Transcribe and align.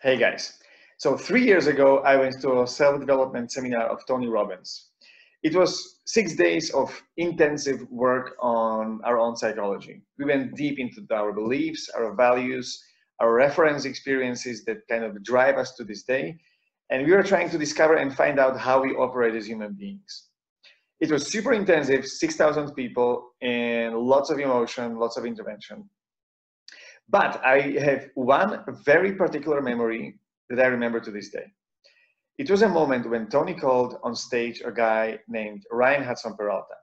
Hey 0.00 0.16
guys. 0.16 0.60
So 0.98 1.16
three 1.16 1.44
years 1.44 1.66
ago, 1.66 1.98
I 2.04 2.14
went 2.14 2.40
to 2.42 2.62
a 2.62 2.66
self-development 2.68 3.50
seminar 3.50 3.88
of 3.88 4.06
Tony 4.06 4.28
Robbins. 4.28 4.90
It 5.42 5.56
was 5.56 5.98
six 6.06 6.36
days 6.36 6.70
of 6.70 7.02
intensive 7.16 7.84
work 7.90 8.36
on 8.40 9.00
our 9.02 9.18
own 9.18 9.34
psychology. 9.34 10.02
We 10.16 10.26
went 10.26 10.54
deep 10.54 10.78
into 10.78 11.04
our 11.12 11.32
beliefs, 11.32 11.88
our 11.88 12.14
values, 12.14 12.80
our 13.18 13.34
reference 13.34 13.86
experiences 13.86 14.64
that 14.66 14.86
kind 14.88 15.02
of 15.02 15.20
drive 15.24 15.56
us 15.56 15.74
to 15.74 15.82
this 15.82 16.04
day. 16.04 16.38
And 16.90 17.04
we 17.04 17.10
were 17.10 17.24
trying 17.24 17.50
to 17.50 17.58
discover 17.58 17.96
and 17.96 18.14
find 18.14 18.38
out 18.38 18.56
how 18.56 18.80
we 18.80 18.94
operate 18.94 19.34
as 19.34 19.48
human 19.48 19.72
beings. 19.72 20.28
It 21.00 21.10
was 21.10 21.26
super 21.26 21.52
intensive, 21.54 22.06
6,000 22.06 22.72
people, 22.74 23.32
and 23.42 23.98
lots 23.98 24.30
of 24.30 24.38
emotion, 24.38 24.96
lots 24.96 25.16
of 25.16 25.26
intervention. 25.26 25.90
But 27.08 27.42
I 27.44 27.60
have 27.80 28.10
one 28.14 28.64
very 28.84 29.14
particular 29.14 29.62
memory 29.62 30.18
that 30.50 30.60
I 30.60 30.66
remember 30.66 31.00
to 31.00 31.10
this 31.10 31.30
day. 31.30 31.46
It 32.38 32.50
was 32.50 32.62
a 32.62 32.68
moment 32.68 33.08
when 33.08 33.28
Tony 33.28 33.54
called 33.54 33.98
on 34.02 34.14
stage 34.14 34.62
a 34.64 34.70
guy 34.70 35.18
named 35.26 35.64
Ryan 35.72 36.04
Hudson 36.04 36.36
Peralta. 36.36 36.74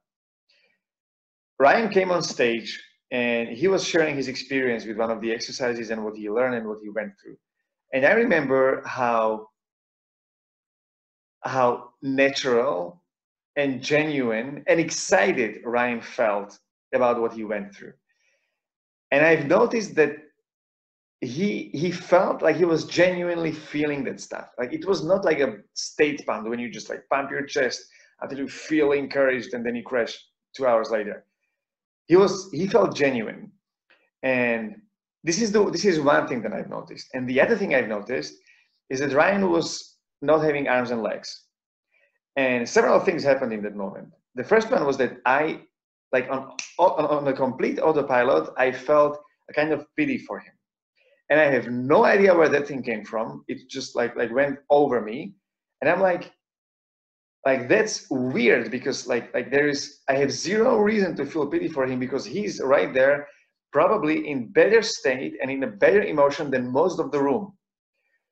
Ryan 1.59 1.89
came 1.89 2.11
on 2.11 2.21
stage 2.21 2.83
and 3.11 3.47
he 3.49 3.67
was 3.67 3.87
sharing 3.87 4.15
his 4.15 4.27
experience 4.27 4.85
with 4.85 4.97
one 4.97 5.11
of 5.11 5.21
the 5.21 5.31
exercises 5.31 5.91
and 5.91 6.03
what 6.03 6.17
he 6.17 6.29
learned 6.29 6.55
and 6.55 6.67
what 6.67 6.79
he 6.81 6.89
went 6.89 7.13
through. 7.21 7.37
And 7.93 8.05
I 8.05 8.11
remember 8.11 8.83
how 8.85 9.47
how 11.43 11.91
natural 12.01 13.03
and 13.55 13.81
genuine 13.81 14.63
and 14.67 14.79
excited 14.79 15.61
Ryan 15.63 16.01
felt 16.01 16.59
about 16.93 17.21
what 17.21 17.33
he 17.33 17.43
went 17.43 17.73
through. 17.75 17.93
And 19.15 19.25
I've 19.25 19.47
noticed 19.47 19.95
that 19.95 20.17
he 21.21 21.69
he 21.73 21.89
felt 21.89 22.41
like 22.41 22.57
he 22.57 22.65
was 22.65 22.83
genuinely 22.83 23.53
feeling 23.53 24.03
that 24.03 24.19
stuff. 24.19 24.49
Like 24.59 24.73
it 24.73 24.85
was 24.85 25.05
not 25.05 25.23
like 25.23 25.39
a 25.39 25.59
state 25.73 26.25
pump 26.25 26.49
when 26.49 26.59
you 26.59 26.69
just 26.69 26.89
like 26.89 27.07
pump 27.09 27.31
your 27.31 27.45
chest 27.45 27.79
until 28.19 28.39
you 28.39 28.49
feel 28.49 28.91
encouraged 28.91 29.53
and 29.53 29.65
then 29.65 29.73
you 29.73 29.83
crash 29.83 30.13
two 30.53 30.67
hours 30.67 30.89
later. 30.89 31.23
He 32.07 32.17
was 32.17 32.49
he 32.51 32.67
felt 32.67 32.93
genuine. 32.93 33.53
And 34.21 34.81
this 35.23 35.41
is 35.41 35.53
the 35.53 35.63
this 35.71 35.85
is 35.85 36.01
one 36.01 36.27
thing 36.27 36.41
that 36.41 36.51
I've 36.51 36.69
noticed. 36.69 37.07
And 37.13 37.23
the 37.25 37.39
other 37.39 37.55
thing 37.55 37.73
I've 37.73 37.87
noticed 37.87 38.33
is 38.89 38.99
that 38.99 39.13
Ryan 39.13 39.49
was 39.49 39.95
not 40.21 40.43
having 40.43 40.67
arms 40.67 40.91
and 40.91 41.01
legs. 41.01 41.29
And 42.35 42.67
several 42.67 42.99
things 42.99 43.23
happened 43.23 43.53
in 43.53 43.63
that 43.63 43.77
moment. 43.77 44.09
The 44.35 44.43
first 44.43 44.69
one 44.69 44.85
was 44.85 44.97
that 44.97 45.21
I, 45.25 45.61
like 46.11 46.27
on, 46.29 46.55
on, 46.79 47.05
on 47.05 47.27
a 47.27 47.33
complete 47.33 47.79
autopilot, 47.79 48.49
I 48.57 48.71
felt 48.71 49.19
a 49.49 49.53
kind 49.53 49.71
of 49.71 49.85
pity 49.97 50.17
for 50.17 50.39
him. 50.39 50.53
And 51.29 51.39
I 51.39 51.45
have 51.45 51.67
no 51.67 52.05
idea 52.05 52.35
where 52.35 52.49
that 52.49 52.67
thing 52.67 52.83
came 52.83 53.03
from. 53.03 53.43
It 53.47 53.69
just 53.69 53.95
like 53.95 54.15
like 54.15 54.31
went 54.33 54.59
over 54.69 55.01
me. 55.01 55.33
And 55.81 55.89
I'm 55.89 56.01
like, 56.01 56.31
like 57.45 57.67
that's 57.67 58.07
weird 58.09 58.71
because 58.71 59.07
like 59.07 59.33
like 59.33 59.51
there 59.51 59.67
is 59.67 60.01
I 60.07 60.13
have 60.15 60.31
zero 60.31 60.77
reason 60.77 61.15
to 61.17 61.25
feel 61.25 61.47
pity 61.47 61.67
for 61.67 61.85
him 61.85 61.99
because 61.99 62.25
he's 62.25 62.61
right 62.61 62.93
there, 62.93 63.27
probably 63.71 64.27
in 64.27 64.51
better 64.51 64.81
state 64.81 65.33
and 65.41 65.49
in 65.49 65.63
a 65.63 65.67
better 65.67 66.03
emotion 66.03 66.51
than 66.51 66.71
most 66.71 66.99
of 66.99 67.11
the 67.11 67.21
room. 67.21 67.53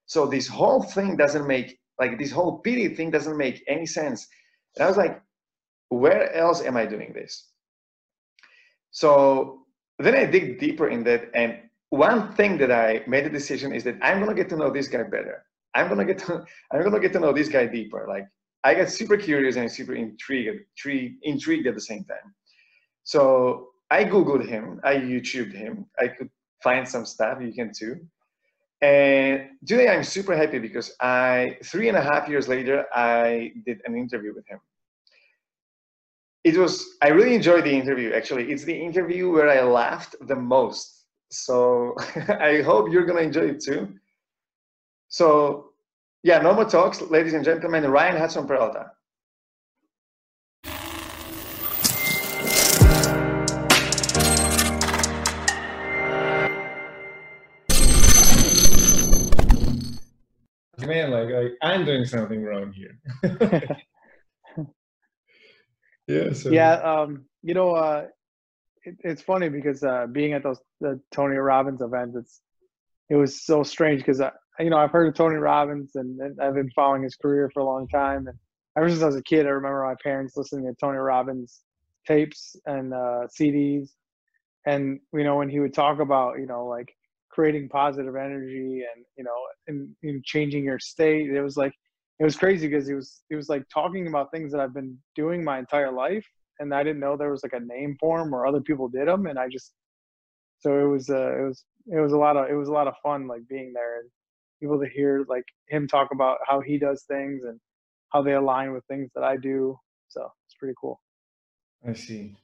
So 0.06 0.26
this 0.28 0.48
whole 0.48 0.84
thing 0.84 1.18
doesn't 1.18 1.48
make 1.48 1.80
like 2.00 2.20
this 2.20 2.32
whole 2.32 2.60
pity 2.60 2.90
thing 2.96 3.12
doesn't 3.12 3.38
make 3.38 3.64
any 3.68 3.86
sense. 3.86 4.28
And 4.76 4.84
I 4.84 4.88
was 4.88 4.98
like, 4.98 5.22
where 5.90 6.34
else 6.34 6.62
am 6.62 6.78
I 6.78 6.86
doing 6.86 7.14
this? 7.14 7.53
So 8.94 9.66
then 10.00 10.16
I 10.16 10.26
dig 10.26 10.60
deeper 10.60 10.88
in 10.88 11.04
that. 11.04 11.30
And 11.34 11.58
one 11.90 12.34
thing 12.34 12.58
that 12.60 12.72
I 12.72 13.04
made 13.08 13.26
a 13.26 13.30
decision 13.30 13.74
is 13.74 13.84
that 13.84 13.98
I'm 14.02 14.20
gonna 14.20 14.34
get 14.34 14.48
to 14.50 14.56
know 14.56 14.70
this 14.70 14.88
guy 14.88 15.04
better. 15.04 15.44
I'm 15.76 15.90
gonna 15.90 16.06
get 16.06 16.20
to 16.20 16.46
I'm 16.72 16.84
gonna 16.84 17.02
get 17.02 17.12
to 17.14 17.20
know 17.20 17.34
this 17.34 17.50
guy 17.50 17.66
deeper. 17.66 18.06
Like 18.08 18.28
I 18.64 18.76
got 18.76 18.90
super 18.90 19.18
curious 19.18 19.58
and 19.58 19.70
super 19.70 19.94
intrigued, 19.94 20.64
intrigued 21.24 21.68
at 21.68 21.76
the 21.76 21.82
same 21.82 22.06
time. 22.06 22.34
So 23.04 23.70
I 23.92 24.06
googled 24.06 24.48
him, 24.48 24.80
I 24.84 24.96
YouTubed 24.96 25.54
him. 25.54 25.86
I 26.00 26.08
could 26.08 26.30
find 26.64 26.88
some 26.88 27.06
stuff. 27.06 27.40
You 27.42 27.52
can 27.52 27.72
too. 27.74 28.00
And 28.82 29.50
today 29.66 29.90
I'm 29.90 30.04
super 30.04 30.36
happy 30.36 30.60
because 30.60 30.94
I, 31.00 31.58
three 31.64 31.88
and 31.88 31.98
a 31.98 32.02
half 32.02 32.28
years 32.28 32.48
later, 32.48 32.86
I 32.94 33.54
did 33.66 33.82
an 33.86 33.96
interview 33.96 34.34
with 34.34 34.46
him. 34.48 34.60
It 36.44 36.58
was, 36.58 36.98
I 37.02 37.08
really 37.08 37.36
enjoyed 37.36 37.64
the 37.64 37.72
interview 37.72 38.12
actually. 38.12 38.52
It's 38.52 38.66
the 38.66 38.76
interview 38.76 39.32
where 39.32 39.50
I 39.50 39.62
laughed 39.62 40.16
the 40.28 40.36
most. 40.36 41.06
So 41.32 41.96
I 42.40 42.62
hope 42.62 42.92
you're 42.92 43.06
gonna 43.06 43.22
enjoy 43.22 43.52
it 43.52 43.62
too. 43.62 43.94
So 45.08 45.70
yeah, 46.22 46.40
no 46.40 46.54
more 46.54 46.66
talks, 46.66 47.02
ladies 47.02 47.34
and 47.34 47.46
gentlemen, 47.46 47.90
Ryan 47.90 48.18
Hudson 48.18 48.46
Peralta. 48.46 48.92
man, 60.86 61.12
like, 61.12 61.30
like 61.30 61.54
I'm 61.62 61.86
doing 61.86 62.04
something 62.04 62.44
wrong 62.44 62.74
here. 62.74 63.00
yeah. 66.08 66.34
So. 66.34 66.52
Yeah. 66.52 66.74
Um, 66.74 67.26
you 67.42 67.54
know, 67.54 67.72
uh, 67.72 68.06
it, 68.84 68.96
it's 69.00 69.22
funny 69.22 69.50
because 69.50 69.84
uh, 69.84 70.08
being 70.12 70.34
at 70.34 70.44
those 70.44 70.60
the 70.82 71.00
Tony 71.12 71.38
Robbins 71.38 71.82
events, 71.82 72.16
it's 72.16 72.42
it 73.10 73.16
was 73.16 73.46
so 73.46 73.64
strange 73.64 74.00
because 74.00 74.22
I, 74.22 74.32
you 74.60 74.70
know, 74.70 74.78
I've 74.78 74.92
heard 74.92 75.08
of 75.08 75.16
Tony 75.16 75.36
Robbins 75.36 75.92
and, 75.96 76.20
and, 76.20 76.40
I've 76.40 76.54
been 76.54 76.72
following 76.72 77.04
his 77.04 77.16
career 77.16 77.50
for 77.54 77.60
a 77.60 77.66
long 77.66 77.88
time. 77.88 78.28
And 78.28 78.38
ever 78.78 78.90
since 78.90 79.02
I 79.02 79.08
was 79.08 79.16
a 79.16 79.24
kid, 79.24 79.46
I 79.46 79.50
remember 79.50 79.84
my 79.84 79.96
parents 80.02 80.38
listening 80.38 80.66
to 80.66 80.76
Tony 80.80 80.98
Robbins 80.98 81.62
tapes 82.08 82.56
and 82.66 82.94
uh, 82.94 83.28
CDs. 83.28 83.90
And 84.66 85.00
you 85.14 85.24
know, 85.24 85.38
when 85.38 85.50
he 85.50 85.60
would 85.60 85.74
talk 85.74 86.00
about, 86.00 86.40
you 86.40 86.46
know, 86.46 86.66
like 86.66 86.96
creating 87.34 87.68
positive 87.68 88.16
energy 88.16 88.84
and 88.94 89.06
you 89.18 89.24
know 89.24 89.34
and, 89.68 89.90
and 90.04 90.24
changing 90.24 90.64
your 90.64 90.80
state 90.80 91.32
it 91.32 91.42
was 91.42 91.58
like 91.58 91.74
it 92.20 92.24
was 92.24 92.36
crazy 92.36 92.68
because 92.68 92.88
he 92.88 92.94
was 92.94 93.22
he 93.30 93.36
was 93.36 93.50
like 93.50 93.64
talking 93.74 94.08
about 94.08 94.32
things 94.32 94.52
that 94.52 94.62
i've 94.62 94.74
been 94.74 94.98
doing 95.16 95.44
my 95.44 95.60
entire 95.60 95.92
life 95.92 96.26
and 96.60 96.74
i 96.74 96.84
didn't 96.84 97.00
know 97.00 97.18
there 97.18 97.32
was 97.32 97.44
like 97.44 97.54
a 97.54 97.66
name 97.66 97.96
for 98.00 98.20
them 98.20 98.34
or 98.34 98.46
other 98.46 98.62
people 98.62 98.88
did 98.88 99.08
them 99.08 99.26
and 99.26 99.40
i 99.40 99.48
just 99.48 99.74
so 100.60 100.80
it 100.80 100.88
was 100.88 101.10
uh 101.10 101.38
it 101.38 101.44
was 101.44 101.66
it 101.88 102.00
was 102.00 102.14
a 102.14 102.18
lot 102.18 102.38
of 102.38 102.50
it 102.50 102.54
was 102.54 102.70
a 102.70 102.74
lot 102.74 102.88
of 102.88 102.94
fun 103.04 103.28
like 103.28 103.42
being 103.50 103.74
there 103.74 104.00
and 104.00 104.10
able 104.64 104.80
to 104.80 104.90
hear 104.90 105.26
like 105.28 105.44
him 105.68 105.88
talk 105.88 106.10
about 106.12 106.38
how 106.48 106.62
he 106.62 106.78
does 106.78 107.04
things 107.04 107.44
and 107.44 107.60
how 108.14 108.22
they 108.22 108.34
align 108.34 108.72
with 108.72 108.86
things 108.86 109.10
that 109.16 109.24
i 109.24 109.36
do 109.36 109.78
so 110.14 110.32
it's 110.46 110.56
pretty 110.60 110.76
cool. 110.80 111.02
I 111.88 111.94
see. 111.94 112.36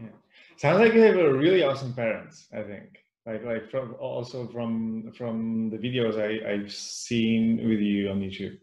Yeah. 0.00 0.08
Sounds 0.56 0.80
like 0.80 0.94
you 0.94 1.02
have 1.02 1.16
a 1.16 1.32
really 1.32 1.62
awesome 1.62 1.92
parents 1.92 2.48
i 2.52 2.62
think. 2.62 2.98
Like 3.26 3.44
like 3.44 3.70
from 3.70 3.94
also 4.00 4.48
from 4.48 5.12
from 5.12 5.68
the 5.70 5.76
videos 5.76 6.16
I, 6.18 6.50
I've 6.50 6.72
seen 6.72 7.68
with 7.68 7.80
you 7.80 8.08
on 8.10 8.20
YouTube. 8.20 8.58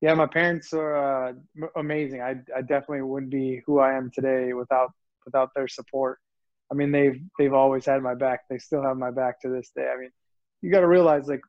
Yeah, 0.00 0.14
my 0.14 0.26
parents 0.26 0.72
are 0.72 1.28
uh, 1.28 1.32
amazing. 1.76 2.22
I 2.22 2.36
I 2.56 2.62
definitely 2.62 3.02
wouldn't 3.02 3.30
be 3.30 3.62
who 3.66 3.80
I 3.80 3.94
am 3.96 4.10
today 4.14 4.52
without 4.54 4.92
without 5.24 5.50
their 5.54 5.68
support. 5.68 6.18
I 6.72 6.74
mean, 6.74 6.90
they've 6.90 7.20
they've 7.38 7.52
always 7.52 7.84
had 7.84 8.02
my 8.02 8.14
back. 8.14 8.40
They 8.48 8.58
still 8.58 8.82
have 8.82 8.96
my 8.96 9.10
back 9.10 9.40
to 9.42 9.48
this 9.50 9.70
day. 9.76 9.90
I 9.94 9.98
mean, 10.00 10.10
you 10.62 10.70
got 10.70 10.80
to 10.80 10.88
realize 10.88 11.28
like 11.28 11.42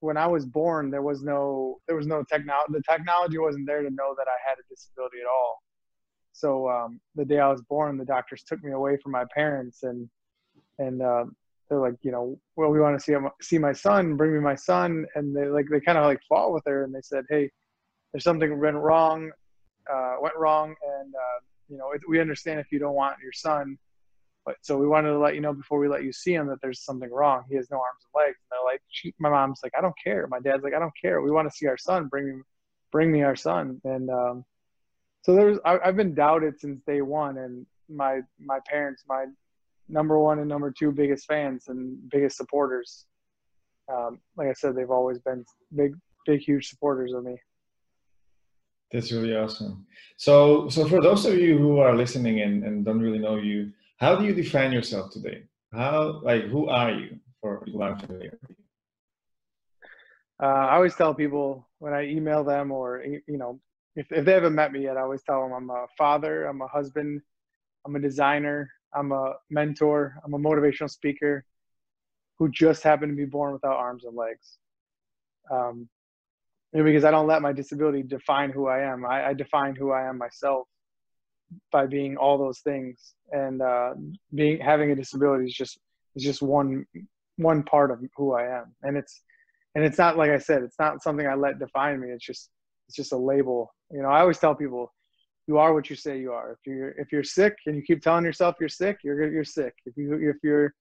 when 0.00 0.16
I 0.16 0.26
was 0.26 0.46
born, 0.46 0.90
there 0.90 1.02
was 1.02 1.22
no 1.22 1.78
there 1.86 1.96
was 1.96 2.06
no 2.06 2.24
technology. 2.24 2.72
The 2.72 2.82
technology 2.90 3.38
wasn't 3.38 3.66
there 3.66 3.82
to 3.82 3.90
know 3.90 4.14
that 4.16 4.26
I 4.26 4.48
had 4.48 4.58
a 4.58 4.62
disability 4.70 5.18
at 5.20 5.26
all. 5.26 5.62
So 6.32 6.68
um, 6.70 7.00
the 7.14 7.26
day 7.26 7.40
I 7.40 7.48
was 7.48 7.62
born, 7.62 7.98
the 7.98 8.06
doctors 8.06 8.42
took 8.42 8.62
me 8.64 8.72
away 8.72 8.96
from 9.02 9.12
my 9.12 9.24
parents 9.34 9.82
and 9.82 10.08
and 10.78 11.02
uh, 11.02 11.24
they're 11.68 11.78
like, 11.78 11.96
you 12.02 12.10
know, 12.10 12.38
well, 12.56 12.70
we 12.70 12.80
want 12.80 12.98
to 12.98 13.04
see 13.04 13.14
see 13.40 13.58
my 13.58 13.72
son, 13.72 14.16
bring 14.16 14.32
me 14.32 14.40
my 14.40 14.54
son, 14.54 15.06
and 15.14 15.36
they 15.36 15.46
like 15.46 15.66
they 15.70 15.80
kind 15.80 15.98
of 15.98 16.04
like 16.04 16.20
fought 16.28 16.52
with 16.52 16.64
her, 16.66 16.84
and 16.84 16.94
they 16.94 17.02
said, 17.02 17.24
hey, 17.28 17.50
there's 18.12 18.24
something 18.24 18.60
went 18.60 18.76
wrong, 18.76 19.30
uh, 19.92 20.16
went 20.20 20.36
wrong, 20.36 20.74
and 21.00 21.14
uh, 21.14 21.40
you 21.68 21.78
know, 21.78 21.92
we 22.08 22.20
understand 22.20 22.60
if 22.60 22.70
you 22.70 22.78
don't 22.78 22.94
want 22.94 23.16
your 23.22 23.32
son, 23.32 23.78
but 24.44 24.56
so 24.60 24.76
we 24.76 24.86
wanted 24.86 25.10
to 25.10 25.18
let 25.18 25.34
you 25.34 25.40
know 25.40 25.52
before 25.54 25.78
we 25.78 25.88
let 25.88 26.02
you 26.02 26.12
see 26.12 26.34
him 26.34 26.48
that 26.48 26.60
there's 26.60 26.84
something 26.84 27.10
wrong. 27.10 27.44
He 27.48 27.56
has 27.56 27.70
no 27.70 27.78
arms 27.78 28.04
and 28.04 28.26
legs. 28.26 28.38
And 28.38 28.50
they're 28.50 28.72
like, 28.72 28.82
she, 28.88 29.14
my 29.18 29.30
mom's 29.30 29.60
like, 29.62 29.72
I 29.76 29.80
don't 29.80 29.94
care. 30.02 30.26
My 30.28 30.40
dad's 30.40 30.64
like, 30.64 30.74
I 30.74 30.78
don't 30.78 30.92
care. 31.00 31.22
We 31.22 31.30
want 31.30 31.50
to 31.50 31.56
see 31.56 31.66
our 31.66 31.78
son. 31.78 32.08
Bring 32.08 32.26
me, 32.26 32.42
bring 32.90 33.12
me 33.12 33.22
our 33.22 33.36
son. 33.36 33.80
And 33.84 34.10
um, 34.10 34.44
so 35.22 35.34
there's, 35.34 35.58
I, 35.64 35.78
I've 35.84 35.96
been 35.96 36.14
doubted 36.14 36.58
since 36.60 36.82
day 36.86 37.02
one, 37.02 37.38
and 37.38 37.66
my 37.88 38.20
my 38.38 38.58
parents, 38.66 39.04
my 39.08 39.26
number 39.88 40.18
one 40.18 40.40
and 40.40 40.48
number 40.48 40.70
two 40.70 40.90
biggest 40.90 41.26
fans 41.26 41.68
and 41.68 41.98
biggest 42.10 42.36
supporters. 42.36 43.06
Um, 43.92 44.20
like 44.36 44.48
I 44.48 44.52
said, 44.54 44.74
they've 44.74 44.90
always 44.90 45.18
been 45.18 45.44
big, 45.74 45.94
big, 46.26 46.40
huge 46.40 46.68
supporters 46.68 47.12
of 47.12 47.24
me. 47.24 47.36
That's 48.92 49.10
really 49.10 49.34
awesome. 49.34 49.86
So, 50.16 50.68
so 50.68 50.86
for 50.86 51.00
those 51.00 51.24
of 51.24 51.38
you 51.38 51.58
who 51.58 51.78
are 51.78 51.96
listening 51.96 52.40
and, 52.40 52.62
and 52.64 52.84
don't 52.84 53.00
really 53.00 53.18
know 53.18 53.36
you, 53.36 53.72
how 53.96 54.16
do 54.16 54.24
you 54.24 54.34
define 54.34 54.72
yourself 54.72 55.10
today? 55.10 55.44
How, 55.72 56.20
like, 56.22 56.44
who 56.44 56.68
are 56.68 56.90
you 56.90 57.18
for 57.40 57.64
familiar? 57.66 58.38
uh, 60.42 60.46
I 60.46 60.74
always 60.74 60.94
tell 60.94 61.14
people 61.14 61.68
when 61.78 61.94
I 61.94 62.04
email 62.04 62.44
them 62.44 62.70
or 62.72 63.04
you 63.04 63.38
know 63.38 63.60
if 63.96 64.10
if 64.10 64.24
they 64.24 64.32
haven't 64.32 64.54
met 64.54 64.72
me 64.72 64.82
yet, 64.84 64.96
I 64.96 65.02
always 65.02 65.22
tell 65.22 65.42
them 65.42 65.52
I'm 65.52 65.70
a 65.70 65.86
father, 65.96 66.46
I'm 66.46 66.60
a 66.62 66.66
husband, 66.66 67.20
I'm 67.86 67.96
a 67.96 68.00
designer, 68.00 68.70
I'm 68.94 69.12
a 69.12 69.34
mentor, 69.50 70.16
I'm 70.24 70.34
a 70.34 70.38
motivational 70.38 70.90
speaker 70.90 71.44
who 72.38 72.50
just 72.50 72.82
happened 72.82 73.12
to 73.12 73.16
be 73.16 73.24
born 73.24 73.52
without 73.52 73.76
arms 73.76 74.04
and 74.04 74.16
legs. 74.16 74.58
Um, 75.50 75.88
because 76.72 77.04
I 77.04 77.10
don't 77.10 77.26
let 77.26 77.42
my 77.42 77.52
disability 77.52 78.02
define 78.02 78.50
who 78.50 78.66
I 78.66 78.80
am. 78.80 79.04
I, 79.04 79.28
I 79.28 79.34
define 79.34 79.74
who 79.76 79.92
I 79.92 80.08
am 80.08 80.18
myself 80.18 80.66
by 81.70 81.86
being 81.86 82.16
all 82.16 82.38
those 82.38 82.60
things, 82.60 83.14
and 83.30 83.60
uh, 83.60 83.94
being 84.34 84.58
having 84.60 84.90
a 84.90 84.96
disability 84.96 85.46
is 85.46 85.54
just 85.54 85.78
is 86.16 86.22
just 86.22 86.42
one 86.42 86.86
one 87.36 87.62
part 87.62 87.90
of 87.90 88.00
who 88.16 88.32
I 88.32 88.44
am, 88.58 88.74
and 88.82 88.96
it's 88.96 89.22
and 89.74 89.84
it's 89.84 89.98
not 89.98 90.16
like 90.16 90.30
I 90.30 90.38
said, 90.38 90.62
it's 90.62 90.78
not 90.78 91.02
something 91.02 91.26
I 91.26 91.34
let 91.34 91.58
define 91.58 92.00
me. 92.00 92.08
It's 92.10 92.24
just 92.24 92.50
it's 92.88 92.96
just 92.96 93.12
a 93.12 93.16
label. 93.16 93.74
You 93.90 94.02
know, 94.02 94.08
I 94.08 94.20
always 94.20 94.38
tell 94.38 94.54
people, 94.54 94.92
you 95.46 95.58
are 95.58 95.74
what 95.74 95.90
you 95.90 95.96
say 95.96 96.18
you 96.18 96.32
are. 96.32 96.52
If 96.52 96.58
you're 96.66 96.90
if 96.90 97.12
you're 97.12 97.24
sick 97.24 97.56
and 97.66 97.76
you 97.76 97.82
keep 97.82 98.02
telling 98.02 98.24
yourself 98.24 98.56
you're 98.60 98.68
sick, 98.68 98.98
you're 99.04 99.30
you're 99.30 99.44
sick. 99.44 99.74
If 99.84 99.96
you 99.96 100.14
if 100.14 100.36
you're 100.42 100.74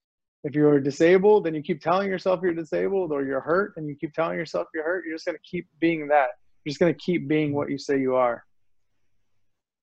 if 0.43 0.55
you're 0.55 0.79
disabled 0.79 1.47
and 1.47 1.55
you 1.55 1.61
keep 1.61 1.81
telling 1.81 2.09
yourself 2.09 2.39
you're 2.41 2.53
disabled 2.53 3.11
or 3.11 3.23
you're 3.23 3.41
hurt 3.41 3.73
and 3.77 3.87
you 3.87 3.95
keep 3.95 4.13
telling 4.13 4.37
yourself 4.37 4.67
you're 4.73 4.83
hurt, 4.83 5.05
you're 5.05 5.15
just 5.15 5.25
going 5.25 5.37
to 5.37 5.43
keep 5.43 5.67
being 5.79 6.07
that. 6.07 6.29
You're 6.63 6.71
just 6.71 6.79
going 6.79 6.93
to 6.93 6.99
keep 6.99 7.27
being 7.27 7.53
what 7.53 7.69
you 7.69 7.77
say 7.77 7.99
you 7.99 8.15
are. 8.15 8.43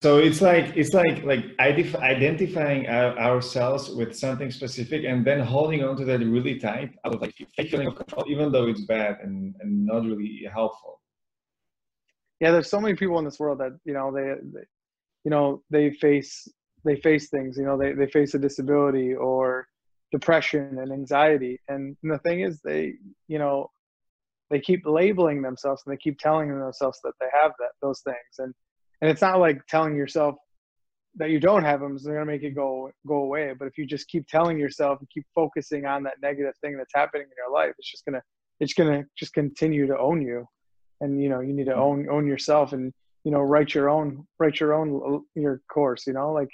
So 0.01 0.19
it's 0.19 0.41
like 0.41 0.77
it's 0.77 0.95
like 0.95 1.25
like 1.25 1.45
identifying 1.59 2.87
ourselves 2.87 3.91
with 3.91 4.17
something 4.17 4.49
specific 4.53 5.05
and 5.05 5.25
then 5.25 5.41
holding 5.41 5.83
on 5.83 5.97
to 5.97 6.05
that 6.05 6.21
really 6.21 6.57
tight 6.57 6.95
out 7.05 7.17
of 7.17 7.21
like 7.21 7.35
feeling 7.69 7.89
of 7.89 7.97
control, 7.97 8.25
even 8.29 8.53
though 8.53 8.69
it's 8.69 8.83
bad 8.83 9.19
and, 9.25 9.57
and 9.59 9.87
not 9.87 10.05
really 10.05 10.49
helpful. 10.53 11.01
Yeah, 12.41 12.53
there's 12.53 12.71
so 12.71 12.81
many 12.81 12.95
people 12.95 13.19
in 13.19 13.25
this 13.25 13.41
world 13.41 13.59
that 13.59 13.77
you 13.85 13.93
know 13.93 14.13
they, 14.13 14.35
they 14.53 14.65
you 15.25 15.33
know 15.33 15.65
they 15.69 15.91
face 15.91 16.47
they 16.85 16.95
face 17.01 17.29
things. 17.29 17.59
You 17.59 17.65
know 17.65 17.77
they 17.77 17.93
they 17.93 18.07
face 18.07 18.35
a 18.35 18.39
disability 18.39 19.15
or 19.15 19.67
depression 20.13 20.79
and 20.79 20.93
anxiety. 20.93 21.61
And, 21.69 21.97
the 22.03 22.19
thing 22.19 22.41
is, 22.41 22.61
they, 22.63 22.95
you 23.27 23.39
know, 23.39 23.71
they 24.51 24.61
keep 24.61 24.83
labeling 24.87 25.43
themselves 25.43 25.83
and 25.85 25.93
they 25.93 25.99
keep 25.99 26.19
telling 26.19 26.49
themselves 26.49 26.99
that 27.05 27.13
they 27.21 27.27
have 27.41 27.53
that 27.59 27.71
those 27.83 28.01
things. 28.01 28.17
And 28.39 28.55
and 29.01 29.11
it's 29.11 29.21
not 29.21 29.39
like 29.39 29.65
telling 29.69 29.95
yourself 29.95 30.37
that 31.17 31.31
you 31.31 31.41
don't 31.41 31.65
have 31.65 31.81
them 31.81 31.97
is 31.97 32.05
going 32.05 32.19
to 32.19 32.25
make 32.25 32.43
it 32.43 32.55
go 32.55 32.91
go 33.07 33.17
away. 33.17 33.53
But 33.59 33.69
if 33.69 33.77
you 33.77 33.87
just 33.87 34.09
keep 34.09 34.27
telling 34.29 34.59
yourself 34.59 35.01
and 35.01 35.09
keep 35.11 35.27
focusing 35.35 35.85
on 35.85 36.03
that 36.05 36.15
negative 36.23 36.55
thing 36.63 36.77
that's 36.77 36.95
happening 36.95 37.27
in 37.27 37.33
your 37.37 37.53
life, 37.53 37.75
it's 37.79 37.91
just 37.91 38.05
gonna 38.05 38.23
it's 38.61 38.75
gonna 38.75 39.05
just 39.19 39.35
continue 39.35 39.87
to 39.87 39.99
own 39.99 40.23
you. 40.23 40.47
And 41.01 41.23
you 41.23 41.29
know, 41.29 41.41
you 41.41 41.53
need 41.53 41.67
to 41.67 41.73
mm-hmm. 41.73 41.81
own 41.81 42.09
own 42.11 42.27
yourself 42.27 42.73
and 42.73 42.93
you 43.25 43.33
know 43.33 43.41
write 43.41 43.75
your 43.75 43.91
own 43.91 44.27
write 44.39 44.61
your 44.61 44.75
own 44.75 45.23
your 45.35 45.61
course. 45.73 46.07
You 46.07 46.15
know, 46.15 46.33
like 46.33 46.51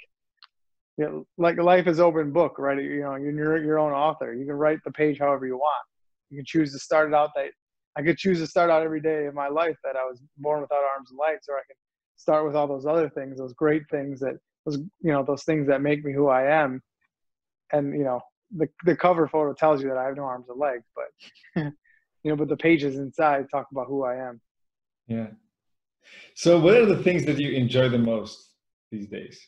you 0.97 1.05
know, 1.05 1.27
like 1.37 1.57
life 1.57 1.87
is 1.87 1.99
open 1.99 2.31
book, 2.31 2.57
right? 2.57 2.81
You 2.81 3.01
know, 3.01 3.15
you're 3.15 3.63
your 3.63 3.79
own 3.79 3.91
author. 3.91 4.33
You 4.33 4.45
can 4.45 4.55
write 4.55 4.79
the 4.85 4.91
page 4.91 5.19
however 5.19 5.45
you 5.45 5.57
want. 5.57 5.85
You 6.29 6.37
can 6.37 6.45
choose 6.45 6.71
to 6.71 6.79
start 6.79 7.09
it 7.09 7.13
out 7.13 7.31
that 7.35 7.51
I 7.97 8.01
could 8.01 8.17
choose 8.17 8.39
to 8.39 8.47
start 8.47 8.69
out 8.69 8.83
every 8.83 9.01
day 9.01 9.25
of 9.25 9.33
my 9.33 9.47
life 9.47 9.77
that 9.83 9.95
I 9.95 10.03
was 10.03 10.21
born 10.37 10.61
without 10.61 10.83
arms 10.95 11.11
and 11.11 11.19
legs, 11.19 11.45
or 11.49 11.55
I 11.55 11.63
can 11.67 11.75
start 12.15 12.45
with 12.45 12.55
all 12.55 12.67
those 12.67 12.85
other 12.85 13.09
things, 13.09 13.37
those 13.37 13.53
great 13.53 13.83
things 13.89 14.19
that 14.21 14.35
those 14.65 14.77
you 14.77 15.11
know 15.11 15.23
those 15.23 15.43
things 15.43 15.67
that 15.67 15.81
make 15.81 16.03
me 16.03 16.13
who 16.13 16.27
I 16.27 16.43
am. 16.63 16.81
And 17.71 17.93
you 17.93 18.03
know, 18.03 18.21
the 18.55 18.67
the 18.85 18.95
cover 18.95 19.27
photo 19.27 19.53
tells 19.53 19.81
you 19.81 19.89
that 19.89 19.97
I 19.97 20.05
have 20.05 20.15
no 20.15 20.23
arms 20.23 20.47
or 20.49 20.55
legs, 20.55 20.85
but 20.95 21.63
you 22.23 22.31
know, 22.31 22.35
but 22.35 22.47
the 22.47 22.57
pages 22.57 22.95
inside 22.97 23.47
talk 23.51 23.67
about 23.71 23.87
who 23.87 24.03
I 24.03 24.15
am. 24.15 24.41
Yeah. 25.07 25.27
So, 26.35 26.59
what 26.59 26.75
are 26.75 26.85
the 26.85 27.01
things 27.03 27.25
that 27.25 27.37
you 27.37 27.51
enjoy 27.51 27.89
the 27.89 27.97
most 27.97 28.53
these 28.91 29.07
days? 29.07 29.39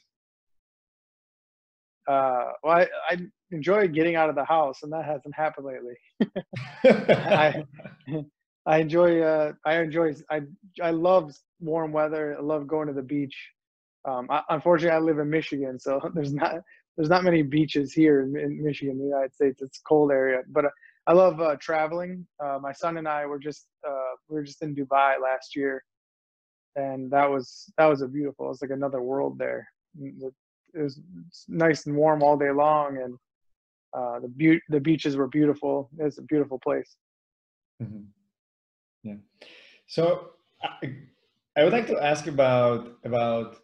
Uh, 2.08 2.52
well, 2.64 2.78
I, 2.78 2.88
I 3.10 3.18
enjoy 3.52 3.88
getting 3.88 4.16
out 4.16 4.30
of 4.30 4.36
the 4.36 4.46
house, 4.46 4.84
and 4.84 4.92
that 4.94 5.06
hasn't 5.06 5.36
happened 5.36 5.68
lately. 5.68 5.96
I, 7.10 7.64
I 8.66 8.78
enjoy, 8.80 9.22
uh, 9.22 9.54
I 9.66 9.80
enjoy, 9.80 10.14
I, 10.30 10.42
I 10.82 10.92
love 10.92 11.36
warm 11.60 11.92
weather. 11.92 12.36
I 12.38 12.42
love 12.42 12.68
going 12.68 12.88
to 12.88 12.94
the 12.94 13.02
beach. 13.02 13.36
Um, 14.06 14.28
I, 14.30 14.42
unfortunately, 14.50 14.96
I 14.96 15.00
live 15.00 15.20
in 15.20 15.30
Michigan, 15.30 15.80
so 15.80 16.00
there's 16.14 16.34
not 16.34 16.56
there's 16.96 17.10
not 17.10 17.24
many 17.24 17.44
beaches 17.44 17.94
here 17.94 18.22
in, 18.24 18.36
in 18.40 18.64
Michigan, 18.64 18.98
the 18.98 19.06
United 19.06 19.34
States. 19.34 19.62
It's 19.62 19.78
a 19.78 19.84
cold 19.88 20.12
area, 20.12 20.42
but 20.48 20.66
uh, 20.66 20.70
I 21.06 21.14
love 21.14 21.40
uh, 21.40 21.56
traveling. 21.58 22.26
Uh, 22.44 22.58
my 22.60 22.74
son 22.74 22.98
and 22.98 23.08
I 23.08 23.26
were 23.28 23.38
just 23.38 23.68
uh, 23.88 24.16
we 24.30 24.36
were 24.36 24.44
just 24.44 24.64
in 24.64 24.76
Dubai 24.76 25.22
last 25.22 25.56
year, 25.56 25.84
and 26.76 27.12
that 27.12 27.30
was 27.30 27.72
that 27.78 27.86
was 27.86 28.02
a 28.02 28.08
beautiful. 28.08 28.46
It 28.46 28.50
was 28.50 28.62
like 28.62 28.72
another 28.72 29.02
world 29.02 29.38
there. 29.38 29.68
The 30.00 30.32
it 30.74 30.82
was 30.82 31.00
nice 31.48 31.86
and 31.86 31.96
warm 31.96 32.22
all 32.24 32.38
day 32.38 32.52
long, 32.52 32.98
and 32.98 33.18
uh, 33.94 34.20
the 34.20 34.28
be- 34.28 34.62
the 34.70 34.80
beaches 34.80 35.16
were 35.16 35.28
beautiful. 35.28 35.90
It's 35.98 36.18
a 36.18 36.24
beautiful 36.24 36.60
place. 36.60 36.96
Mm-hmm. 37.82 38.04
Yeah. 39.04 39.16
So 39.88 40.32
I, 40.62 40.96
I 41.56 41.64
would 41.64 41.74
like 41.74 41.88
to 41.88 42.00
ask 42.02 42.28
about 42.28 42.98
about 43.04 43.58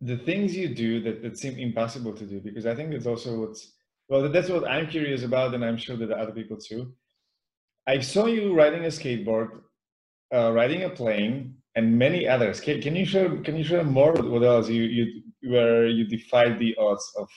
the 0.00 0.16
things 0.16 0.54
you 0.54 0.74
do 0.74 1.00
that, 1.02 1.22
that 1.22 1.38
seem 1.38 1.58
impossible 1.58 2.12
to 2.12 2.24
do 2.24 2.40
because 2.40 2.66
I 2.66 2.74
think 2.74 2.92
it's 2.92 3.06
also 3.06 3.40
what's 3.40 3.72
well 4.08 4.28
that's 4.28 4.48
what 4.48 4.68
I'm 4.68 4.86
curious 4.86 5.22
about 5.22 5.54
and 5.54 5.64
I'm 5.64 5.76
sure 5.76 5.96
that 5.96 6.10
other 6.10 6.32
people 6.32 6.58
too. 6.58 6.94
I 7.86 8.00
saw 8.00 8.26
you 8.26 8.52
riding 8.52 8.84
a 8.84 8.88
skateboard, 8.88 9.60
uh, 10.34 10.52
riding 10.52 10.82
a 10.82 10.90
plane, 10.90 11.54
and 11.76 11.96
many 11.98 12.26
others. 12.26 12.60
Can, 12.60 12.80
can 12.80 12.96
you 12.96 13.04
share 13.04 13.36
can 13.38 13.56
you 13.56 13.64
share 13.64 13.84
more 13.84 14.12
what 14.12 14.42
else 14.42 14.68
you 14.68 14.82
you 14.82 15.22
where 15.46 15.86
you 15.86 16.04
defied 16.04 16.58
the 16.58 16.74
odds 16.78 17.12
of 17.16 17.28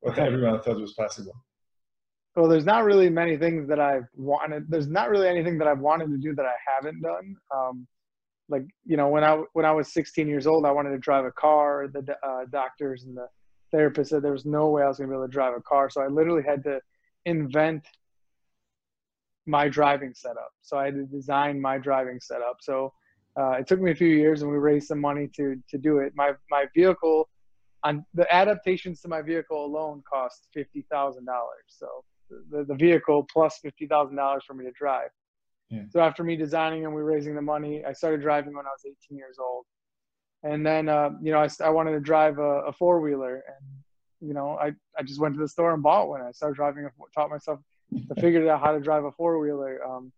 what 0.00 0.18
everyone 0.18 0.60
thought 0.60 0.80
was 0.80 0.94
possible? 0.94 1.34
Well, 2.36 2.48
there's 2.48 2.64
not 2.64 2.84
really 2.84 3.10
many 3.10 3.36
things 3.36 3.68
that 3.68 3.80
I've 3.80 4.06
wanted. 4.14 4.70
There's 4.70 4.86
not 4.86 5.10
really 5.10 5.28
anything 5.28 5.58
that 5.58 5.66
I've 5.66 5.80
wanted 5.80 6.10
to 6.10 6.18
do 6.18 6.34
that 6.36 6.46
I 6.46 6.54
haven't 6.72 7.02
done. 7.02 7.36
Um, 7.54 7.86
like 8.48 8.64
you 8.84 8.96
know, 8.96 9.08
when 9.08 9.24
I 9.24 9.42
when 9.54 9.64
I 9.64 9.72
was 9.72 9.92
16 9.92 10.28
years 10.28 10.46
old, 10.46 10.64
I 10.64 10.70
wanted 10.70 10.90
to 10.90 10.98
drive 10.98 11.24
a 11.24 11.32
car. 11.32 11.88
The 11.92 12.16
uh, 12.22 12.44
doctors 12.50 13.04
and 13.04 13.16
the 13.16 13.26
therapist 13.72 14.10
said 14.10 14.22
there 14.22 14.32
was 14.32 14.46
no 14.46 14.68
way 14.68 14.82
I 14.82 14.88
was 14.88 14.98
going 14.98 15.10
to 15.10 15.12
be 15.12 15.16
able 15.16 15.26
to 15.26 15.32
drive 15.32 15.54
a 15.54 15.60
car. 15.60 15.90
So 15.90 16.00
I 16.00 16.06
literally 16.06 16.42
had 16.42 16.62
to 16.64 16.80
invent 17.26 17.86
my 19.46 19.68
driving 19.68 20.12
setup. 20.14 20.50
So 20.62 20.78
I 20.78 20.86
had 20.86 20.94
to 20.94 21.04
design 21.04 21.60
my 21.60 21.78
driving 21.78 22.20
setup. 22.20 22.58
So 22.60 22.92
uh, 23.38 23.52
it 23.52 23.66
took 23.66 23.80
me 23.80 23.90
a 23.90 23.94
few 23.94 24.08
years, 24.08 24.42
and 24.42 24.50
we 24.50 24.58
raised 24.58 24.88
some 24.88 25.00
money 25.00 25.28
to 25.36 25.56
to 25.70 25.78
do 25.78 25.98
it. 25.98 26.12
My 26.14 26.32
my 26.50 26.66
vehicle 26.74 27.28
on 27.84 28.04
the 28.14 28.32
adaptations 28.34 29.00
to 29.02 29.08
my 29.08 29.22
vehicle 29.22 29.64
alone 29.64 30.02
cost 30.10 30.48
fifty 30.52 30.84
thousand 30.90 31.26
dollars. 31.26 31.64
So 31.68 32.04
the, 32.50 32.64
the 32.64 32.74
vehicle 32.74 33.26
plus 33.32 33.58
fifty 33.62 33.86
thousand 33.86 34.16
dollars 34.16 34.44
for 34.46 34.54
me 34.54 34.64
to 34.64 34.72
drive. 34.72 35.10
Yeah. 35.70 35.82
So 35.90 36.00
after 36.00 36.24
me 36.24 36.36
designing 36.36 36.84
and 36.84 36.94
we 36.94 37.02
raising 37.02 37.34
the 37.34 37.42
money, 37.42 37.84
I 37.84 37.92
started 37.92 38.22
driving 38.22 38.54
when 38.54 38.64
I 38.64 38.70
was 38.70 38.80
18 38.86 39.18
years 39.18 39.36
old, 39.38 39.66
and 40.42 40.64
then 40.64 40.88
uh, 40.88 41.10
you 41.22 41.32
know 41.32 41.38
I, 41.38 41.48
I 41.62 41.70
wanted 41.70 41.92
to 41.92 42.00
drive 42.00 42.38
a, 42.38 42.62
a 42.66 42.72
four 42.72 43.00
wheeler, 43.00 43.44
and 43.46 44.28
you 44.28 44.34
know 44.34 44.58
I, 44.60 44.72
I 44.98 45.02
just 45.02 45.20
went 45.20 45.34
to 45.34 45.40
the 45.40 45.48
store 45.48 45.74
and 45.74 45.82
bought 45.82 46.08
one. 46.08 46.22
I 46.22 46.32
started 46.32 46.56
driving, 46.56 46.86
a, 46.86 46.90
taught 47.14 47.30
myself, 47.30 47.60
I 47.94 48.20
figured 48.20 48.48
out 48.48 48.60
how 48.60 48.72
to 48.72 48.80
drive 48.80 49.04
a 49.04 49.12
four 49.12 49.38
wheeler. 49.38 49.84
Um, 49.86 50.10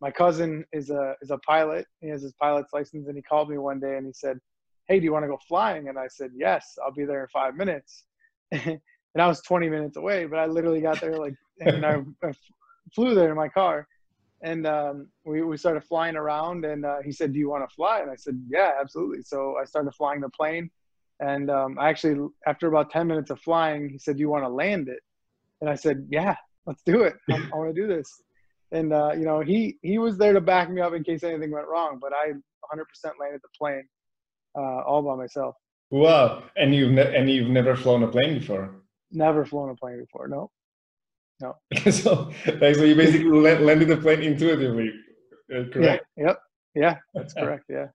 my 0.00 0.10
cousin 0.10 0.64
is 0.72 0.90
a 0.90 1.14
is 1.20 1.30
a 1.30 1.38
pilot. 1.38 1.86
He 2.00 2.08
has 2.08 2.22
his 2.22 2.32
pilot's 2.34 2.72
license, 2.72 3.08
and 3.08 3.16
he 3.16 3.22
called 3.22 3.50
me 3.50 3.58
one 3.58 3.80
day 3.80 3.96
and 3.96 4.06
he 4.06 4.12
said, 4.12 4.38
hey, 4.88 4.98
do 4.98 5.04
you 5.04 5.12
want 5.12 5.24
to 5.24 5.28
go 5.28 5.38
flying? 5.48 5.88
And 5.88 5.98
I 5.98 6.08
said, 6.08 6.30
yes, 6.34 6.78
I'll 6.84 6.92
be 6.92 7.04
there 7.04 7.22
in 7.22 7.28
five 7.28 7.56
minutes. 7.56 8.04
and 8.52 8.80
I 9.18 9.26
was 9.26 9.40
20 9.42 9.68
minutes 9.68 9.96
away, 9.96 10.26
but 10.26 10.38
I 10.38 10.46
literally 10.46 10.80
got 10.80 11.00
there 11.00 11.16
like, 11.18 11.34
and 11.60 11.84
I, 11.84 12.02
I 12.24 12.32
flew 12.94 13.14
there 13.14 13.30
in 13.30 13.36
my 13.36 13.48
car. 13.48 13.86
And 14.42 14.66
um, 14.66 15.08
we, 15.24 15.42
we 15.42 15.56
started 15.56 15.82
flying 15.84 16.14
around, 16.14 16.66
and 16.66 16.84
uh, 16.84 16.98
he 17.02 17.10
said, 17.10 17.32
"Do 17.32 17.38
you 17.38 17.48
want 17.48 17.68
to 17.68 17.74
fly?" 17.74 18.00
And 18.00 18.10
I 18.10 18.16
said, 18.16 18.38
"Yeah, 18.50 18.72
absolutely." 18.78 19.22
So 19.22 19.56
I 19.60 19.64
started 19.64 19.92
flying 19.94 20.20
the 20.20 20.28
plane, 20.28 20.70
and 21.20 21.50
um, 21.50 21.78
actually, 21.80 22.28
after 22.46 22.68
about 22.68 22.90
ten 22.90 23.06
minutes 23.06 23.30
of 23.30 23.40
flying, 23.40 23.88
he 23.88 23.98
said, 23.98 24.16
"Do 24.16 24.20
you 24.20 24.28
want 24.28 24.44
to 24.44 24.50
land 24.50 24.88
it?" 24.88 25.00
And 25.62 25.70
I 25.70 25.74
said, 25.74 26.06
"Yeah, 26.10 26.36
let's 26.66 26.82
do 26.84 27.00
it. 27.04 27.14
I, 27.30 27.36
I 27.36 27.56
want 27.56 27.74
to 27.74 27.80
do 27.80 27.88
this." 27.88 28.12
And 28.72 28.92
uh, 28.92 29.12
you 29.14 29.24
know, 29.24 29.40
he 29.40 29.78
he 29.80 29.96
was 29.96 30.18
there 30.18 30.34
to 30.34 30.40
back 30.42 30.70
me 30.70 30.82
up 30.82 30.92
in 30.92 31.02
case 31.02 31.24
anything 31.24 31.50
went 31.50 31.66
wrong, 31.66 31.98
but 31.98 32.12
I 32.12 32.32
100% 32.76 32.82
landed 33.18 33.40
the 33.42 33.48
plane 33.56 33.88
uh, 34.56 34.82
all 34.82 35.02
by 35.02 35.14
myself. 35.14 35.54
Wow! 35.90 36.44
And 36.56 36.74
you've 36.74 36.92
ne- 36.92 37.16
and 37.16 37.30
you've 37.30 37.48
never 37.48 37.76
flown 37.76 38.02
a 38.02 38.08
plane 38.08 38.38
before? 38.38 38.74
Never 39.12 39.44
flown 39.44 39.70
a 39.70 39.76
plane 39.76 40.00
before. 40.00 40.28
No. 40.28 40.50
No. 41.40 41.54
so, 41.90 42.32
like, 42.60 42.76
so 42.76 42.84
you 42.84 42.94
basically 42.94 43.30
landed 43.30 43.88
the 43.88 43.98
plane 43.98 44.22
intuitively, 44.22 44.90
uh, 45.54 45.64
correct? 45.72 46.06
Yeah. 46.16 46.26
Yep. 46.26 46.38
Yeah, 46.74 46.96
that's 47.14 47.34
correct. 47.38 47.64
Yeah. 47.68 47.88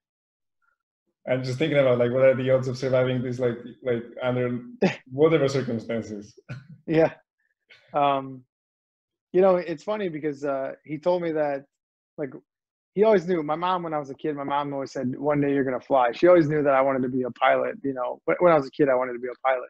I'm 1.27 1.44
just 1.44 1.60
thinking 1.60 1.77
about 1.77 2.00
like 2.00 2.12
what 2.12 2.24
are 2.24 2.36
the 2.36 2.50
odds 2.50 2.68
of 2.68 2.77
surviving 2.77 3.22
this 3.22 3.39
like 3.39 3.58
like 3.84 4.03
under 4.24 4.60
whatever 5.12 5.48
circumstances. 5.48 6.39
yeah. 6.88 7.13
Um 7.94 8.44
you 9.34 9.41
know, 9.41 9.56
it's 9.56 9.84
funny 9.84 10.10
because 10.10 10.44
uh, 10.44 10.74
he 10.84 10.98
told 10.98 11.22
me 11.22 11.32
that, 11.32 11.65
like, 12.18 12.32
he 12.93 13.03
always 13.03 13.27
knew. 13.27 13.41
My 13.43 13.55
mom, 13.55 13.83
when 13.83 13.93
I 13.93 14.00
was 14.00 14.10
a 14.10 14.15
kid, 14.15 14.36
my 14.36 14.43
mom 14.43 14.74
always 14.74 14.91
said, 14.91 15.17
"One 15.17 15.41
day 15.41 15.53
you're 15.53 15.63
gonna 15.63 15.79
fly." 15.79 16.12
She 16.12 16.27
always 16.27 16.50
knew 16.50 16.63
that 16.63 16.74
I 16.74 16.81
wanted 16.81 17.03
to 17.03 17.10
be 17.10 17.24
a 17.24 17.31
pilot. 17.31 17.75
You 17.83 17.93
know, 17.93 18.21
when 18.25 18.51
I 18.51 18.55
was 18.55 18.67
a 18.67 18.71
kid, 18.71 18.89
I 18.89 18.95
wanted 18.95 19.13
to 19.13 19.19
be 19.19 19.27
a 19.27 19.48
pilot. 19.48 19.69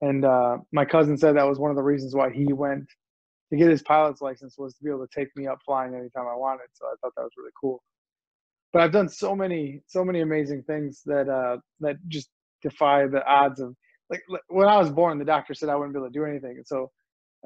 And 0.00 0.24
uh, 0.24 0.58
my 0.72 0.84
cousin 0.84 1.16
said 1.16 1.36
that 1.36 1.48
was 1.48 1.58
one 1.58 1.70
of 1.70 1.76
the 1.76 1.82
reasons 1.82 2.14
why 2.14 2.30
he 2.30 2.52
went 2.52 2.86
to 3.50 3.56
get 3.56 3.70
his 3.70 3.82
pilot's 3.82 4.20
license 4.20 4.56
was 4.58 4.74
to 4.74 4.84
be 4.84 4.90
able 4.90 5.06
to 5.06 5.14
take 5.14 5.34
me 5.36 5.46
up 5.46 5.58
flying 5.64 5.94
anytime 5.94 6.26
I 6.26 6.36
wanted. 6.36 6.66
So 6.72 6.86
I 6.86 6.94
thought 7.00 7.12
that 7.16 7.22
was 7.22 7.32
really 7.38 7.52
cool. 7.58 7.82
But 8.72 8.82
I've 8.82 8.92
done 8.92 9.08
so 9.08 9.34
many, 9.34 9.80
so 9.86 10.04
many 10.04 10.20
amazing 10.20 10.64
things 10.64 11.02
that 11.06 11.28
uh, 11.28 11.58
that 11.80 11.96
just 12.08 12.28
defy 12.62 13.06
the 13.06 13.24
odds 13.26 13.60
of 13.60 13.74
like 14.10 14.22
when 14.48 14.68
I 14.68 14.78
was 14.78 14.90
born, 14.90 15.18
the 15.18 15.24
doctor 15.24 15.54
said 15.54 15.68
I 15.68 15.76
wouldn't 15.76 15.94
be 15.94 15.98
able 15.98 16.08
to 16.08 16.12
do 16.12 16.24
anything. 16.24 16.60
So 16.66 16.90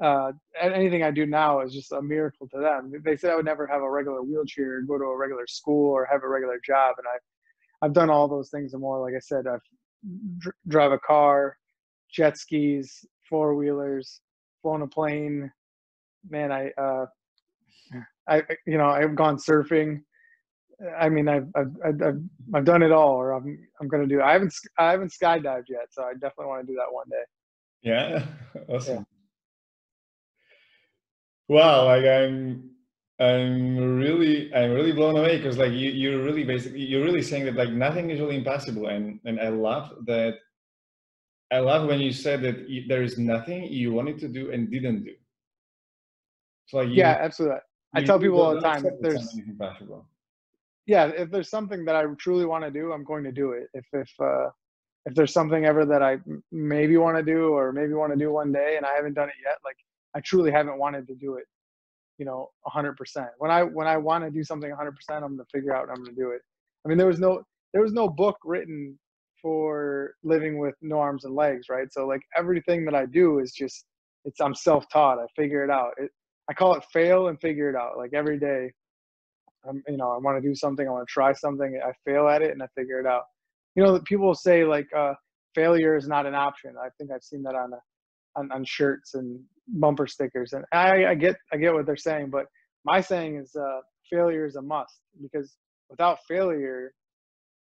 uh, 0.01 0.31
anything 0.59 1.03
I 1.03 1.11
do 1.11 1.25
now 1.25 1.59
is 1.61 1.73
just 1.73 1.91
a 1.91 2.01
miracle 2.01 2.47
to 2.49 2.59
them. 2.59 2.93
They 3.03 3.17
said 3.17 3.31
I 3.31 3.35
would 3.35 3.45
never 3.45 3.67
have 3.67 3.81
a 3.81 3.89
regular 3.89 4.21
wheelchair, 4.21 4.81
go 4.81 4.97
to 4.97 5.03
a 5.03 5.17
regular 5.17 5.45
school, 5.47 5.91
or 5.91 6.07
have 6.09 6.23
a 6.23 6.27
regular 6.27 6.59
job, 6.65 6.95
and 6.97 7.07
I've 7.13 7.21
I've 7.81 7.93
done 7.93 8.09
all 8.09 8.27
those 8.27 8.49
things 8.49 8.73
and 8.73 8.81
more. 8.81 9.01
Like 9.01 9.15
I 9.15 9.19
said, 9.19 9.47
I've 9.47 9.61
dr- 10.37 10.55
drive 10.67 10.91
a 10.91 10.99
car, 10.99 11.57
jet 12.11 12.37
skis, 12.37 13.05
four 13.29 13.55
wheelers, 13.55 14.21
flown 14.61 14.81
a 14.81 14.87
plane. 14.87 15.51
Man, 16.29 16.51
I, 16.51 16.71
uh, 16.77 17.05
I, 18.27 18.43
you 18.67 18.77
know, 18.77 18.89
I've 18.89 19.15
gone 19.15 19.37
surfing. 19.37 20.01
I 20.97 21.09
mean, 21.09 21.27
I've, 21.27 21.47
I've, 21.55 21.71
I've, 21.85 22.21
I've 22.53 22.65
done 22.65 22.83
it 22.83 22.91
all, 22.91 23.15
or 23.15 23.31
I'm, 23.31 23.57
I'm 23.79 23.87
going 23.87 24.07
to 24.07 24.13
do. 24.13 24.21
I 24.21 24.33
haven't, 24.33 24.53
I 24.77 24.91
haven't 24.91 25.13
skydived 25.13 25.69
yet, 25.69 25.87
so 25.91 26.03
I 26.03 26.13
definitely 26.13 26.47
want 26.47 26.67
to 26.67 26.73
do 26.73 26.77
that 26.77 26.93
one 26.93 27.07
day. 27.09 27.23
Yeah, 27.81 28.25
awesome. 28.69 28.97
Yeah 28.97 29.03
wow 31.49 31.85
like 31.85 32.05
i'm 32.05 32.69
i'm 33.19 33.75
really 33.97 34.53
i'm 34.53 34.71
really 34.71 34.93
blown 34.93 35.17
away 35.17 35.35
because 35.37 35.57
like 35.57 35.71
you 35.71 35.89
you're 35.89 36.23
really 36.23 36.43
basically 36.43 36.79
you're 36.79 37.03
really 37.03 37.23
saying 37.23 37.43
that 37.43 37.55
like 37.55 37.71
nothing 37.71 38.11
is 38.11 38.19
really 38.19 38.37
impossible 38.37 38.87
and 38.87 39.19
and 39.25 39.39
i 39.41 39.49
love 39.49 39.91
that 40.05 40.35
i 41.51 41.59
love 41.59 41.87
when 41.87 41.99
you 41.99 42.13
said 42.13 42.41
that 42.41 42.69
you, 42.69 42.85
there 42.87 43.01
is 43.01 43.17
nothing 43.17 43.63
you 43.63 43.91
wanted 43.91 44.19
to 44.19 44.27
do 44.27 44.51
and 44.51 44.71
didn't 44.71 45.03
do. 45.03 45.13
So 46.67 46.77
like 46.77 46.89
you, 46.89 46.95
yeah 46.95 47.17
absolutely. 47.19 47.57
I 47.95 48.03
tell 48.03 48.19
people 48.19 48.41
all 48.41 48.53
the 48.53 48.61
time 48.61 48.85
if 48.85 48.93
there's 49.01 49.35
impossible. 49.35 50.05
Yeah 50.85 51.07
if 51.07 51.31
there's 51.31 51.49
something 51.49 51.83
that 51.85 51.95
i 51.95 52.03
truly 52.19 52.45
want 52.45 52.63
to 52.63 52.71
do 52.71 52.93
i'm 52.93 53.03
going 53.03 53.23
to 53.23 53.31
do 53.31 53.53
it. 53.53 53.67
If 53.73 53.85
if 53.91 54.11
uh 54.21 54.49
if 55.07 55.15
there's 55.15 55.33
something 55.33 55.65
ever 55.65 55.83
that 55.85 56.03
i 56.03 56.19
maybe 56.51 56.95
want 56.97 57.17
to 57.17 57.23
do 57.23 57.49
or 57.57 57.73
maybe 57.73 57.93
want 57.93 58.13
to 58.13 58.19
do 58.19 58.31
one 58.31 58.51
day 58.51 58.75
and 58.77 58.85
i 58.85 58.93
haven't 58.93 59.15
done 59.15 59.29
it 59.29 59.39
yet 59.43 59.57
like 59.65 59.77
I 60.15 60.21
truly 60.21 60.51
haven't 60.51 60.79
wanted 60.79 61.07
to 61.07 61.15
do 61.15 61.35
it, 61.35 61.45
you 62.17 62.25
know, 62.25 62.49
100%. 62.67 62.95
When 63.37 63.51
I 63.51 63.63
when 63.63 63.87
I 63.87 63.97
want 63.97 64.23
to 64.23 64.31
do 64.31 64.43
something 64.43 64.71
100%, 64.71 64.91
I'm 65.09 65.21
going 65.21 65.37
to 65.37 65.45
figure 65.53 65.75
out 65.75 65.89
I'm 65.89 66.03
going 66.03 66.15
to 66.15 66.21
do 66.21 66.31
it. 66.31 66.41
I 66.85 66.89
mean, 66.89 66.97
there 66.97 67.07
was 67.07 67.19
no 67.19 67.43
there 67.73 67.81
was 67.81 67.93
no 67.93 68.09
book 68.09 68.37
written 68.43 68.97
for 69.41 70.15
living 70.23 70.57
with 70.57 70.75
no 70.81 70.99
arms 70.99 71.23
and 71.25 71.35
legs, 71.35 71.67
right? 71.69 71.91
So 71.91 72.05
like 72.07 72.21
everything 72.35 72.85
that 72.85 72.95
I 72.95 73.05
do 73.05 73.39
is 73.39 73.51
just 73.51 73.85
it's 74.25 74.41
I'm 74.41 74.55
self-taught. 74.55 75.19
I 75.19 75.25
figure 75.35 75.63
it 75.63 75.69
out. 75.69 75.91
It, 75.97 76.11
I 76.49 76.53
call 76.53 76.75
it 76.75 76.83
fail 76.91 77.27
and 77.27 77.39
figure 77.39 77.69
it 77.69 77.75
out. 77.75 77.97
Like 77.97 78.13
every 78.13 78.39
day, 78.39 78.71
I'm 79.67 79.83
you 79.87 79.97
know 79.97 80.11
I 80.11 80.17
want 80.17 80.41
to 80.41 80.47
do 80.47 80.55
something. 80.55 80.87
I 80.87 80.91
want 80.91 81.07
to 81.07 81.11
try 81.11 81.33
something. 81.33 81.79
I 81.83 81.91
fail 82.09 82.27
at 82.27 82.41
it 82.41 82.51
and 82.51 82.63
I 82.63 82.67
figure 82.75 82.99
it 82.99 83.05
out. 83.05 83.23
You 83.75 83.83
know, 83.83 83.99
people 83.99 84.33
say 84.33 84.65
like 84.65 84.87
uh, 84.95 85.13
failure 85.55 85.95
is 85.95 86.07
not 86.07 86.25
an 86.25 86.35
option. 86.35 86.75
I 86.81 86.89
think 86.97 87.11
I've 87.11 87.23
seen 87.23 87.43
that 87.43 87.55
on 87.55 87.73
a 87.73 87.79
on, 88.35 88.51
on 88.51 88.63
shirts 88.65 89.13
and 89.15 89.39
bumper 89.73 90.07
stickers. 90.07 90.53
And 90.53 90.65
I, 90.71 91.05
I 91.05 91.15
get 91.15 91.35
I 91.53 91.57
get 91.57 91.73
what 91.73 91.85
they're 91.85 91.97
saying, 91.97 92.29
but 92.29 92.45
my 92.85 93.01
saying 93.01 93.37
is 93.37 93.55
uh, 93.55 93.79
failure 94.09 94.45
is 94.45 94.55
a 94.55 94.61
must 94.61 94.99
because 95.21 95.55
without 95.89 96.19
failure, 96.27 96.93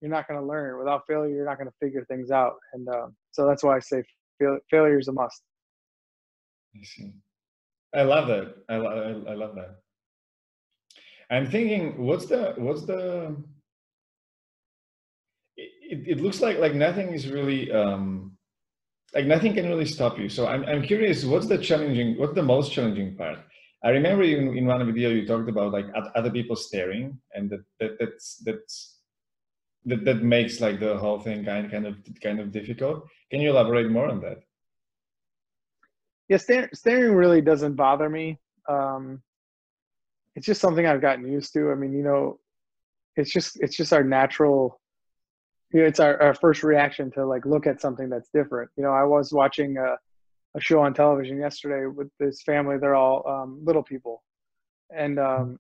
you're 0.01 0.11
not 0.11 0.29
going 0.29 0.41
to 0.41 0.47
learn. 0.47 0.79
Without 0.79 1.03
failure, 1.07 1.35
you're 1.35 1.47
not 1.47 1.59
going 1.59 1.69
to 1.69 1.75
figure 1.81 2.05
things 2.05 2.31
out. 2.31 2.55
And 2.75 2.89
uh, 2.89 3.07
so 3.31 3.47
that's 3.47 3.63
why 3.63 3.77
I 3.77 3.81
say 3.81 4.03
fail, 4.39 4.59
failure 4.71 4.99
is 4.99 5.09
a 5.09 5.13
must. 5.13 5.43
I 6.75 6.85
see. 6.85 7.15
I 7.95 8.03
love 8.03 8.29
that. 8.29 8.55
I, 8.69 8.75
I, 8.75 9.33
I 9.33 9.35
love 9.35 9.55
that. 9.55 9.77
I'm 11.31 11.51
thinking, 11.51 12.05
what's 12.05 12.27
the 12.27 12.55
what's 12.57 12.83
the? 12.83 13.37
It, 15.57 16.03
it 16.07 16.21
looks 16.21 16.41
like 16.41 16.59
like 16.59 16.75
nothing 16.75 17.13
is 17.13 17.29
really 17.29 17.73
um, 17.73 18.36
like 19.17 19.27
nothing 19.27 19.55
can 19.55 19.67
really 19.67 19.87
stop 19.87 20.19
you. 20.19 20.29
So 20.29 20.47
I'm, 20.47 20.63
I'm 20.65 20.83
curious, 20.83 21.25
what's 21.25 21.47
the 21.47 21.57
challenging, 21.57 22.19
what's 22.19 22.35
the 22.35 22.43
most 22.43 22.71
challenging 22.71 23.17
part? 23.17 23.39
I 23.83 23.89
remember 23.89 24.25
in, 24.25 24.57
in 24.59 24.67
one 24.67 24.85
video 24.85 25.09
you 25.09 25.27
talked 25.27 25.49
about 25.49 25.73
like 25.73 25.87
other 26.15 26.31
people 26.31 26.55
staring 26.55 27.19
and 27.35 27.49
that, 27.51 27.65
that 27.81 27.93
that's, 27.99 28.43
that's, 28.45 28.99
that, 29.87 30.05
that 30.05 30.23
makes 30.23 30.61
like 30.61 30.81
the 30.81 30.99
whole 30.99 31.19
thing 31.19 31.47
kind, 31.47 31.71
kind 31.71 31.87
of, 31.87 31.97
kind 32.23 32.41
of 32.41 32.53
difficult. 32.53 33.07
Can 33.31 33.41
you 33.41 33.51
elaborate 33.51 33.91
more 33.91 34.09
on 34.09 34.21
that? 34.21 34.39
Yeah, 36.29 36.37
staring, 36.37 36.69
staring 36.75 37.15
really 37.15 37.41
doesn't 37.41 37.75
bother 37.75 38.11
me. 38.11 38.39
Um, 38.69 39.23
it's 40.35 40.45
just 40.45 40.61
something 40.61 40.85
I've 40.87 41.01
gotten 41.01 41.27
used 41.27 41.55
to. 41.55 41.71
I 41.71 41.75
mean, 41.75 41.95
you 41.95 42.03
know, 42.03 42.39
it's 43.17 43.33
just, 43.33 43.59
it's 43.61 43.77
just 43.77 43.95
our 43.95 44.05
natural 44.05 44.79
you 45.73 45.81
know, 45.81 45.87
it's 45.87 46.01
our, 46.01 46.21
our 46.23 46.35
first 46.35 46.63
reaction 46.63 47.11
to 47.13 47.27
like 47.27 47.45
look 47.45 47.67
at 47.67 47.81
something 47.81 48.09
that's 48.09 48.29
different. 48.33 48.71
You 48.77 48.85
know, 48.85 48.93
I 48.93 49.05
was 49.05 49.33
watching 49.33 49.77
a, 49.79 49.97
a 50.57 50.61
show 50.61 50.81
on 50.81 50.95
television 50.95 51.39
yesterday 51.39 51.87
with 51.87 52.09
this 52.19 52.43
family. 52.43 52.79
They're 52.79 52.95
all 52.95 53.27
um, 53.29 53.61
little 53.65 53.83
people, 53.83 54.23
and 54.95 55.19
um, 55.19 55.59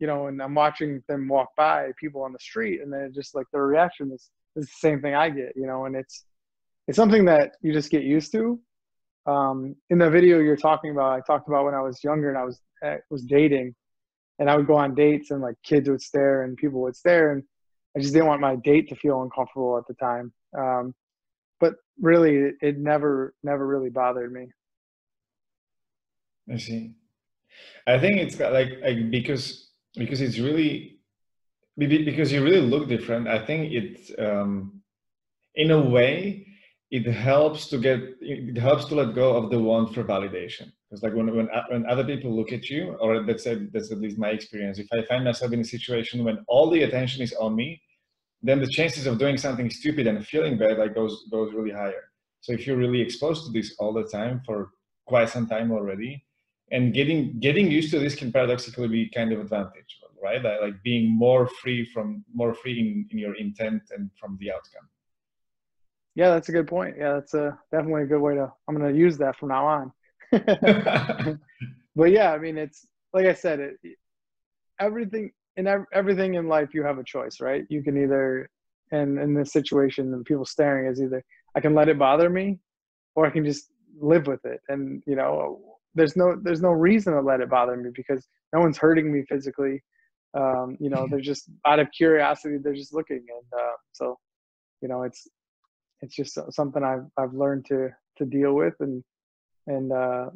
you 0.00 0.06
know, 0.06 0.26
and 0.26 0.42
I'm 0.42 0.54
watching 0.54 1.02
them 1.08 1.28
walk 1.28 1.50
by 1.56 1.90
people 1.98 2.22
on 2.22 2.32
the 2.32 2.38
street, 2.40 2.80
and 2.80 2.92
then 2.92 3.12
just 3.14 3.34
like 3.34 3.46
their 3.52 3.66
reaction 3.66 4.10
is, 4.12 4.30
is 4.56 4.66
the 4.66 4.72
same 4.78 5.00
thing 5.00 5.14
I 5.14 5.30
get. 5.30 5.52
You 5.54 5.66
know, 5.66 5.84
and 5.84 5.94
it's 5.94 6.24
it's 6.88 6.96
something 6.96 7.24
that 7.26 7.52
you 7.62 7.72
just 7.72 7.90
get 7.90 8.02
used 8.02 8.32
to. 8.32 8.60
Um, 9.26 9.76
in 9.90 9.98
the 9.98 10.10
video 10.10 10.38
you're 10.38 10.56
talking 10.56 10.90
about, 10.90 11.12
I 11.12 11.20
talked 11.20 11.48
about 11.48 11.64
when 11.64 11.74
I 11.74 11.82
was 11.82 12.02
younger 12.02 12.28
and 12.28 12.38
I 12.38 12.44
was 12.44 12.60
I 12.82 12.86
eh, 12.86 12.96
was 13.08 13.22
dating, 13.22 13.74
and 14.40 14.50
I 14.50 14.56
would 14.56 14.66
go 14.66 14.76
on 14.76 14.94
dates 14.94 15.30
and 15.30 15.40
like 15.40 15.56
kids 15.62 15.88
would 15.88 16.02
stare 16.02 16.42
and 16.42 16.56
people 16.56 16.80
would 16.82 16.96
stare 16.96 17.32
and 17.32 17.44
I 17.98 18.00
just 18.00 18.12
didn't 18.12 18.28
want 18.28 18.40
my 18.40 18.54
date 18.54 18.88
to 18.90 18.94
feel 18.94 19.22
uncomfortable 19.22 19.76
at 19.76 19.84
the 19.88 19.94
time. 19.94 20.32
Um, 20.56 20.94
but 21.58 21.74
really, 22.00 22.52
it, 22.60 22.78
never, 22.78 23.34
never 23.42 23.66
really 23.66 23.90
bothered 23.90 24.32
me. 24.32 24.46
I 26.48 26.58
see. 26.58 26.92
I 27.88 27.98
think 27.98 28.18
it's 28.18 28.38
like, 28.38 28.70
like 28.80 29.10
because 29.10 29.72
because 29.96 30.20
it's 30.20 30.38
really 30.38 31.00
because 31.76 32.32
you 32.32 32.44
really 32.44 32.60
look 32.60 32.88
different. 32.88 33.26
I 33.26 33.44
think 33.44 33.72
it 33.72 34.20
um, 34.20 34.80
in 35.56 35.72
a 35.72 35.80
way 35.80 36.46
it 36.92 37.04
helps 37.06 37.66
to 37.70 37.78
get 37.78 38.00
it 38.20 38.56
helps 38.56 38.84
to 38.86 38.94
let 38.94 39.14
go 39.16 39.36
of 39.36 39.50
the 39.50 39.58
want 39.58 39.92
for 39.92 40.04
validation. 40.04 40.70
Because 40.88 41.02
like 41.02 41.14
when 41.14 41.34
when 41.34 41.48
when 41.68 41.84
other 41.86 42.04
people 42.04 42.30
look 42.34 42.52
at 42.52 42.70
you, 42.70 42.96
or 43.00 43.22
let's 43.24 43.42
say 43.42 43.66
that's 43.72 43.90
at 43.90 43.98
least 43.98 44.18
my 44.18 44.30
experience. 44.30 44.78
If 44.78 44.86
I 44.92 45.02
find 45.02 45.24
myself 45.24 45.52
in 45.52 45.60
a 45.60 45.64
situation 45.64 46.24
when 46.24 46.38
all 46.46 46.70
the 46.70 46.84
attention 46.84 47.22
is 47.22 47.32
on 47.34 47.56
me, 47.56 47.82
then 48.42 48.60
the 48.60 48.68
chances 48.68 49.06
of 49.06 49.18
doing 49.18 49.36
something 49.36 49.70
stupid 49.70 50.06
and 50.06 50.24
feeling 50.26 50.56
bad 50.58 50.78
like 50.78 50.94
goes 50.94 51.26
goes 51.30 51.52
really 51.52 51.72
higher. 51.72 52.04
So 52.40 52.52
if 52.52 52.66
you're 52.66 52.76
really 52.76 53.00
exposed 53.00 53.46
to 53.46 53.52
this 53.52 53.74
all 53.78 53.92
the 53.92 54.04
time 54.04 54.42
for 54.46 54.70
quite 55.06 55.28
some 55.28 55.46
time 55.46 55.72
already, 55.72 56.24
and 56.70 56.94
getting 56.94 57.38
getting 57.40 57.70
used 57.70 57.90
to 57.92 57.98
this 57.98 58.14
can 58.14 58.32
paradoxically 58.32 58.88
be 58.88 59.08
kind 59.08 59.32
of 59.32 59.40
advantage, 59.40 59.98
right? 60.22 60.42
Like 60.42 60.82
being 60.82 61.10
more 61.10 61.48
free 61.60 61.84
from 61.84 62.24
more 62.32 62.54
free 62.54 62.78
in, 62.80 63.08
in 63.10 63.18
your 63.18 63.34
intent 63.34 63.82
and 63.90 64.10
from 64.20 64.36
the 64.40 64.52
outcome. 64.52 64.88
Yeah, 66.14 66.30
that's 66.30 66.48
a 66.48 66.52
good 66.52 66.66
point. 66.66 66.96
Yeah, 66.98 67.14
that's 67.14 67.34
a 67.34 67.58
definitely 67.70 68.02
a 68.02 68.06
good 68.06 68.20
way 68.20 68.34
to. 68.34 68.52
I'm 68.66 68.76
going 68.76 68.92
to 68.92 68.98
use 68.98 69.18
that 69.18 69.36
from 69.36 69.48
now 69.50 69.66
on. 69.66 69.92
but 71.96 72.10
yeah, 72.10 72.32
I 72.32 72.38
mean, 72.38 72.58
it's 72.58 72.86
like 73.12 73.26
I 73.26 73.34
said, 73.34 73.60
it 73.60 73.78
everything 74.80 75.30
in 75.58 75.68
everything 75.92 76.34
in 76.34 76.48
life 76.48 76.70
you 76.72 76.82
have 76.82 76.98
a 76.98 77.04
choice 77.04 77.40
right? 77.40 77.64
You 77.68 77.82
can 77.82 78.02
either 78.02 78.48
and 78.90 79.18
in 79.18 79.34
this 79.34 79.52
situation 79.52 80.14
and 80.14 80.24
people 80.24 80.46
staring 80.46 80.90
is 80.90 81.02
either 81.02 81.22
i 81.54 81.60
can 81.60 81.74
let 81.74 81.90
it 81.90 81.98
bother 81.98 82.30
me 82.30 82.58
or 83.14 83.26
i 83.26 83.30
can 83.30 83.44
just 83.44 83.70
live 84.00 84.26
with 84.26 84.44
it. 84.44 84.60
And 84.68 85.02
you 85.06 85.16
know 85.16 85.60
there's 85.94 86.16
no 86.16 86.36
there's 86.42 86.62
no 86.62 86.70
reason 86.70 87.14
to 87.14 87.20
let 87.20 87.40
it 87.40 87.50
bother 87.50 87.76
me 87.76 87.90
because 87.94 88.26
no 88.52 88.60
one's 88.60 88.78
hurting 88.78 89.12
me 89.12 89.24
physically. 89.28 89.82
Um, 90.34 90.76
you 90.78 90.90
know 90.90 91.06
they're 91.10 91.20
just 91.20 91.50
out 91.66 91.80
of 91.80 91.88
curiosity 91.96 92.58
they're 92.62 92.74
just 92.74 92.94
looking. 92.94 93.24
And 93.28 93.60
uh, 93.60 93.76
so 93.92 94.16
you 94.80 94.88
know 94.88 95.02
it's 95.02 95.26
it's 96.00 96.14
just 96.14 96.38
something 96.50 96.84
i've 96.84 97.06
i've 97.18 97.34
learned 97.34 97.66
to 97.66 97.88
to 98.18 98.24
deal 98.24 98.54
with 98.54 98.74
and 98.80 99.02
and 99.66 99.92
uh, 99.92 100.26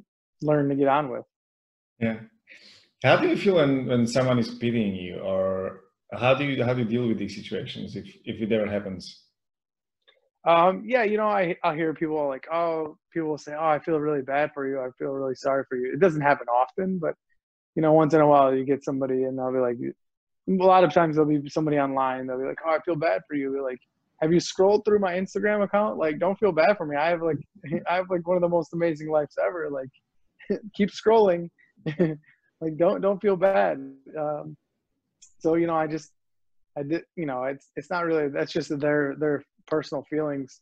learn 0.42 0.68
to 0.68 0.74
get 0.74 0.88
on 0.88 1.08
with. 1.08 1.24
Yeah 2.00 2.18
how 3.02 3.16
do 3.16 3.28
you 3.28 3.36
feel 3.36 3.56
when, 3.56 3.86
when 3.86 4.06
someone 4.06 4.38
is 4.38 4.54
pitying 4.54 4.94
you, 4.94 5.18
or 5.20 5.80
how 6.12 6.34
do 6.34 6.44
you 6.44 6.64
how 6.64 6.74
do 6.74 6.82
you 6.82 6.88
deal 6.88 7.08
with 7.08 7.18
these 7.18 7.34
situations 7.34 7.96
if 7.96 8.06
if 8.24 8.40
it 8.40 8.52
ever 8.52 8.70
happens? 8.70 9.24
Um, 10.44 10.82
yeah, 10.86 11.04
you 11.04 11.16
know, 11.16 11.28
I 11.28 11.56
I 11.62 11.74
hear 11.74 11.94
people 11.94 12.26
like, 12.28 12.46
oh, 12.52 12.96
people 13.12 13.30
will 13.30 13.38
say, 13.38 13.54
oh, 13.54 13.66
I 13.66 13.78
feel 13.78 13.98
really 14.00 14.22
bad 14.22 14.50
for 14.54 14.66
you. 14.66 14.80
I 14.80 14.88
feel 14.98 15.10
really 15.10 15.34
sorry 15.34 15.64
for 15.68 15.76
you. 15.76 15.92
It 15.92 16.00
doesn't 16.00 16.20
happen 16.20 16.48
often, 16.48 16.98
but 16.98 17.14
you 17.74 17.82
know, 17.82 17.92
once 17.92 18.14
in 18.14 18.20
a 18.20 18.26
while 18.26 18.54
you 18.54 18.64
get 18.64 18.84
somebody 18.84 19.24
and 19.24 19.38
they'll 19.38 19.52
be 19.52 19.58
like, 19.58 19.76
a 20.48 20.64
lot 20.64 20.84
of 20.84 20.92
times 20.92 21.16
there'll 21.16 21.30
be 21.30 21.48
somebody 21.48 21.78
online. 21.78 22.26
They'll 22.26 22.38
be 22.38 22.44
like, 22.44 22.58
oh, 22.66 22.70
I 22.70 22.80
feel 22.80 22.96
bad 22.96 23.22
for 23.28 23.34
you. 23.34 23.52
They're 23.52 23.62
like, 23.62 23.80
have 24.20 24.32
you 24.32 24.40
scrolled 24.40 24.84
through 24.84 24.98
my 24.98 25.14
Instagram 25.14 25.62
account? 25.62 25.98
Like, 25.98 26.18
don't 26.18 26.38
feel 26.38 26.52
bad 26.52 26.76
for 26.76 26.86
me. 26.86 26.96
I 26.96 27.10
have 27.10 27.22
like, 27.22 27.38
I 27.88 27.96
have 27.96 28.10
like 28.10 28.26
one 28.26 28.36
of 28.36 28.42
the 28.42 28.48
most 28.48 28.74
amazing 28.74 29.10
lives 29.10 29.36
ever. 29.44 29.70
Like, 29.70 30.60
keep 30.74 30.90
scrolling. 30.90 31.48
like, 32.62 32.76
don't 32.76 33.00
don't 33.00 33.20
feel 33.20 33.36
bad. 33.36 33.78
Um, 34.18 34.56
so 35.40 35.54
you 35.54 35.66
know, 35.66 35.74
I 35.74 35.88
just, 35.88 36.12
I 36.78 36.84
did, 36.84 37.02
you 37.16 37.26
know, 37.26 37.44
it's 37.44 37.70
it's 37.74 37.90
not 37.90 38.04
really. 38.04 38.28
That's 38.28 38.52
just 38.52 38.78
their 38.78 39.16
their 39.18 39.44
personal 39.66 40.04
feelings 40.08 40.60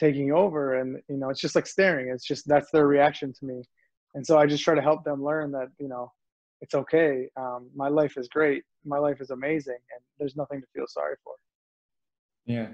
taking 0.00 0.32
over. 0.32 0.74
And 0.74 0.98
you 1.08 1.16
know 1.16 1.30
it's 1.30 1.40
just 1.40 1.54
like 1.54 1.66
staring. 1.66 2.10
It's 2.12 2.26
just 2.26 2.48
that's 2.48 2.70
their 2.72 2.88
reaction 2.88 3.32
to 3.32 3.46
me. 3.46 3.62
And 4.14 4.26
so 4.26 4.38
i 4.38 4.46
just 4.46 4.64
try 4.64 4.74
to 4.74 4.80
help 4.80 5.04
them 5.04 5.22
learn 5.22 5.52
that 5.52 5.68
you 5.78 5.88
know 5.88 6.10
it's 6.60 6.74
okay. 6.74 7.28
Um, 7.36 7.70
my 7.76 7.88
life 7.88 8.16
is 8.16 8.28
great. 8.28 8.64
My 8.84 8.98
life 8.98 9.20
is 9.20 9.30
amazing. 9.30 9.78
And 9.92 10.00
there's 10.18 10.36
nothing 10.36 10.60
to 10.60 10.66
feel 10.74 10.86
sorry 10.88 11.16
for. 11.22 11.34
Yeah. 12.46 12.68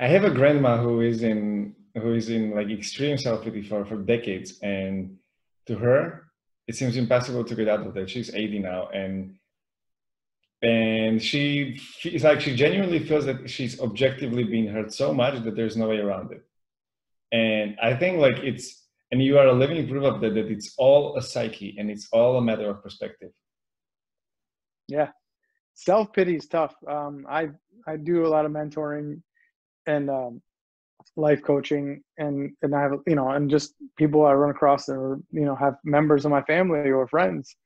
I 0.00 0.08
have 0.08 0.24
a 0.24 0.30
grandma 0.30 0.76
who 0.78 1.00
is 1.00 1.22
in 1.22 1.74
who 1.94 2.14
is 2.14 2.28
in 2.28 2.54
like 2.54 2.70
extreme 2.70 3.16
self-pity 3.16 3.62
for 3.62 3.84
for 3.86 3.96
decades. 3.96 4.58
And 4.62 5.16
to 5.66 5.76
her 5.76 6.27
it 6.68 6.76
seems 6.76 6.96
impossible 6.96 7.42
to 7.44 7.54
get 7.54 7.68
out 7.68 7.84
of 7.86 7.94
that 7.94 8.08
she's 8.08 8.32
80 8.32 8.60
now 8.60 8.88
and 8.88 9.34
and 10.62 11.22
she 11.22 11.80
it's 12.04 12.24
like 12.24 12.40
she 12.40 12.54
genuinely 12.54 12.98
feels 12.98 13.24
that 13.24 13.48
she's 13.48 13.80
objectively 13.80 14.44
being 14.44 14.66
hurt 14.66 14.92
so 14.92 15.14
much 15.14 15.42
that 15.44 15.56
there's 15.56 15.76
no 15.76 15.88
way 15.88 15.98
around 15.98 16.32
it. 16.32 16.44
And 17.32 17.76
i 17.80 17.94
think 17.94 18.18
like 18.18 18.38
it's 18.38 18.84
and 19.10 19.22
you 19.22 19.38
are 19.38 19.46
a 19.46 19.52
living 19.52 19.88
proof 19.88 20.04
of 20.04 20.20
that 20.20 20.34
that 20.34 20.50
it's 20.50 20.74
all 20.76 21.16
a 21.16 21.22
psyche 21.22 21.76
and 21.78 21.90
it's 21.90 22.08
all 22.12 22.36
a 22.36 22.42
matter 22.42 22.68
of 22.68 22.82
perspective. 22.82 23.30
Yeah. 24.88 25.10
Self-pity 25.74 26.36
is 26.36 26.48
tough. 26.48 26.74
Um, 26.86 27.24
i 27.28 27.48
i 27.86 27.96
do 27.96 28.26
a 28.26 28.32
lot 28.34 28.44
of 28.44 28.52
mentoring 28.52 29.22
and 29.86 30.10
um, 30.10 30.42
life 31.16 31.42
coaching 31.42 32.02
and 32.18 32.50
and 32.62 32.74
i 32.74 32.80
have 32.80 32.92
you 33.06 33.14
know 33.14 33.30
and 33.30 33.50
just 33.50 33.74
people 33.96 34.24
i 34.24 34.32
run 34.32 34.50
across 34.50 34.88
or 34.88 35.18
you 35.30 35.44
know 35.44 35.54
have 35.54 35.74
members 35.84 36.24
of 36.24 36.30
my 36.30 36.42
family 36.42 36.90
or 36.90 37.06
friends 37.08 37.56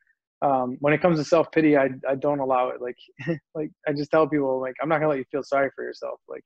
um, 0.42 0.76
when 0.80 0.92
it 0.92 1.00
comes 1.00 1.18
to 1.18 1.24
self 1.24 1.50
pity, 1.52 1.76
I 1.76 1.90
I 2.08 2.16
don't 2.16 2.40
allow 2.40 2.68
it. 2.70 2.82
Like 2.82 2.98
like 3.54 3.70
I 3.86 3.92
just 3.92 4.10
tell 4.10 4.26
people 4.26 4.60
like 4.60 4.74
I'm 4.82 4.88
not 4.88 4.96
gonna 4.96 5.10
let 5.10 5.18
you 5.18 5.24
feel 5.30 5.44
sorry 5.44 5.70
for 5.74 5.84
yourself. 5.84 6.20
Like 6.28 6.44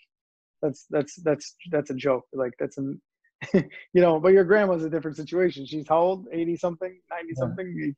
that's 0.63 0.87
that's 0.91 1.17
that's 1.23 1.57
that's 1.71 1.91
a 1.91 1.95
joke. 1.95 2.25
Like 2.33 2.53
that's 2.59 2.77
an 2.77 3.01
you 3.55 3.63
know. 3.95 4.21
But 4.21 4.35
your 4.35 4.45
grandma's 4.45 4.85
a 4.85 4.91
different 4.91 5.17
situation. 5.17 5.65
She's 5.65 5.87
how 5.89 5.99
old? 5.99 6.27
Eighty 6.31 6.57
something, 6.57 7.01
ninety 7.11 7.33
yeah. 7.35 7.41
something. 7.41 7.97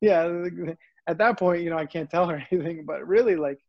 Yeah. 0.00 0.44
At 1.08 1.18
that 1.18 1.38
point, 1.38 1.62
you 1.62 1.70
know, 1.70 1.78
I 1.78 1.86
can't 1.86 2.10
tell 2.10 2.26
her 2.26 2.42
anything. 2.50 2.84
But 2.84 3.06
really, 3.06 3.36
like 3.36 3.60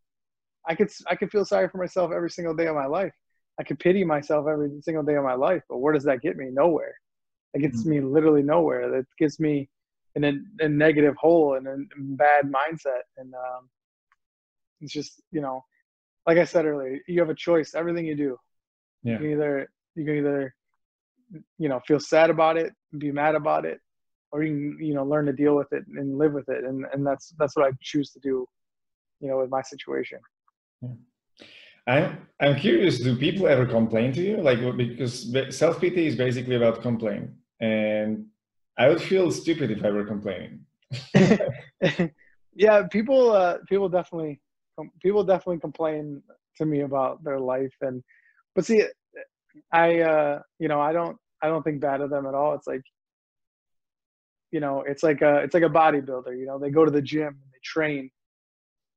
I 0.68 0.74
could 0.74 0.90
I 1.08 1.16
could 1.16 1.30
feel 1.30 1.46
sorry 1.46 1.70
for 1.70 1.78
myself 1.78 2.12
every 2.12 2.32
single 2.32 2.56
day 2.56 2.66
of 2.66 2.76
my 2.76 2.88
life. 2.88 3.14
I 3.60 3.64
could 3.64 3.80
pity 3.80 4.04
myself 4.04 4.48
every 4.48 4.70
single 4.82 5.04
day 5.04 5.16
of 5.16 5.24
my 5.24 5.34
life. 5.34 5.64
But 5.70 5.78
where 5.78 5.94
does 5.94 6.04
that 6.04 6.22
get 6.22 6.38
me? 6.38 6.50
Nowhere. 6.52 6.96
It 7.54 7.62
gets 7.62 7.82
mm-hmm. 7.82 7.90
me 7.90 8.02
literally 8.02 8.44
nowhere. 8.44 8.90
That 8.92 9.06
gets 9.18 9.40
me 9.40 9.70
in 10.16 10.24
a, 10.24 10.34
a 10.66 10.70
negative 10.70 11.16
hole 11.16 11.56
and 11.56 11.68
a 11.68 11.78
bad 11.98 12.46
mindset. 12.46 13.02
And 13.18 13.34
um, 13.34 13.70
it's 14.82 14.94
just, 14.94 15.22
you 15.32 15.42
know, 15.42 15.64
like 16.28 16.38
I 16.38 16.44
said 16.44 16.66
earlier, 16.66 17.00
you 17.08 17.20
have 17.20 17.30
a 17.30 17.36
choice. 17.36 17.74
Everything 17.74 18.06
you 18.06 18.16
do, 18.16 18.38
yeah. 19.04 19.14
you 19.14 19.18
can 19.20 19.32
either 19.32 19.70
you 19.96 20.06
can 20.06 20.18
either 20.18 20.56
you 21.58 21.70
know 21.70 21.80
feel 21.88 22.00
sad 22.00 22.30
about 22.30 22.58
it, 22.58 22.74
be 22.98 23.12
mad 23.12 23.36
about 23.36 23.66
it, 23.66 23.80
or 24.32 24.44
you 24.44 24.76
can 24.78 24.86
you 24.86 24.94
know 24.94 25.06
learn 25.06 25.26
to 25.26 25.34
deal 25.34 25.56
with 25.56 25.72
it 25.72 25.84
and 25.88 26.18
live 26.18 26.34
with 26.34 26.50
it. 26.50 26.66
And 26.66 26.86
and 26.92 27.08
that's 27.08 27.34
that's 27.40 27.56
what 27.56 27.66
I 27.66 27.72
choose 27.82 28.12
to 28.12 28.20
do, 28.20 28.46
you 29.22 29.30
know, 29.30 29.38
with 29.40 29.50
my 29.50 29.62
situation. 29.62 30.20
Yeah. 30.82 30.90
I'm 31.88 32.28
I'm 32.40 32.56
curious. 32.56 33.00
Do 33.00 33.16
people 33.16 33.48
ever 33.48 33.66
complain 33.66 34.14
to 34.14 34.22
you? 34.22 34.38
Like 34.38 34.60
because 34.78 35.34
self 35.56 35.80
pity 35.80 36.08
is 36.08 36.16
basically 36.16 36.56
about 36.56 36.82
complain, 36.82 37.36
and 37.60 38.26
I 38.78 38.90
would 38.90 39.02
feel 39.02 39.32
stupid 39.32 39.72
if 39.72 39.84
I 39.84 39.90
were 39.92 40.06
complaining. 40.06 40.66
yeah, 42.56 42.84
people 42.92 43.32
uh, 43.32 43.58
people 43.68 43.90
definitely 43.90 44.40
people 45.02 45.24
definitely 45.24 45.60
complain 45.60 46.22
to 46.58 46.66
me 46.66 46.82
about 46.82 47.24
their 47.24 47.40
life 47.40 47.74
and 47.82 48.04
but 48.56 48.66
see 48.66 48.84
I 49.72 50.00
uh 50.02 50.42
you 50.60 50.68
know 50.68 50.80
I 50.80 50.92
don't 50.92 51.18
I 51.42 51.48
don't 51.48 51.64
think 51.64 51.82
bad 51.82 52.02
of 52.02 52.10
them 52.10 52.26
at 52.26 52.36
all. 52.36 52.54
It's 52.54 52.68
like 52.68 52.82
you 54.52 54.60
know, 54.60 54.84
it's 54.88 55.04
like 55.04 55.22
a 55.22 55.38
it's 55.38 55.54
like 55.54 55.64
a 55.64 55.70
bodybuilder, 55.70 56.38
you 56.38 56.46
know, 56.46 56.58
they 56.60 56.70
go 56.70 56.86
to 56.86 56.92
the 56.92 57.02
gym 57.02 57.28
and 57.28 57.52
they 57.52 57.60
train 57.64 58.10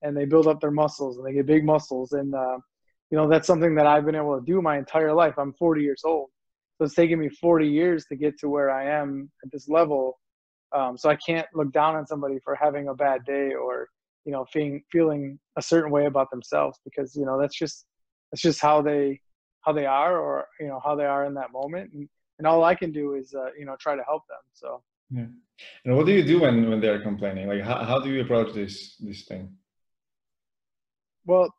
and 0.03 0.16
they 0.16 0.24
build 0.24 0.46
up 0.46 0.61
their 0.61 0.70
muscles 0.70 1.16
and 1.16 1.26
they 1.26 1.33
get 1.33 1.46
big 1.46 1.64
muscles 1.64 2.12
and 2.12 2.35
uh, 2.35 2.59
you 3.11 3.18
know, 3.18 3.29
that's 3.29 3.46
something 3.46 3.75
that 3.75 3.87
I've 3.87 4.05
been 4.05 4.14
able 4.14 4.38
to 4.38 4.44
do 4.44 4.62
my 4.62 4.79
entire 4.79 5.12
life. 5.12 5.35
I'm 5.38 5.53
40 5.55 5.83
years 5.83 6.03
old 6.05 6.31
so 6.81 6.87
it's 6.87 6.94
taken 6.94 7.18
me 7.18 7.29
40 7.29 7.68
years 7.68 8.07
to 8.07 8.16
get 8.16 8.38
to 8.38 8.49
where 8.49 8.70
I 8.70 8.87
am 8.87 9.31
at 9.44 9.53
this 9.53 9.68
level. 9.68 10.18
Um, 10.75 10.96
so 10.96 11.11
I 11.11 11.16
can't 11.16 11.46
look 11.53 11.73
down 11.73 11.94
on 11.94 12.07
somebody 12.07 12.38
for 12.42 12.55
having 12.55 12.88
a 12.88 12.94
bad 12.94 13.23
day 13.27 13.53
or 13.53 13.88
you 14.25 14.33
know 14.33 14.46
feeling 14.51 14.83
feeling 14.90 15.38
a 15.59 15.62
certain 15.62 15.90
way 15.90 16.07
about 16.07 16.31
themselves 16.31 16.79
because 16.87 17.14
you 17.14 17.27
know 17.27 17.38
that's 17.38 17.59
just 17.59 17.85
that's 18.33 18.40
just 18.40 18.62
how 18.62 18.81
they 18.81 19.20
how 19.61 19.75
they 19.75 19.85
are 19.85 20.18
or 20.18 20.46
you 20.59 20.68
know 20.68 20.81
how 20.83 20.94
they 20.94 21.05
are 21.05 21.27
in 21.27 21.35
that 21.35 21.53
moment 21.53 21.90
and, 21.92 22.09
and 22.38 22.46
all 22.46 22.64
I 22.64 22.75
can 22.75 22.92
do 22.92 23.14
is 23.14 23.35
uh, 23.35 23.51
you 23.59 23.66
know 23.66 23.77
try 23.79 23.94
to 23.94 24.03
help 24.05 24.23
them. 24.29 24.44
So. 24.55 24.83
Yeah. 25.11 25.27
And 25.85 25.96
what 25.96 26.07
do 26.07 26.12
you 26.12 26.23
do 26.23 26.40
when 26.40 26.70
when 26.70 26.81
they're 26.81 27.03
complaining? 27.03 27.46
Like 27.46 27.62
how 27.62 27.85
how 27.85 27.99
do 27.99 28.11
you 28.11 28.23
approach 28.23 28.55
this 28.55 28.96
this 28.96 29.27
thing? 29.27 29.53
Well, 31.27 31.53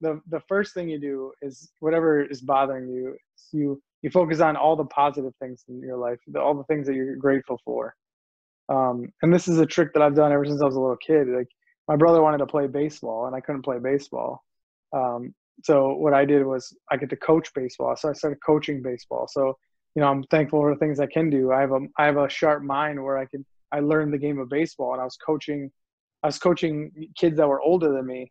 the 0.00 0.20
the 0.28 0.40
first 0.48 0.74
thing 0.74 0.88
you 0.88 1.00
do 1.00 1.32
is 1.42 1.70
whatever 1.80 2.22
is 2.22 2.40
bothering 2.40 2.88
you, 2.88 3.16
you 3.52 3.80
you 4.02 4.10
focus 4.10 4.40
on 4.40 4.56
all 4.56 4.76
the 4.76 4.84
positive 4.84 5.32
things 5.40 5.64
in 5.68 5.80
your 5.80 5.96
life, 5.96 6.18
all 6.38 6.54
the 6.54 6.64
things 6.64 6.86
that 6.86 6.94
you're 6.94 7.16
grateful 7.16 7.60
for. 7.64 7.94
Um, 8.68 9.12
and 9.22 9.32
this 9.32 9.48
is 9.48 9.58
a 9.58 9.66
trick 9.66 9.92
that 9.94 10.02
I've 10.02 10.14
done 10.14 10.32
ever 10.32 10.44
since 10.44 10.60
I 10.60 10.66
was 10.66 10.76
a 10.76 10.80
little 10.80 10.96
kid. 10.96 11.28
Like 11.28 11.48
my 11.88 11.96
brother 11.96 12.22
wanted 12.22 12.38
to 12.38 12.46
play 12.46 12.66
baseball, 12.66 13.26
and 13.26 13.34
I 13.34 13.40
couldn't 13.40 13.62
play 13.62 13.78
baseball. 13.78 14.44
Um, 14.92 15.34
so 15.64 15.94
what 15.94 16.14
I 16.14 16.24
did 16.24 16.44
was 16.44 16.76
I 16.90 16.96
get 16.96 17.10
to 17.10 17.16
coach 17.16 17.52
baseball. 17.54 17.96
So 17.96 18.10
I 18.10 18.12
started 18.12 18.38
coaching 18.44 18.82
baseball. 18.82 19.26
So 19.28 19.56
you 19.94 20.02
know 20.02 20.08
I'm 20.08 20.24
thankful 20.24 20.60
for 20.60 20.74
the 20.74 20.78
things 20.78 21.00
I 21.00 21.06
can 21.06 21.30
do. 21.30 21.52
I 21.52 21.60
have 21.60 21.72
a 21.72 21.80
I 21.98 22.04
have 22.04 22.18
a 22.18 22.28
sharp 22.28 22.62
mind 22.62 23.02
where 23.02 23.16
I 23.16 23.24
can 23.24 23.46
I 23.72 23.80
learned 23.80 24.12
the 24.12 24.18
game 24.18 24.38
of 24.38 24.48
baseball, 24.50 24.92
and 24.92 25.00
I 25.00 25.04
was 25.04 25.16
coaching 25.16 25.70
I 26.22 26.28
was 26.28 26.38
coaching 26.38 26.90
kids 27.16 27.36
that 27.38 27.48
were 27.48 27.60
older 27.60 27.92
than 27.92 28.06
me 28.06 28.30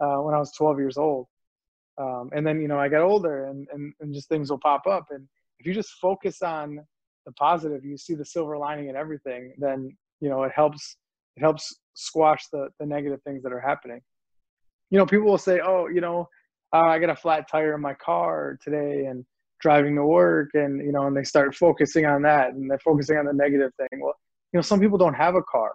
uh, 0.00 0.18
when 0.18 0.34
I 0.34 0.38
was 0.38 0.52
12 0.52 0.78
years 0.78 0.96
old. 0.96 1.26
Um, 1.98 2.30
and 2.32 2.46
then, 2.46 2.60
you 2.60 2.68
know, 2.68 2.78
I 2.78 2.88
got 2.88 3.02
older 3.02 3.46
and, 3.46 3.68
and, 3.72 3.92
and 4.00 4.14
just 4.14 4.28
things 4.28 4.50
will 4.50 4.58
pop 4.58 4.86
up. 4.86 5.06
And 5.10 5.28
if 5.58 5.66
you 5.66 5.74
just 5.74 5.92
focus 6.00 6.40
on 6.42 6.80
the 7.26 7.32
positive, 7.32 7.84
you 7.84 7.98
see 7.98 8.14
the 8.14 8.24
silver 8.24 8.56
lining 8.56 8.88
in 8.88 8.96
everything, 8.96 9.52
then, 9.58 9.94
you 10.20 10.30
know, 10.30 10.44
it 10.44 10.52
helps, 10.54 10.96
it 11.36 11.40
helps 11.40 11.76
squash 11.94 12.46
the, 12.52 12.68
the 12.78 12.86
negative 12.86 13.20
things 13.22 13.42
that 13.42 13.52
are 13.52 13.60
happening. 13.60 14.00
You 14.90 14.98
know, 14.98 15.06
people 15.06 15.26
will 15.26 15.38
say, 15.38 15.60
oh, 15.60 15.88
you 15.88 16.00
know, 16.00 16.28
uh, 16.72 16.86
I 16.86 16.98
got 16.98 17.10
a 17.10 17.16
flat 17.16 17.48
tire 17.50 17.74
in 17.74 17.80
my 17.80 17.94
car 17.94 18.58
today 18.62 19.06
and 19.06 19.24
driving 19.60 19.94
to 19.96 20.04
work 20.04 20.50
and, 20.54 20.80
you 20.84 20.92
know, 20.92 21.06
and 21.06 21.16
they 21.16 21.24
start 21.24 21.54
focusing 21.54 22.06
on 22.06 22.22
that 22.22 22.54
and 22.54 22.70
they're 22.70 22.78
focusing 22.78 23.18
on 23.18 23.26
the 23.26 23.32
negative 23.32 23.72
thing. 23.76 24.00
Well, 24.00 24.14
you 24.52 24.58
know, 24.58 24.62
some 24.62 24.80
people 24.80 24.98
don't 24.98 25.14
have 25.14 25.34
a 25.34 25.42
car. 25.42 25.72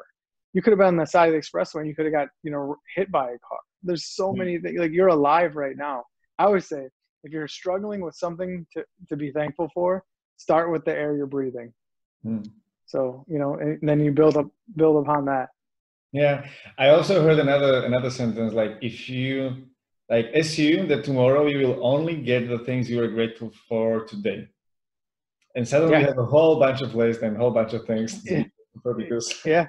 You 0.56 0.64
could 0.64 0.72
have 0.72 0.80
been 0.80 0.88
on 0.88 0.98
the 0.98 1.06
side 1.06 1.28
of 1.28 1.34
the 1.34 1.40
expressway 1.40 1.82
and 1.82 1.88
you 1.88 1.96
could 1.96 2.06
have 2.06 2.14
got, 2.14 2.30
you 2.42 2.50
know, 2.50 2.78
hit 2.96 3.12
by 3.12 3.26
a 3.26 3.40
car. 3.48 3.60
There's 3.84 4.06
so 4.06 4.34
many 4.34 4.58
things, 4.58 4.80
like 4.80 4.94
you're 4.94 5.10
alive 5.10 5.56
right 5.56 5.78
now 5.78 6.06
I 6.38 6.46
always 6.46 6.68
say 6.68 6.88
if 7.24 7.32
you're 7.32 7.48
struggling 7.48 8.02
with 8.02 8.16
something 8.16 8.66
to, 8.74 8.84
to 9.10 9.16
be 9.16 9.32
thankful 9.32 9.70
for, 9.74 10.04
start 10.38 10.72
with 10.72 10.86
the 10.86 10.92
air 10.92 11.16
you're 11.16 11.28
breathing. 11.28 11.74
Mm. 12.26 12.48
So, 12.86 13.26
you 13.28 13.40
know, 13.40 13.56
and 13.56 13.80
then 13.82 14.00
you 14.00 14.12
build 14.12 14.38
up 14.38 14.48
build 14.76 15.04
upon 15.04 15.26
that. 15.26 15.50
Yeah. 16.12 16.46
I 16.78 16.90
also 16.90 17.24
heard 17.24 17.40
another 17.40 17.86
another 17.86 18.10
sentence 18.10 18.54
like 18.54 18.78
if 18.82 19.10
you 19.10 19.68
like 20.10 20.28
assume 20.36 20.88
that 20.90 21.04
tomorrow 21.04 21.48
you 21.48 21.66
will 21.66 21.86
only 21.86 22.16
get 22.18 22.48
the 22.48 22.60
things 22.60 22.90
you 22.90 23.02
are 23.02 23.08
grateful 23.08 23.52
for 23.68 24.06
today. 24.06 24.48
And 25.56 25.68
suddenly 25.68 25.94
yeah. 25.94 26.02
you 26.02 26.08
have 26.08 26.20
a 26.20 26.26
whole 26.26 26.60
bunch 26.60 26.82
of 26.82 26.94
lists 26.96 27.24
and 27.24 27.36
a 27.36 27.40
whole 27.40 27.52
bunch 27.52 27.74
of 27.74 27.86
things 27.86 28.22
yeah. 28.26 28.44
because 28.84 29.34
yeah. 29.46 29.68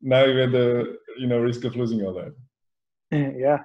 Now 0.00 0.24
you're 0.24 0.42
at 0.42 0.52
the 0.52 0.98
you 1.18 1.26
know 1.26 1.38
risk 1.38 1.64
of 1.64 1.76
losing 1.76 2.02
all 2.02 2.14
that. 2.20 2.34
Yeah. 3.38 3.58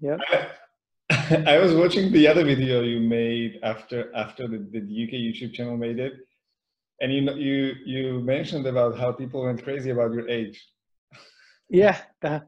Yeah. 0.00 0.16
I, 0.30 0.48
I, 1.54 1.58
was 1.58 1.74
watching 1.74 2.10
the 2.12 2.26
other 2.26 2.44
video 2.44 2.82
you 2.82 3.00
made 3.00 3.60
after 3.62 4.14
after 4.16 4.48
the, 4.48 4.58
the 4.58 4.78
UK 4.78 5.12
YouTube 5.12 5.52
channel 5.52 5.76
made 5.76 5.98
it, 5.98 6.14
and 7.00 7.12
you 7.12 7.30
you 7.34 7.74
you 7.84 8.20
mentioned 8.20 8.66
about 8.66 8.98
how 8.98 9.12
people 9.12 9.44
went 9.44 9.62
crazy 9.62 9.90
about 9.90 10.12
your 10.12 10.28
age. 10.28 10.62
Yeah, 11.70 11.98
that 12.20 12.46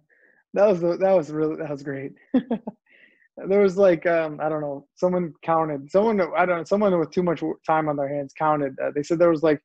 that 0.52 0.66
was 0.66 0.80
that 0.82 1.16
was 1.16 1.30
really 1.30 1.56
that 1.56 1.70
was 1.70 1.82
great. 1.82 2.12
there 2.34 3.60
was 3.60 3.78
like 3.78 4.04
um, 4.06 4.38
I 4.42 4.50
don't 4.50 4.60
know. 4.60 4.86
Someone 4.94 5.32
counted. 5.42 5.90
Someone 5.90 6.20
I 6.36 6.44
don't 6.44 6.58
know. 6.58 6.64
Someone 6.64 6.98
with 6.98 7.10
too 7.10 7.22
much 7.22 7.42
time 7.66 7.88
on 7.88 7.96
their 7.96 8.14
hands 8.14 8.34
counted. 8.38 8.78
Uh, 8.78 8.90
they 8.94 9.02
said 9.02 9.18
there 9.18 9.30
was 9.30 9.42
like 9.42 9.60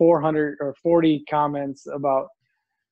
400 0.00 0.56
or 0.62 0.74
40 0.82 1.24
comments 1.28 1.86
about. 1.86 2.28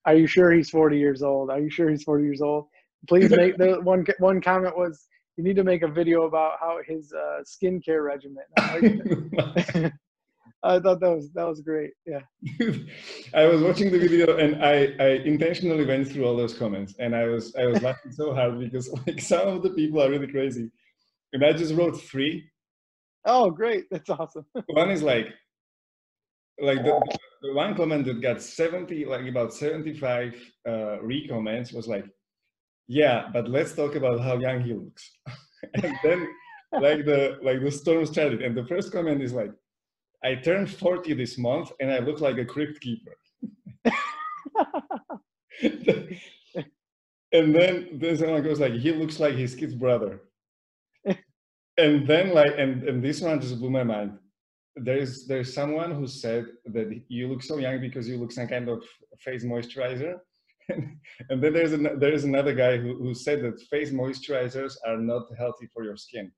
Are 0.04 0.14
you 0.14 0.26
sure 0.26 0.52
he's 0.52 0.68
40 0.68 0.98
years 0.98 1.22
old? 1.22 1.50
Are 1.50 1.58
you 1.58 1.70
sure 1.70 1.88
he's 1.88 2.04
40 2.04 2.24
years 2.24 2.42
old? 2.42 2.66
Please 3.08 3.30
make 3.30 3.56
the 3.56 3.80
one. 3.82 4.04
One 4.18 4.42
comment 4.42 4.76
was, 4.76 5.06
"You 5.38 5.44
need 5.44 5.56
to 5.56 5.64
make 5.64 5.82
a 5.82 5.88
video 5.88 6.24
about 6.24 6.58
how 6.60 6.80
his 6.86 7.12
uh, 7.12 7.40
skincare 7.44 8.04
regimen." 8.04 8.44
I 10.62 10.80
thought 10.80 11.00
that 11.00 11.14
was 11.16 11.30
that 11.32 11.44
was 11.44 11.62
great. 11.62 11.92
Yeah. 12.04 12.20
I 13.34 13.46
was 13.46 13.62
watching 13.62 13.90
the 13.90 13.98
video 13.98 14.36
and 14.36 14.62
I, 14.62 14.92
I 14.98 15.08
intentionally 15.24 15.86
went 15.86 16.08
through 16.08 16.26
all 16.26 16.36
those 16.36 16.54
comments 16.54 16.94
and 16.98 17.14
I 17.14 17.26
was 17.26 17.54
I 17.54 17.66
was 17.66 17.80
laughing 17.80 18.10
so 18.10 18.34
hard 18.34 18.58
because 18.58 18.90
like 19.06 19.20
some 19.20 19.46
of 19.46 19.62
the 19.62 19.70
people 19.70 20.02
are 20.02 20.10
really 20.10 20.26
crazy. 20.26 20.70
And 21.32 21.44
I 21.44 21.52
just 21.52 21.74
wrote 21.74 22.00
three. 22.00 22.50
Oh 23.24 23.50
great. 23.50 23.84
That's 23.90 24.10
awesome. 24.10 24.46
one 24.66 24.90
is 24.90 25.02
like 25.02 25.28
like 26.60 26.82
the, 26.84 27.00
the 27.42 27.52
one 27.52 27.74
comment 27.74 28.04
that 28.06 28.20
got 28.20 28.42
70 28.42 29.04
like 29.04 29.26
about 29.26 29.54
75 29.54 30.34
uh 30.68 31.00
re-comments 31.00 31.72
was 31.72 31.86
like 31.86 32.04
yeah 32.88 33.28
but 33.32 33.48
let's 33.48 33.74
talk 33.74 33.94
about 33.94 34.20
how 34.20 34.36
young 34.38 34.60
he 34.60 34.74
looks 34.74 35.12
and 35.74 35.94
then 36.02 36.28
like 36.72 37.04
the 37.04 37.38
like 37.42 37.62
the 37.62 37.70
storm 37.70 38.04
started 38.06 38.42
and 38.42 38.56
the 38.56 38.64
first 38.66 38.92
comment 38.92 39.22
is 39.22 39.32
like 39.32 39.50
I 40.24 40.34
turned 40.34 40.70
40 40.70 41.14
this 41.14 41.38
month 41.38 41.70
and 41.80 41.90
I 41.90 41.98
look 42.00 42.20
like 42.20 42.38
a 42.38 42.44
crypt 42.44 42.80
keeper. 42.80 43.16
and 47.32 47.54
then 47.54 47.88
then 47.92 48.16
someone 48.16 48.42
goes 48.42 48.58
like, 48.60 48.72
he 48.72 48.92
looks 48.92 49.20
like 49.20 49.34
his 49.34 49.54
kid's 49.54 49.74
brother. 49.74 50.22
and 51.78 52.06
then 52.06 52.34
like 52.34 52.52
and, 52.58 52.82
and 52.82 53.02
this 53.02 53.20
one 53.20 53.40
just 53.40 53.58
blew 53.58 53.70
my 53.70 53.84
mind. 53.84 54.18
There's 54.82 55.26
there's 55.26 55.52
someone 55.52 55.92
who 55.92 56.06
said 56.06 56.46
that 56.66 56.88
you 57.08 57.28
look 57.28 57.42
so 57.42 57.58
young 57.58 57.80
because 57.80 58.08
you 58.08 58.16
look 58.18 58.32
some 58.32 58.48
kind 58.48 58.68
of 58.68 58.82
face 59.18 59.44
moisturizer. 59.44 60.14
and 60.68 61.42
then 61.42 61.52
there's 61.52 61.72
an, 61.72 61.98
there's 61.98 62.24
another 62.24 62.54
guy 62.54 62.76
who, 62.76 62.94
who 62.96 63.14
said 63.14 63.42
that 63.42 63.60
face 63.70 63.90
moisturizers 63.90 64.74
are 64.86 64.98
not 64.98 65.24
healthy 65.36 65.66
for 65.72 65.82
your 65.82 65.96
skin. 65.96 66.30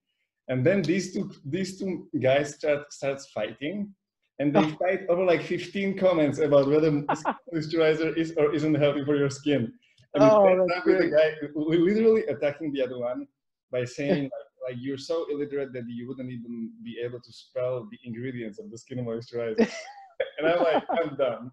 And 0.49 0.65
then 0.65 0.83
these 0.83 1.13
two 1.13 1.31
these 1.45 1.79
two 1.79 2.09
guys 2.21 2.55
start 2.55 2.93
starts 2.93 3.31
fighting 3.31 3.95
and 4.41 4.55
they 4.55 4.61
oh. 4.61 4.77
fight 4.81 5.03
over 5.09 5.25
like 5.25 5.43
15 5.43 5.99
comments 5.99 6.39
about 6.39 6.67
whether 6.67 6.91
moisturizer 7.55 8.17
is 8.17 8.33
or 8.37 8.55
isn't 8.55 8.75
healthy 8.75 9.05
for 9.05 9.17
your 9.17 9.31
skin. 9.31 9.73
And 10.15 10.25
oh, 10.25 10.67
that's 10.69 10.85
with 10.85 10.99
the 10.99 11.11
guy 11.11 11.33
literally 11.55 12.25
attacking 12.27 12.73
the 12.73 12.83
other 12.83 12.99
one 12.99 13.29
by 13.71 13.85
saying 13.85 14.25
like, 14.25 14.33
like 14.67 14.77
you're 14.79 14.99
so 14.99 15.27
illiterate 15.31 15.73
that 15.73 15.85
you 15.89 16.07
wouldn't 16.07 16.31
even 16.31 16.71
be 16.85 16.99
able 17.03 17.21
to 17.21 17.33
spell 17.33 17.89
the 17.91 17.99
ingredients 18.05 18.59
of 18.59 18.71
the 18.71 18.79
skin 18.79 18.99
moisturizer 18.99 19.59
and 20.39 20.47
i'm 20.47 20.63
like 20.63 20.85
i'm 20.91 21.17
done 21.17 21.51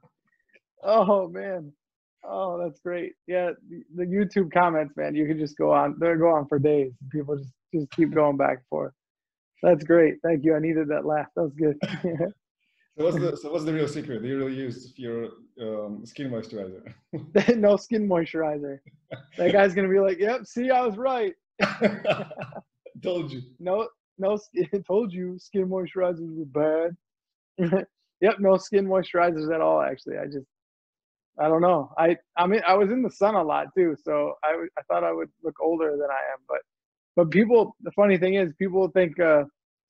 oh 0.84 1.28
man 1.30 1.72
Oh, 2.30 2.60
that's 2.62 2.80
great. 2.82 3.13
Yeah, 3.26 3.52
the, 3.70 3.84
the 3.96 4.04
YouTube 4.04 4.52
comments, 4.52 4.96
man, 4.98 5.15
you 5.15 5.26
can 5.28 5.39
just 5.39 5.58
go 5.58 5.72
on. 5.72 5.96
They 6.00 6.13
go 6.15 6.30
on 6.30 6.48
for 6.48 6.60
days. 6.60 6.91
People 7.12 7.38
just 7.38 7.54
just 7.74 7.89
keep 7.91 8.13
going 8.13 8.38
back 8.38 8.58
and 8.58 8.67
forth. 8.70 8.93
That's 9.63 9.84
great. 9.84 10.15
Thank 10.24 10.43
you. 10.43 10.56
I 10.56 10.60
needed 10.60 10.88
that 10.89 11.06
laugh. 11.06 11.28
That 11.36 11.43
was 11.43 11.54
good. 11.54 11.78
so 12.98 13.06
what's 13.06 13.17
the 13.17 13.38
so 13.38 13.52
what's 13.52 13.65
the 13.65 13.74
real 13.74 13.88
secret? 13.88 14.22
Do 14.22 14.28
you 14.28 14.38
really 14.38 14.56
use 14.56 14.93
your 14.98 15.30
um, 15.62 16.06
skin 16.06 16.30
moisturizer? 16.30 16.93
no 17.58 17.78
skin 17.78 18.08
moisturizer. 18.08 18.80
That 19.38 19.54
guy's 19.54 19.74
gonna 19.74 19.89
be 19.89 20.00
like, 20.00 20.20
"Yep, 20.20 20.46
see, 20.46 20.70
I 20.70 20.86
was 20.86 20.98
right." 20.98 21.34
Told 23.03 23.31
you. 23.31 23.41
No, 23.60 23.88
no. 24.17 24.38
Told 24.88 25.13
you, 25.13 25.38
skin 25.39 25.67
moisturizers 25.67 26.36
were 26.36 26.91
bad. 27.60 27.86
yep, 28.21 28.36
no 28.39 28.57
skin 28.57 28.86
moisturizers 28.86 29.53
at 29.53 29.62
all. 29.62 29.81
Actually, 29.81 30.17
I 30.17 30.25
just 30.25 30.47
I 31.39 31.47
don't 31.47 31.62
know. 31.62 31.91
I 31.97 32.17
I 32.38 32.47
mean 32.47 32.62
I 32.67 32.73
was 32.73 32.91
in 32.91 33.01
the 33.01 33.12
sun 33.12 33.36
a 33.36 33.43
lot 33.43 33.67
too, 33.75 33.95
so 34.01 34.33
I 34.43 34.65
I 34.77 34.81
thought 34.88 35.03
I 35.03 35.12
would 35.12 35.29
look 35.43 35.55
older 35.62 35.91
than 35.91 36.10
I 36.10 36.33
am, 36.33 36.39
but 36.47 36.60
but 37.15 37.31
people. 37.31 37.75
The 37.81 37.91
funny 37.91 38.17
thing 38.17 38.36
is, 38.36 38.53
people 38.60 38.88
think 38.89 39.19
uh, 39.19 39.43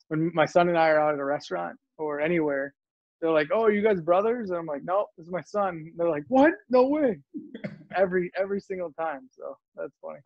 when 0.08 0.32
my 0.34 0.46
son 0.46 0.70
and 0.70 0.78
I 0.78 0.90
are 0.90 1.00
out 1.00 1.14
at 1.14 1.20
a 1.20 1.26
restaurant 1.26 1.78
or 1.98 2.22
anywhere, 2.22 2.74
they're 3.22 3.32
like, 3.32 3.50
"Oh, 3.54 3.64
are 3.64 3.72
you 3.72 3.84
guys 3.84 4.02
brothers?" 4.02 4.50
And 4.50 4.60
I'm 4.60 4.66
like, 4.66 4.84
"No, 4.84 5.06
this 5.18 5.28
is 5.28 5.32
my 5.32 5.42
son." 5.42 5.92
They're 5.98 6.10
like, 6.10 6.24
"What? 6.30 6.54
No 6.70 6.88
way!" 6.88 7.20
every 7.96 8.32
every 8.40 8.60
single 8.62 8.92
time. 8.94 9.28
So 9.32 9.58
that's 9.76 9.96
funny. 10.02 10.20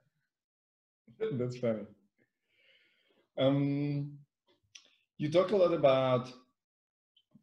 That's 1.37 1.57
funny. 1.57 1.85
Um, 3.37 4.17
you 5.17 5.31
talk 5.31 5.51
a 5.51 5.55
lot 5.55 5.73
about 5.73 6.31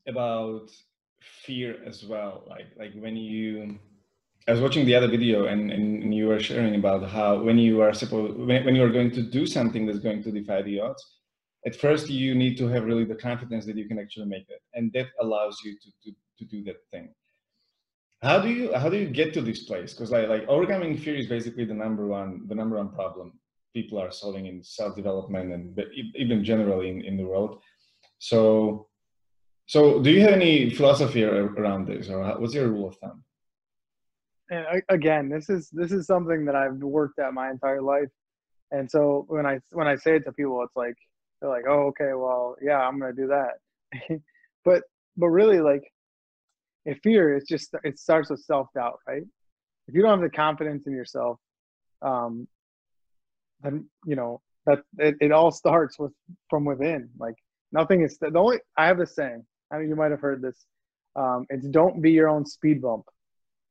about 0.07 0.71
fear 1.21 1.77
as 1.85 2.05
well 2.05 2.45
like 2.49 2.67
like 2.79 2.93
when 2.95 3.17
you 3.17 3.79
I 4.49 4.53
was 4.53 4.63
watching 4.63 4.87
the 4.87 4.95
other 4.95 5.09
video 5.09 5.45
and, 5.45 5.71
and 5.71 6.15
you 6.15 6.27
were 6.27 6.41
sharing 6.41 6.75
about 6.75 7.11
how 7.11 7.39
when 7.43 7.59
you 7.59 7.83
are 7.83 7.93
supposed 7.93 8.39
when, 8.39 8.65
when 8.65 8.75
you 8.75 8.83
are 8.83 8.91
going 8.91 9.11
to 9.13 9.23
do 9.23 9.47
something 9.47 9.85
that's 9.85 9.99
going 9.99 10.23
to 10.23 10.33
defy 10.33 10.63
the 10.63 10.81
odds, 10.81 11.05
at 11.67 11.77
first 11.77 12.09
you 12.09 12.35
need 12.35 12.57
to 12.57 12.67
have 12.69 12.85
really 12.85 13.05
the 13.05 13.15
confidence 13.15 13.67
that 13.67 13.77
you 13.77 13.87
can 13.87 13.99
actually 13.99 14.25
make 14.25 14.49
it. 14.49 14.63
And 14.73 14.91
that 14.95 15.09
allows 15.21 15.59
you 15.63 15.77
to, 15.83 15.91
to, 16.03 16.17
to 16.39 16.45
do 16.47 16.65
that 16.65 16.77
thing. 16.91 17.11
How 18.23 18.39
do 18.41 18.49
you 18.49 18.73
how 18.73 18.89
do 18.89 18.97
you 18.97 19.11
get 19.11 19.35
to 19.35 19.43
this 19.43 19.65
place? 19.65 19.93
Because 19.93 20.11
like 20.11 20.29
like 20.29 20.49
overcoming 20.49 20.97
fear 20.97 21.17
is 21.17 21.27
basically 21.27 21.67
the 21.67 21.75
number 21.75 22.07
one 22.07 22.47
the 22.49 22.55
number 22.55 22.77
one 22.77 22.89
problem 22.89 23.35
people 23.75 23.99
are 23.99 24.11
solving 24.11 24.47
in 24.47 24.63
self-development 24.63 25.53
and 25.53 25.81
even 26.15 26.45
generally 26.45 26.91
in, 26.91 27.03
in 27.03 27.17
the 27.17 27.25
world. 27.25 27.61
So 28.19 28.89
so, 29.69 30.01
do 30.01 30.11
you 30.11 30.23
have 30.23 30.33
any 30.33 30.71
philosophy 30.71 31.25
around 31.25 31.89
this, 31.89 32.09
or 32.09 32.25
what's 32.41 32.55
your 32.55 32.69
rule 32.69 32.89
of 32.89 32.97
thumb? 32.97 33.23
And 34.51 34.83
again, 34.89 35.29
this 35.29 35.51
is 35.51 35.69
this 35.71 35.93
is 35.93 36.07
something 36.07 36.47
that 36.47 36.57
I've 36.57 36.79
worked 36.79 37.19
at 37.19 37.35
my 37.35 37.51
entire 37.51 37.83
life, 37.83 38.09
and 38.71 38.91
so 38.91 39.27
when 39.29 39.45
I 39.45 39.61
when 39.73 39.87
I 39.87 39.97
say 39.97 40.17
it 40.17 40.25
to 40.25 40.33
people, 40.33 40.63
it's 40.63 40.75
like 40.75 40.97
they're 41.41 41.51
like, 41.51 41.67
"Oh, 41.69 41.89
okay, 41.89 42.15
well, 42.15 42.57
yeah, 42.63 42.79
I'm 42.79 42.99
gonna 42.99 43.13
do 43.13 43.27
that," 43.27 44.23
but 44.65 44.85
but 45.19 45.27
really, 45.27 45.61
like, 45.61 45.85
if 46.87 46.99
fear, 47.03 47.37
it's 47.37 47.47
just 47.47 47.75
it 47.85 47.99
starts 47.99 48.31
with 48.31 48.41
self 48.41 48.69
doubt, 48.75 49.01
right? 49.07 49.25
If 49.87 49.95
you 49.95 50.01
don't 50.01 50.19
have 50.19 50.31
the 50.31 50.35
confidence 50.35 50.87
in 50.87 50.95
yourself, 50.95 51.39
um, 52.01 52.49
then 53.63 53.89
you 54.07 54.17
know 54.17 54.41
that 54.67 54.81
it, 54.99 55.17
it 55.21 55.33
all 55.33 55.51
starts 55.51 55.99
with 55.99 56.13
from 56.51 56.65
within. 56.65 57.09
Like 57.19 57.37
nothing 57.73 58.03
is 58.03 58.19
the 58.19 58.33
only. 58.37 58.59
I 58.77 58.87
have 58.87 58.99
this 58.99 59.15
saying 59.15 59.45
I 59.71 59.79
mean, 59.79 59.89
you 59.89 59.97
might 59.97 60.11
have 60.11 60.21
heard 60.21 60.43
this. 60.43 60.65
Um, 61.17 61.47
it's 61.51 61.67
don't 61.67 62.01
be 62.01 62.13
your 62.13 62.29
own 62.29 62.47
speed 62.47 62.81
bump 62.81 63.05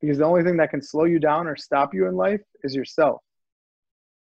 because 0.00 0.18
the 0.18 0.24
only 0.24 0.42
thing 0.42 0.56
that 0.58 0.70
can 0.70 0.82
slow 0.82 1.04
you 1.04 1.18
down 1.18 1.46
or 1.46 1.56
stop 1.56 1.94
you 1.94 2.06
in 2.06 2.14
life 2.14 2.40
is 2.62 2.74
yourself. 2.74 3.20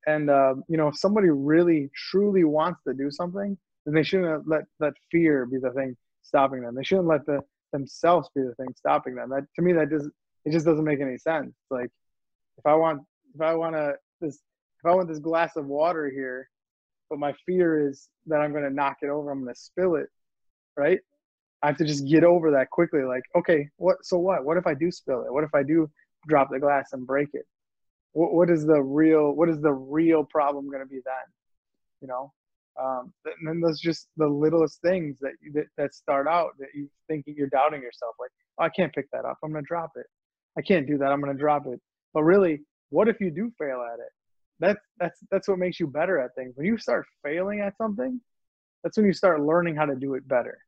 And, 0.06 0.30
uh, 0.30 0.54
you 0.68 0.76
know, 0.76 0.88
if 0.88 0.96
somebody 0.96 1.28
really, 1.28 1.90
truly 2.10 2.44
wants 2.44 2.80
to 2.86 2.94
do 2.94 3.10
something, 3.10 3.58
then 3.84 3.94
they 3.94 4.04
shouldn't 4.04 4.48
let 4.48 4.62
that 4.78 4.94
fear 5.10 5.46
be 5.46 5.58
the 5.58 5.70
thing 5.70 5.96
stopping 6.22 6.62
them. 6.62 6.74
They 6.74 6.84
shouldn't 6.84 7.08
let 7.08 7.26
the 7.26 7.40
themselves 7.72 8.28
be 8.34 8.42
the 8.42 8.54
thing 8.54 8.68
stopping 8.76 9.16
them. 9.16 9.30
That 9.30 9.42
to 9.56 9.62
me, 9.62 9.72
that 9.72 9.90
doesn't, 9.90 10.12
it 10.44 10.52
just 10.52 10.64
doesn't 10.64 10.84
make 10.84 11.00
any 11.00 11.18
sense. 11.18 11.52
Like 11.70 11.90
if 12.58 12.64
I 12.64 12.74
want, 12.74 13.02
if 13.34 13.40
I 13.40 13.54
want 13.54 13.74
to, 13.74 13.94
this, 14.20 14.38
I 14.86 14.94
want 14.94 15.08
this 15.08 15.18
glass 15.18 15.56
of 15.56 15.66
water 15.66 16.10
here, 16.10 16.48
but 17.08 17.18
my 17.18 17.34
fear 17.44 17.88
is 17.88 18.08
that 18.26 18.40
I'm 18.40 18.52
going 18.52 18.64
to 18.64 18.70
knock 18.70 18.98
it 19.02 19.08
over, 19.08 19.30
I'm 19.30 19.42
going 19.42 19.54
to 19.54 19.60
spill 19.60 19.96
it, 19.96 20.08
right? 20.76 20.98
I 21.62 21.68
have 21.68 21.76
to 21.78 21.84
just 21.84 22.06
get 22.06 22.24
over 22.24 22.50
that 22.52 22.70
quickly. 22.70 23.02
Like, 23.02 23.22
okay, 23.36 23.68
what? 23.76 24.04
So 24.04 24.18
what? 24.18 24.44
What 24.44 24.56
if 24.56 24.66
I 24.66 24.74
do 24.74 24.90
spill 24.90 25.22
it? 25.22 25.32
What 25.32 25.44
if 25.44 25.54
I 25.54 25.62
do 25.62 25.90
drop 26.28 26.48
the 26.50 26.60
glass 26.60 26.90
and 26.92 27.06
break 27.06 27.28
it? 27.32 27.46
What, 28.12 28.34
what 28.34 28.50
is 28.50 28.66
the 28.66 28.80
real? 28.80 29.32
What 29.32 29.48
is 29.48 29.60
the 29.60 29.72
real 29.72 30.22
problem 30.24 30.68
going 30.70 30.82
to 30.82 30.88
be 30.88 31.00
then? 31.04 31.32
You 32.02 32.08
know, 32.08 32.32
um, 32.80 33.12
and 33.24 33.48
then 33.48 33.60
there's 33.60 33.80
just 33.80 34.08
the 34.16 34.28
littlest 34.28 34.80
things 34.82 35.18
that, 35.20 35.32
that 35.54 35.66
that 35.78 35.94
start 35.94 36.28
out 36.28 36.50
that 36.58 36.68
you 36.74 36.88
thinking 37.08 37.34
you're 37.36 37.48
doubting 37.48 37.80
yourself. 37.80 38.14
Like, 38.20 38.30
oh, 38.58 38.64
I 38.64 38.68
can't 38.68 38.94
pick 38.94 39.10
that 39.12 39.24
up. 39.24 39.38
I'm 39.42 39.50
going 39.50 39.64
to 39.64 39.66
drop 39.66 39.92
it. 39.96 40.06
I 40.58 40.62
can't 40.62 40.86
do 40.86 40.98
that. 40.98 41.10
I'm 41.10 41.20
going 41.20 41.34
to 41.34 41.38
drop 41.38 41.66
it. 41.66 41.80
But 42.12 42.24
really, 42.24 42.60
what 42.90 43.08
if 43.08 43.20
you 43.20 43.30
do 43.30 43.50
fail 43.58 43.84
at 43.92 43.98
it? 43.98 44.12
That's 44.60 44.80
that's 44.98 45.20
that's 45.30 45.48
what 45.48 45.58
makes 45.58 45.78
you 45.78 45.86
better 45.86 46.18
at 46.18 46.34
things. 46.34 46.54
When 46.56 46.66
you 46.66 46.78
start 46.78 47.06
failing 47.22 47.60
at 47.60 47.76
something, 47.76 48.20
that's 48.82 48.96
when 48.96 49.06
you 49.06 49.12
start 49.12 49.40
learning 49.40 49.76
how 49.76 49.86
to 49.86 49.96
do 49.96 50.14
it 50.14 50.26
better. 50.26 50.58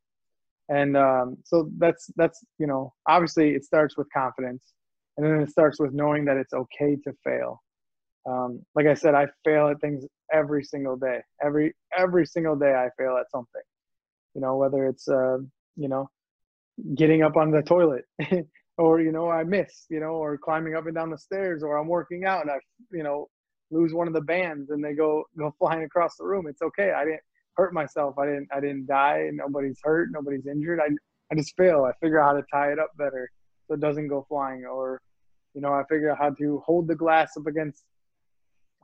And 0.68 0.96
um, 0.96 1.38
so 1.44 1.70
that's 1.78 2.10
that's 2.16 2.44
you 2.58 2.66
know 2.66 2.92
obviously 3.08 3.50
it 3.50 3.64
starts 3.64 3.96
with 3.96 4.06
confidence 4.12 4.72
and 5.16 5.26
then 5.26 5.40
it 5.40 5.50
starts 5.50 5.80
with 5.80 5.92
knowing 5.92 6.24
that 6.26 6.36
it's 6.36 6.52
okay 6.52 6.96
to 7.04 7.12
fail. 7.24 7.62
Um, 8.28 8.60
like 8.74 8.86
i 8.86 8.92
said 8.92 9.14
i 9.14 9.26
fail 9.42 9.68
at 9.68 9.80
things 9.80 10.04
every 10.32 10.64
single 10.64 10.96
day. 10.96 11.20
Every 11.42 11.74
every 11.96 12.26
single 12.26 12.56
day 12.56 12.74
i 12.74 12.88
fail 12.98 13.16
at 13.16 13.30
something. 13.30 13.62
You 14.34 14.42
know 14.42 14.56
whether 14.56 14.86
it's 14.86 15.08
uh, 15.08 15.38
you 15.76 15.88
know 15.88 16.10
getting 16.94 17.22
up 17.22 17.36
on 17.36 17.50
the 17.50 17.62
toilet 17.62 18.04
or 18.78 19.00
you 19.00 19.12
know 19.12 19.28
i 19.28 19.42
miss 19.42 19.86
you 19.90 20.00
know 20.00 20.12
or 20.12 20.38
climbing 20.38 20.76
up 20.76 20.86
and 20.86 20.94
down 20.94 21.10
the 21.10 21.18
stairs 21.18 21.62
or 21.62 21.76
i'm 21.76 21.88
working 21.88 22.24
out 22.24 22.42
and 22.42 22.50
i 22.50 22.58
you 22.92 23.02
know 23.02 23.28
lose 23.70 23.92
one 23.92 24.08
of 24.08 24.14
the 24.14 24.20
bands 24.20 24.70
and 24.70 24.82
they 24.82 24.94
go 24.94 25.24
go 25.38 25.54
flying 25.58 25.84
across 25.84 26.16
the 26.16 26.24
room. 26.24 26.46
It's 26.48 26.62
okay. 26.62 26.92
I 26.92 27.04
didn't 27.04 27.22
hurt 27.54 27.72
myself. 27.72 28.18
I 28.18 28.26
didn't 28.26 28.48
I 28.52 28.60
didn't 28.60 28.86
die. 28.86 29.28
Nobody's 29.32 29.80
hurt. 29.82 30.08
Nobody's 30.12 30.46
injured. 30.46 30.80
I 30.80 30.88
I 31.30 31.34
just 31.34 31.56
fail. 31.56 31.84
I 31.84 31.92
figure 32.00 32.20
out 32.20 32.28
how 32.28 32.40
to 32.40 32.46
tie 32.52 32.72
it 32.72 32.78
up 32.78 32.90
better 32.96 33.30
so 33.66 33.74
it 33.74 33.80
doesn't 33.80 34.08
go 34.08 34.24
flying. 34.28 34.64
Or, 34.64 35.00
you 35.54 35.60
know, 35.60 35.72
I 35.72 35.82
figure 35.88 36.10
out 36.10 36.18
how 36.18 36.30
to 36.30 36.62
hold 36.64 36.88
the 36.88 36.94
glass 36.94 37.36
up 37.36 37.46
against. 37.46 37.84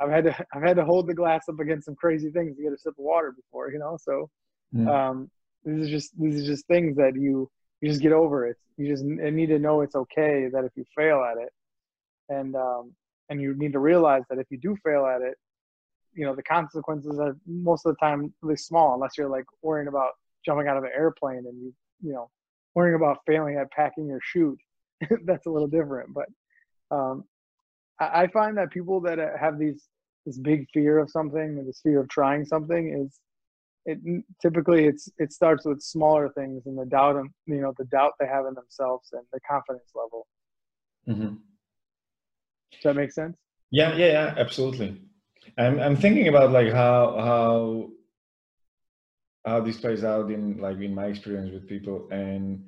I've 0.01 0.11
had 0.11 0.25
to 0.25 0.47
I've 0.55 0.63
had 0.63 0.77
to 0.77 0.85
hold 0.85 1.07
the 1.07 1.15
glass 1.15 1.49
up 1.49 1.59
against 1.59 1.87
some 1.87 1.97
crazy 1.97 2.31
things 2.31 2.57
to 2.57 2.63
get 2.63 2.73
a 2.73 2.79
sip 2.79 2.95
of 2.99 3.05
water 3.05 3.33
before. 3.33 3.71
You 3.71 3.79
know, 3.79 3.99
so 4.01 4.31
mm. 4.75 4.89
um, 4.89 5.31
these 5.65 5.87
are 5.87 5.91
just 5.91 6.21
these 6.21 6.43
are 6.43 6.47
just 6.47 6.67
things 6.67 6.97
that 6.97 7.15
you 7.15 7.51
you 7.81 7.89
just 7.89 8.03
get 8.03 8.13
over 8.13 8.47
it. 8.47 8.57
You 8.77 8.89
just 8.89 9.05
need 9.05 9.47
to 9.47 9.59
know 9.59 9.83
it's 9.83 9.95
okay 9.95 10.49
that 10.53 10.65
if 10.65 10.73
you 10.75 10.85
fail 10.97 11.23
at 11.23 11.41
it, 11.41 11.53
and 12.29 12.57
um, 12.57 12.93
and 13.29 13.41
you 13.41 13.55
need 13.57 13.73
to 13.73 13.79
realize 13.79 14.23
that 14.31 14.39
if 14.39 14.47
you 14.51 14.59
do 14.59 14.77
fail 14.85 15.07
at 15.07 15.23
it, 15.23 15.37
you 16.15 16.25
know 16.25 16.35
the 16.35 16.43
consequences 16.43 17.19
are 17.19 17.37
most 17.47 17.85
of 17.87 17.95
the 17.95 18.05
time 18.05 18.33
really 18.43 18.57
small 18.57 18.95
unless 18.95 19.19
you're 19.19 19.29
like 19.29 19.45
worrying 19.63 19.89
about 19.89 20.11
jumping 20.47 20.69
out 20.69 20.77
of 20.77 20.85
an 20.85 20.91
airplane 20.95 21.45
and 21.47 21.61
you 21.61 21.75
you 22.03 22.13
know 22.13 22.31
worrying 22.75 22.97
about 22.97 23.19
failing 23.27 23.57
at 23.57 23.71
packing 23.71 24.07
your 24.07 24.21
chute. 24.23 24.59
That's 25.25 25.47
a 25.47 25.51
little 25.51 25.69
different, 25.69 26.11
but 26.15 26.27
um, 26.91 27.25
I, 28.01 28.27
find 28.29 28.57
that 28.59 28.71
people 28.71 29.01
that 29.03 29.19
have 29.39 29.59
these 29.59 29.85
this 30.27 30.39
big 30.39 30.67
fear 30.73 30.99
of 30.99 31.11
something, 31.11 31.65
this 31.67 31.81
fear 31.83 32.01
of 32.01 32.09
trying 32.09 32.45
something, 32.45 33.05
is 33.05 33.21
it 33.87 34.25
typically 34.41 34.87
it's 34.87 35.09
it 35.19 35.33
starts 35.33 35.65
with 35.67 35.83
smaller 35.83 36.31
things 36.31 36.63
and 36.67 36.79
the 36.79 36.87
doubt 36.87 37.17
and 37.17 37.31
you 37.47 37.61
know 37.61 37.75
the 37.79 37.85
doubt 37.87 38.13
they 38.19 38.27
have 38.27 38.47
in 38.47 38.55
themselves 38.55 39.11
and 39.13 39.23
the 39.33 39.41
confidence 39.49 39.91
level. 39.95 40.27
Mm-hmm. 41.09 41.35
Does 42.83 42.85
that 42.85 42.97
make 42.97 43.13
sense? 43.13 43.37
Yeah, 43.71 43.95
yeah, 43.97 44.07
yeah, 44.07 44.35
absolutely. 44.37 45.01
I'm 45.59 45.81
I'm 45.81 45.97
thinking 45.97 46.29
about 46.29 46.53
like 46.53 46.73
how 46.73 47.17
how 47.29 47.91
how 49.45 49.61
this 49.61 49.79
plays 49.79 50.05
out 50.05 50.31
in 50.31 50.59
like 50.59 50.79
in 50.79 50.95
my 50.95 51.07
experience 51.07 51.53
with 51.53 51.69
people, 51.69 52.09
and 52.11 52.65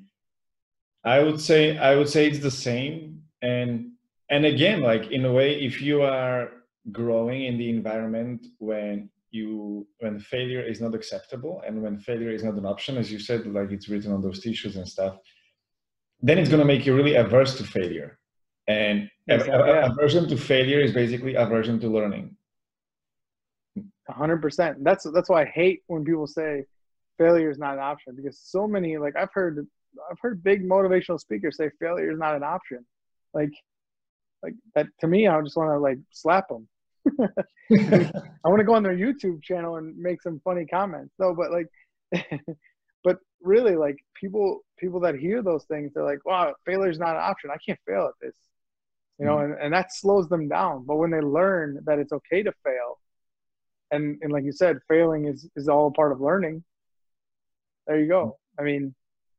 I 1.05 1.23
would 1.23 1.41
say 1.41 1.79
I 1.79 1.97
would 1.97 2.09
say 2.09 2.27
it's 2.27 2.41
the 2.41 2.51
same. 2.51 3.23
And 3.43 3.93
and 4.31 4.45
again, 4.45 4.81
like 4.83 5.11
in 5.11 5.25
a 5.25 5.33
way, 5.33 5.61
if 5.61 5.81
you 5.81 6.03
are 6.03 6.51
growing 6.93 7.45
in 7.45 7.59
the 7.59 7.71
environment 7.71 8.47
when 8.59 9.11
you 9.31 9.87
when 9.99 10.19
failure 10.19 10.63
is 10.63 10.81
not 10.81 10.95
acceptable 10.95 11.63
and 11.67 11.83
when 11.83 11.99
failure 11.99 12.31
is 12.31 12.45
not 12.45 12.55
an 12.55 12.67
option, 12.67 12.97
as 12.97 13.11
you 13.11 13.19
said, 13.19 13.47
like 13.47 13.71
it's 13.71 13.89
written 13.89 14.13
on 14.13 14.23
those 14.23 14.41
t-shirts 14.41 14.77
and 14.77 14.89
stuff, 14.89 15.19
then 16.21 16.39
it's 16.39 16.49
going 16.49 16.61
to 16.61 16.73
make 16.73 16.87
you 16.87 16.95
really 16.95 17.15
averse 17.15 17.57
to 17.59 17.65
failure 17.65 18.16
and 18.69 19.09
exactly, 19.29 19.71
aversion 19.71 20.29
to 20.29 20.37
failure 20.37 20.81
is 20.81 20.93
basically 20.93 21.35
aversion 21.35 21.79
to 21.81 21.89
learning. 21.89 22.37
hundred 24.09 24.43
percent. 24.43 24.83
That's 24.83 25.07
that's 25.13 25.29
why 25.29 25.43
I 25.43 25.47
hate 25.47 25.83
when 25.87 26.05
people 26.05 26.27
say 26.27 26.65
failure 27.19 27.51
is 27.51 27.59
not 27.59 27.75
an 27.75 27.81
option 27.81 28.15
because 28.15 28.39
so 28.39 28.67
many 28.67 28.99
like 28.99 29.17
I've 29.17 29.33
heard 29.33 29.67
I've 30.11 30.19
heard 30.21 30.43
big 30.43 30.69
motivational 30.69 31.19
speakers 31.19 31.57
say 31.57 31.71
failure 31.81 32.11
is 32.11 32.19
not 32.19 32.35
an 32.35 32.43
option. 32.43 32.85
Like 33.35 33.53
like 34.43 34.55
that 34.75 34.87
to 35.01 35.07
me, 35.07 35.27
I 35.27 35.41
just 35.43 35.57
want 35.57 35.71
to 35.71 35.79
like 35.79 35.99
slap 36.11 36.49
them. 36.49 36.69
I 37.73 38.49
want 38.49 38.59
to 38.59 38.65
go 38.65 38.75
on 38.75 38.83
their 38.83 38.97
YouTube 38.97 39.43
channel 39.43 39.77
and 39.77 39.97
make 39.97 40.23
some 40.23 40.41
funny 40.45 40.67
comments. 40.67 41.15
No, 41.19 41.35
but 41.35 41.51
like, 41.51 41.69
but 43.05 43.19
really, 43.43 43.77
like 43.77 43.97
people 44.15 44.61
people 44.79 45.01
that 45.01 45.17
hear 45.17 45.43
those 45.43 45.65
things, 45.65 45.93
they're 45.95 46.05
like, 46.05 46.25
"Wow, 46.25 46.55
failure 46.65 46.91
is 46.91 46.99
not 46.99 47.17
an 47.17 47.23
option. 47.23 47.51
I 47.51 47.57
can't 47.65 47.79
fail 47.87 48.07
at 48.07 48.15
this." 48.21 48.37
You 49.19 49.27
know, 49.27 49.37
mm-hmm. 49.37 49.53
and, 49.53 49.63
and 49.63 49.73
that 49.73 49.95
slows 49.95 50.29
them 50.29 50.49
down. 50.49 50.85
But 50.87 50.97
when 50.97 51.11
they 51.11 51.21
learn 51.21 51.81
that 51.87 51.99
it's 51.99 52.13
okay 52.13 52.43
to 52.43 52.53
fail, 52.65 52.99
and 53.91 54.19
and 54.23 54.33
like 54.33 54.45
you 54.45 54.53
said, 54.53 54.79
failing 54.89 55.27
is 55.27 55.49
is 55.57 55.69
all 55.69 55.91
part 55.91 56.13
of 56.13 56.21
learning. 56.21 56.65
There 57.87 58.01
you 58.01 58.09
go. 58.09 58.39
I 58.59 58.63
mean, 58.63 58.95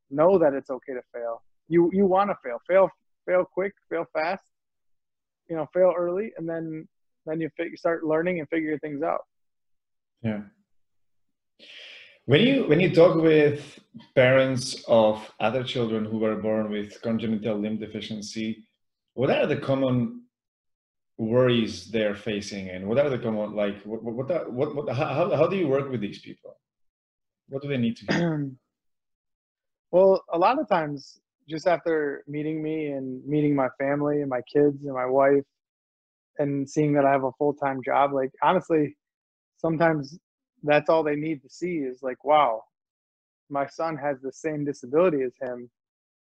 know 0.09 0.37
that 0.37 0.53
it's 0.53 0.69
okay 0.69 0.93
to 0.93 1.01
fail. 1.13 1.43
You 1.67 1.89
you 1.93 2.05
want 2.05 2.29
to 2.29 2.37
fail, 2.43 2.59
fail 2.67 2.89
fail 3.27 3.45
quick, 3.45 3.73
fail 3.89 4.05
fast. 4.13 4.43
You 5.49 5.57
know, 5.57 5.67
fail 5.73 5.93
early, 5.97 6.31
and 6.37 6.47
then 6.47 6.87
then 7.25 7.39
you 7.41 7.49
start 7.75 8.03
learning 8.03 8.39
and 8.39 8.49
figure 8.49 8.77
things 8.79 9.03
out. 9.03 9.21
Yeah. 10.23 10.41
When 12.25 12.41
you 12.41 12.67
when 12.67 12.79
you 12.79 12.93
talk 12.93 13.15
with 13.15 13.79
parents 14.15 14.83
of 14.87 15.31
other 15.39 15.63
children 15.63 16.03
who 16.05 16.17
were 16.17 16.35
born 16.35 16.69
with 16.69 17.01
congenital 17.01 17.57
limb 17.57 17.77
deficiency, 17.77 18.66
what 19.17 19.31
are 19.31 19.47
the 19.47 19.57
common 19.57 20.21
worries 21.17 21.89
they're 21.89 22.13
facing 22.13 22.69
and 22.69 22.87
what 22.87 22.99
are 22.99 23.09
the 23.09 23.17
common 23.17 23.55
like 23.55 23.81
what 23.81 24.03
what 24.03 24.53
what, 24.53 24.75
what 24.75 24.95
how, 24.95 25.35
how 25.35 25.47
do 25.47 25.55
you 25.57 25.67
work 25.67 25.89
with 25.89 26.01
these 26.01 26.19
people? 26.19 26.55
What 27.49 27.63
do 27.63 27.67
they 27.67 27.77
need 27.77 27.97
to 27.97 28.05
do 28.05 28.51
well 29.91 30.23
a 30.31 30.37
lot 30.37 30.59
of 30.59 30.69
times 30.69 31.19
just 31.49 31.65
after 31.65 32.23
meeting 32.27 32.61
me 32.61 32.91
and 32.91 33.25
meeting 33.25 33.55
my 33.55 33.69
family 33.79 34.21
and 34.21 34.29
my 34.29 34.41
kids 34.53 34.83
and 34.85 34.93
my 34.93 35.07
wife 35.07 35.47
and 36.37 36.69
seeing 36.69 36.93
that 36.93 37.05
i 37.05 37.11
have 37.11 37.23
a 37.23 37.31
full-time 37.39 37.79
job 37.83 38.13
like 38.13 38.31
honestly 38.43 38.95
sometimes 39.57 40.19
that's 40.61 40.89
all 40.89 41.03
they 41.03 41.15
need 41.15 41.41
to 41.41 41.49
see 41.49 41.77
is 41.77 42.03
like 42.03 42.23
wow 42.23 42.61
my 43.49 43.65
son 43.65 43.97
has 43.97 44.17
the 44.21 44.31
same 44.31 44.63
disability 44.63 45.21
as 45.23 45.33
him 45.41 45.69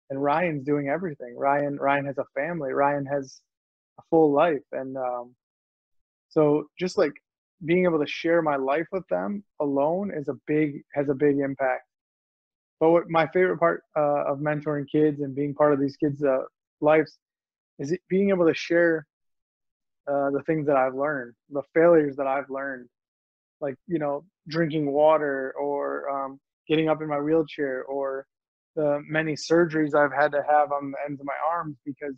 and 0.09 0.21
Ryan's 0.21 0.63
doing 0.63 0.89
everything. 0.89 1.35
Ryan 1.37 1.77
Ryan 1.77 2.05
has 2.05 2.17
a 2.17 2.25
family. 2.35 2.71
Ryan 2.73 3.05
has 3.05 3.41
a 3.99 4.03
full 4.09 4.31
life, 4.31 4.63
and 4.71 4.97
um, 4.97 5.35
so 6.29 6.65
just 6.79 6.97
like 6.97 7.13
being 7.65 7.85
able 7.85 7.99
to 7.99 8.07
share 8.07 8.41
my 8.41 8.55
life 8.55 8.87
with 8.91 9.07
them 9.09 9.43
alone 9.59 10.11
is 10.15 10.27
a 10.27 10.35
big 10.45 10.81
has 10.93 11.09
a 11.09 11.13
big 11.13 11.39
impact. 11.39 11.83
But 12.79 12.91
what 12.91 13.09
my 13.09 13.27
favorite 13.27 13.57
part 13.57 13.83
uh, 13.95 14.25
of 14.25 14.39
mentoring 14.39 14.85
kids 14.89 15.21
and 15.21 15.35
being 15.35 15.53
part 15.53 15.73
of 15.73 15.79
these 15.79 15.97
kids' 15.97 16.23
uh, 16.23 16.43
lives 16.79 17.17
is 17.79 17.95
being 18.09 18.29
able 18.29 18.47
to 18.47 18.53
share 18.53 19.07
uh, 20.07 20.29
the 20.29 20.43
things 20.45 20.67
that 20.67 20.75
I've 20.75 20.93
learned, 20.95 21.33
the 21.49 21.63
failures 21.73 22.15
that 22.17 22.27
I've 22.27 22.49
learned, 22.49 22.87
like 23.61 23.75
you 23.87 23.99
know 23.99 24.23
drinking 24.47 24.91
water 24.91 25.53
or 25.59 26.09
um, 26.09 26.39
getting 26.67 26.89
up 26.89 27.01
in 27.01 27.07
my 27.07 27.19
wheelchair 27.19 27.83
or 27.85 28.25
the 28.77 29.01
many 29.09 29.33
surgeries 29.33 29.95
I've 29.95 30.13
had 30.13 30.31
to 30.31 30.43
have 30.47 30.71
on 30.71 30.91
the 30.91 30.97
ends 31.05 31.19
of 31.19 31.25
my 31.25 31.33
arms 31.51 31.75
because 31.83 32.13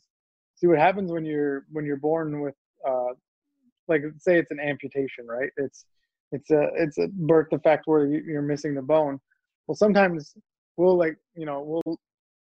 see 0.55 0.67
what 0.67 0.77
happens 0.77 1.11
when 1.11 1.25
you're 1.25 1.65
when 1.71 1.85
you're 1.85 1.97
born 1.97 2.41
with 2.41 2.53
uh, 2.87 3.13
like 3.87 4.03
say 4.17 4.37
it's 4.37 4.51
an 4.51 4.59
amputation, 4.59 5.25
right? 5.25 5.49
It's 5.57 5.85
it's 6.31 6.51
a 6.51 6.67
it's 6.75 6.97
a 6.99 7.07
birth 7.07 7.49
defect 7.49 7.83
where 7.85 8.05
you're 8.05 8.41
missing 8.41 8.75
the 8.75 8.81
bone. 8.81 9.19
Well, 9.67 9.75
sometimes 9.75 10.35
we'll 10.77 10.97
like 10.97 11.17
you 11.33 11.45
know 11.45 11.63
we'll 11.65 11.97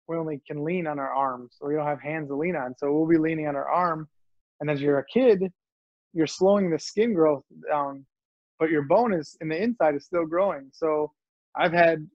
we 0.08 0.16
only 0.16 0.40
can 0.46 0.64
lean 0.64 0.86
on 0.86 0.98
our 0.98 1.12
arms, 1.12 1.56
or 1.60 1.68
we 1.68 1.74
don't 1.74 1.86
have 1.86 2.00
hands 2.00 2.28
to 2.28 2.34
lean 2.34 2.56
on, 2.56 2.74
so 2.78 2.90
we'll 2.90 3.06
be 3.06 3.18
leaning 3.18 3.46
on 3.46 3.56
our 3.56 3.68
arm. 3.68 4.08
And 4.60 4.70
as 4.70 4.80
you're 4.80 4.98
a 4.98 5.04
kid, 5.04 5.52
you're 6.14 6.26
slowing 6.26 6.70
the 6.70 6.78
skin 6.78 7.12
growth 7.12 7.44
down, 7.70 8.06
but 8.58 8.70
your 8.70 8.82
bone 8.82 9.12
is 9.12 9.36
in 9.42 9.48
the 9.48 9.62
inside 9.62 9.94
is 9.94 10.06
still 10.06 10.24
growing. 10.24 10.70
So 10.72 11.12
I've 11.54 11.72
had 11.72 12.08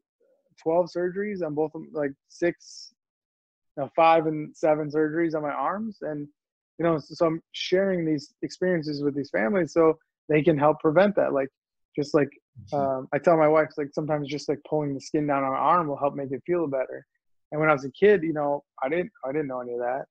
12 0.61 0.89
surgeries 0.95 1.45
on 1.45 1.53
both 1.53 1.71
like 1.91 2.11
six, 2.29 2.93
you 3.77 3.83
know, 3.83 3.89
five 3.95 4.27
and 4.27 4.55
seven 4.55 4.89
surgeries 4.89 5.35
on 5.35 5.41
my 5.41 5.51
arms. 5.51 5.97
And, 6.01 6.27
you 6.79 6.85
know, 6.85 6.99
so, 6.99 7.13
so 7.13 7.25
I'm 7.25 7.41
sharing 7.51 8.05
these 8.05 8.33
experiences 8.41 9.03
with 9.03 9.15
these 9.15 9.29
families 9.29 9.73
so 9.73 9.97
they 10.29 10.41
can 10.41 10.57
help 10.57 10.79
prevent 10.79 11.15
that. 11.15 11.33
Like, 11.33 11.49
just 11.95 12.13
like 12.13 12.29
um, 12.71 13.07
I 13.13 13.19
tell 13.19 13.37
my 13.37 13.47
wife, 13.47 13.69
like 13.77 13.89
sometimes 13.93 14.27
just 14.27 14.49
like 14.49 14.59
pulling 14.67 14.93
the 14.93 15.01
skin 15.01 15.27
down 15.27 15.43
on 15.43 15.51
my 15.51 15.57
arm 15.57 15.87
will 15.87 15.97
help 15.97 16.15
make 16.15 16.31
it 16.31 16.41
feel 16.45 16.67
better. 16.67 17.05
And 17.51 17.59
when 17.59 17.69
I 17.69 17.73
was 17.73 17.85
a 17.85 17.91
kid, 17.91 18.23
you 18.23 18.33
know, 18.33 18.63
I 18.81 18.89
didn't, 18.89 19.11
I 19.23 19.31
didn't 19.31 19.47
know 19.47 19.61
any 19.61 19.73
of 19.73 19.79
that. 19.79 20.05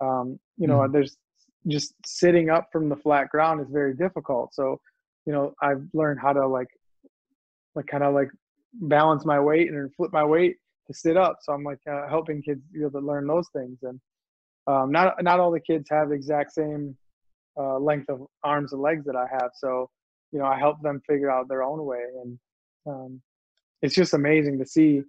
Um, 0.00 0.38
you 0.56 0.66
know, 0.66 0.78
mm-hmm. 0.78 0.92
there's 0.92 1.16
just 1.68 1.94
sitting 2.06 2.48
up 2.48 2.68
from 2.72 2.88
the 2.88 2.96
flat 2.96 3.28
ground 3.28 3.60
is 3.60 3.68
very 3.70 3.94
difficult. 3.94 4.54
So, 4.54 4.80
you 5.26 5.32
know, 5.32 5.52
I've 5.62 5.82
learned 5.92 6.20
how 6.20 6.32
to 6.32 6.46
like, 6.46 6.68
like 7.74 7.86
kind 7.86 8.02
of 8.02 8.14
like 8.14 8.30
balance 8.74 9.24
my 9.24 9.40
weight 9.40 9.70
and 9.70 9.94
flip 9.94 10.12
my 10.12 10.24
weight 10.24 10.56
to 10.86 10.94
sit 10.94 11.16
up. 11.16 11.38
So 11.42 11.52
I'm 11.52 11.64
like 11.64 11.80
uh, 11.90 12.08
helping 12.08 12.42
kids 12.42 12.62
to 12.74 12.98
learn 12.98 13.26
those 13.26 13.48
things. 13.54 13.78
And 13.82 14.00
um, 14.66 14.92
not 14.92 15.22
not 15.22 15.40
all 15.40 15.50
the 15.50 15.60
kids 15.60 15.88
have 15.90 16.08
the 16.08 16.14
exact 16.14 16.52
same 16.52 16.96
uh, 17.58 17.78
length 17.78 18.08
of 18.08 18.26
arms 18.42 18.72
and 18.72 18.82
legs 18.82 19.04
that 19.06 19.16
I 19.16 19.26
have. 19.30 19.50
So 19.54 19.90
you 20.32 20.38
know 20.38 20.46
I 20.46 20.58
help 20.58 20.80
them 20.82 21.00
figure 21.08 21.30
out 21.30 21.48
their 21.48 21.62
own 21.62 21.84
way. 21.84 22.04
And 22.22 22.38
um, 22.86 23.22
it's 23.82 23.94
just 23.94 24.14
amazing 24.14 24.58
to 24.58 24.66
see 24.66 25.02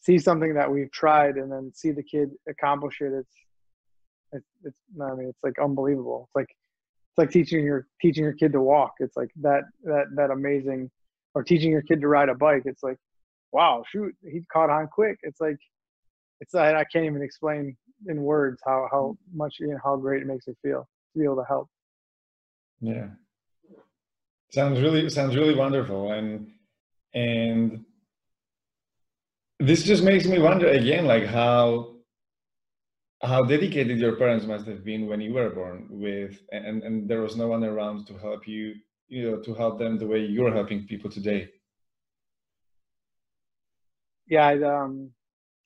see 0.00 0.18
something 0.18 0.54
that 0.54 0.70
we've 0.70 0.90
tried 0.90 1.36
and 1.36 1.50
then 1.50 1.72
see 1.74 1.92
the 1.92 2.02
kid 2.02 2.30
accomplish 2.48 3.00
it. 3.00 3.12
It's 3.12 3.36
it's, 4.32 4.46
it's 4.64 4.78
I 5.00 5.14
mean 5.14 5.28
it's 5.28 5.42
like 5.42 5.58
unbelievable. 5.62 6.28
It's 6.28 6.36
like 6.36 6.50
it's 6.50 7.18
like 7.18 7.30
teaching 7.30 7.64
your 7.64 7.86
teaching 8.00 8.24
your 8.24 8.32
kid 8.34 8.52
to 8.52 8.60
walk. 8.60 8.94
It's 8.98 9.16
like 9.16 9.30
that 9.40 9.62
that 9.84 10.06
that 10.16 10.30
amazing 10.30 10.90
or 11.34 11.42
teaching 11.42 11.72
your 11.72 11.82
kid 11.82 12.00
to 12.00 12.08
ride 12.08 12.28
a 12.28 12.34
bike. 12.34 12.62
It's 12.64 12.82
like, 12.82 12.98
wow, 13.52 13.84
shoot, 13.90 14.14
he 14.22 14.40
caught 14.52 14.70
on 14.70 14.88
quick. 14.88 15.18
It's 15.22 15.40
like, 15.40 15.58
it's 16.40 16.54
I, 16.54 16.74
I 16.74 16.84
can't 16.84 17.04
even 17.04 17.22
explain 17.22 17.76
in 18.08 18.22
words 18.22 18.60
how 18.64 18.88
how 18.90 19.16
much 19.32 19.56
you 19.60 19.68
know, 19.68 19.78
how 19.82 19.96
great 19.96 20.22
it 20.22 20.26
makes 20.26 20.46
me 20.48 20.54
feel 20.62 20.88
to 21.12 21.18
be 21.18 21.24
able 21.24 21.36
to 21.36 21.44
help. 21.44 21.68
Yeah. 22.80 23.08
Sounds 24.52 24.80
really 24.80 25.08
sounds 25.08 25.36
really 25.36 25.54
wonderful. 25.54 26.12
And 26.12 26.50
and 27.14 27.84
this 29.60 29.84
just 29.84 30.02
makes 30.02 30.26
me 30.26 30.38
wonder 30.40 30.68
again, 30.68 31.06
like 31.06 31.26
how 31.26 31.94
how 33.22 33.42
dedicated 33.42 33.98
your 33.98 34.16
parents 34.16 34.44
must 34.46 34.66
have 34.66 34.84
been 34.84 35.06
when 35.06 35.20
you 35.20 35.32
were 35.32 35.50
born 35.50 35.86
with 35.90 36.40
and 36.50 36.82
and 36.82 37.08
there 37.08 37.22
was 37.22 37.36
no 37.36 37.46
one 37.46 37.62
around 37.62 38.06
to 38.08 38.18
help 38.18 38.48
you 38.48 38.74
you 39.12 39.30
know 39.30 39.36
to 39.36 39.52
help 39.54 39.78
them 39.78 39.98
the 39.98 40.06
way 40.06 40.20
you're 40.20 40.52
helping 40.52 40.86
people 40.86 41.10
today? 41.10 41.50
Yeah 44.26 44.46
I, 44.46 44.62
um 44.62 45.10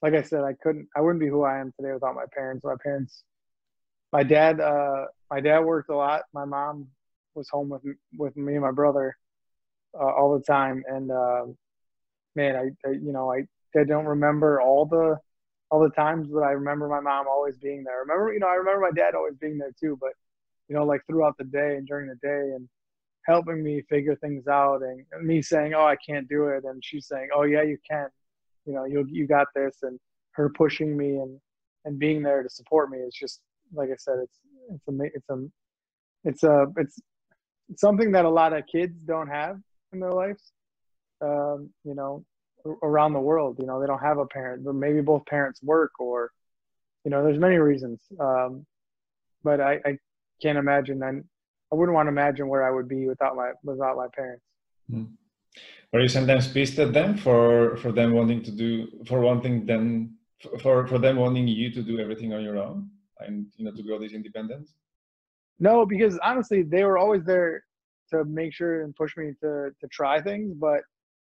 like 0.02 0.14
i 0.14 0.22
said 0.22 0.42
i 0.42 0.52
couldn't 0.62 0.88
i 0.96 1.00
wouldn't 1.00 1.20
be 1.20 1.28
who 1.28 1.44
i 1.44 1.60
am 1.60 1.72
today 1.78 1.92
without 1.92 2.16
my 2.16 2.24
parents. 2.34 2.64
My 2.64 2.74
parents 2.82 3.22
my 4.12 4.24
dad 4.24 4.60
uh 4.60 5.04
my 5.30 5.40
dad 5.40 5.60
worked 5.60 5.90
a 5.90 5.96
lot. 5.96 6.22
My 6.34 6.44
mom 6.44 6.88
was 7.36 7.48
home 7.48 7.68
with 7.68 7.82
with 8.18 8.36
me 8.36 8.54
and 8.54 8.62
my 8.62 8.72
brother 8.72 9.16
uh, 9.94 10.12
all 10.18 10.36
the 10.36 10.44
time. 10.44 10.82
And 10.88 11.12
uh 11.12 11.44
man 12.34 12.56
I, 12.56 12.88
I 12.88 12.92
you 12.92 13.12
know 13.12 13.32
i 13.32 13.46
i 13.78 13.84
don't 13.84 14.06
remember 14.06 14.60
all 14.60 14.86
the 14.86 15.18
all 15.70 15.80
the 15.80 15.90
times, 15.90 16.28
but 16.32 16.42
I 16.42 16.52
remember 16.52 16.88
my 16.88 17.00
mom 17.00 17.26
always 17.28 17.56
being 17.58 17.82
there. 17.84 17.96
I 17.96 17.98
remember, 17.98 18.32
you 18.32 18.38
know, 18.38 18.46
I 18.48 18.54
remember 18.54 18.82
my 18.82 18.92
dad 18.92 19.16
always 19.16 19.34
being 19.36 19.58
there 19.58 19.74
too, 19.80 19.98
but 20.00 20.12
you 20.68 20.74
know, 20.76 20.84
like 20.84 21.02
throughout 21.06 21.36
the 21.38 21.44
day 21.44 21.76
and 21.76 21.86
during 21.86 22.08
the 22.08 22.14
day 22.16 22.54
and 22.54 22.68
helping 23.26 23.62
me 23.62 23.82
figure 23.88 24.16
things 24.16 24.46
out 24.46 24.82
and 24.82 25.04
me 25.26 25.42
saying, 25.42 25.74
"Oh, 25.74 25.84
I 25.84 25.96
can't 25.96 26.28
do 26.28 26.48
it," 26.48 26.64
and 26.64 26.84
she's 26.84 27.06
saying, 27.06 27.28
"Oh, 27.34 27.42
yeah, 27.42 27.62
you 27.62 27.78
can." 27.88 28.08
You 28.64 28.74
know, 28.74 28.84
you 28.84 29.06
you 29.08 29.26
got 29.26 29.48
this, 29.54 29.78
and 29.82 29.98
her 30.32 30.48
pushing 30.50 30.96
me 30.96 31.18
and 31.18 31.40
and 31.84 31.98
being 31.98 32.22
there 32.22 32.42
to 32.42 32.48
support 32.48 32.90
me 32.90 32.98
is 32.98 33.14
just 33.14 33.40
like 33.74 33.90
I 33.90 33.96
said, 33.98 34.18
it's 34.22 34.38
it's 34.70 34.88
a 34.88 35.04
it's 35.14 35.30
a 35.30 35.50
it's 36.24 36.42
a 36.42 36.66
it's 36.76 37.00
something 37.76 38.12
that 38.12 38.24
a 38.24 38.30
lot 38.30 38.52
of 38.52 38.64
kids 38.66 38.94
don't 39.06 39.28
have 39.28 39.58
in 39.92 40.00
their 40.00 40.12
lives. 40.12 40.52
Um, 41.20 41.70
you 41.84 41.94
know, 41.94 42.24
around 42.82 43.12
the 43.12 43.20
world. 43.20 43.56
You 43.58 43.66
know, 43.66 43.80
they 43.80 43.86
don't 43.86 44.00
have 44.00 44.18
a 44.18 44.26
parent, 44.26 44.64
but 44.64 44.74
maybe 44.74 45.00
both 45.00 45.24
parents 45.26 45.62
work, 45.62 45.92
or 45.98 46.30
you 47.04 47.10
know, 47.10 47.22
there's 47.22 47.38
many 47.38 47.56
reasons. 47.56 48.00
Um, 48.18 48.66
but 49.42 49.60
I, 49.60 49.80
I 49.84 49.98
can't 50.42 50.58
imagine. 50.58 51.02
I, 51.72 51.74
wouldn't 51.74 51.94
want 51.94 52.06
to 52.06 52.10
imagine 52.10 52.48
where 52.48 52.66
I 52.66 52.70
would 52.70 52.88
be 52.88 53.06
without 53.06 53.36
my 53.36 53.50
without 53.62 53.96
my 53.96 54.08
parents. 54.14 54.44
Mm. 54.90 55.08
Were 55.92 56.00
you 56.00 56.08
sometimes 56.08 56.48
pissed 56.48 56.78
at 56.78 56.92
them 56.92 57.16
for 57.16 57.76
for 57.76 57.92
them 57.92 58.12
wanting 58.12 58.42
to 58.42 58.50
do 58.50 58.88
for 59.06 59.20
wanting 59.20 59.66
them 59.66 60.16
for 60.60 60.86
for 60.86 60.98
them 60.98 61.16
wanting 61.16 61.48
you 61.48 61.70
to 61.72 61.82
do 61.82 61.98
everything 61.98 62.32
on 62.32 62.42
your 62.42 62.58
own 62.58 62.90
and 63.20 63.46
you 63.56 63.64
know 63.64 63.72
to 63.72 63.82
grow 63.82 63.98
this 63.98 64.12
independence? 64.12 64.74
No, 65.58 65.86
because 65.86 66.18
honestly, 66.22 66.62
they 66.62 66.84
were 66.84 66.98
always 66.98 67.24
there 67.24 67.64
to 68.10 68.24
make 68.24 68.52
sure 68.52 68.82
and 68.82 68.94
push 68.94 69.16
me 69.16 69.32
to 69.42 69.70
to 69.80 69.88
try 69.88 70.20
things, 70.20 70.54
but 70.54 70.82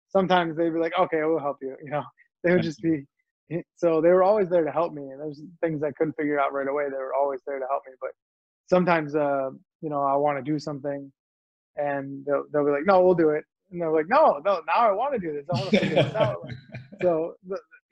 sometimes 0.09 0.57
they'd 0.57 0.71
be 0.71 0.79
like, 0.79 0.99
okay, 0.99 1.23
we'll 1.25 1.39
help 1.39 1.59
you. 1.63 1.77
You 1.85 1.91
know, 1.91 2.05
they 2.43 2.53
would 2.53 2.63
just 2.63 2.83
be, 2.83 3.05
so 3.77 4.01
they 4.01 4.09
were 4.09 4.23
always 4.23 4.49
there 4.49 4.65
to 4.65 4.71
help 4.71 4.93
me. 4.93 5.03
And 5.03 5.21
there's 5.21 5.43
things 5.61 5.83
I 5.83 5.93
couldn't 5.93 6.15
figure 6.15 6.41
out 6.41 6.53
right 6.53 6.69
away. 6.69 6.85
They 6.85 6.97
were 6.97 7.15
always 7.15 7.41
there 7.47 7.59
to 7.59 7.67
help 7.71 7.83
me. 7.87 7.95
But 8.01 8.11
sometimes, 8.67 9.15
uh, 9.15 9.51
you 9.81 9.91
know, 9.91 10.03
I 10.03 10.17
want 10.17 10.39
to 10.39 10.51
do 10.51 10.59
something 10.59 11.13
and 11.77 12.25
they'll, 12.27 12.45
they'll 12.53 12.65
be 12.65 12.71
like, 12.71 12.87
no, 12.87 13.03
we'll 13.03 13.15
do 13.15 13.31
it. 13.31 13.45
And 13.71 13.81
they're 13.81 13.93
like, 13.93 14.09
no, 14.09 14.41
no, 14.45 14.61
now 14.67 14.89
I 14.89 14.93
want 14.93 15.15
to 15.15 15.21
do 15.21 15.33
this. 15.33 15.45
I 15.53 15.59
want 15.59 15.71
to 15.71 15.79
figure 15.79 16.03
this 16.03 16.15
out. 16.15 16.37
so 17.03 17.35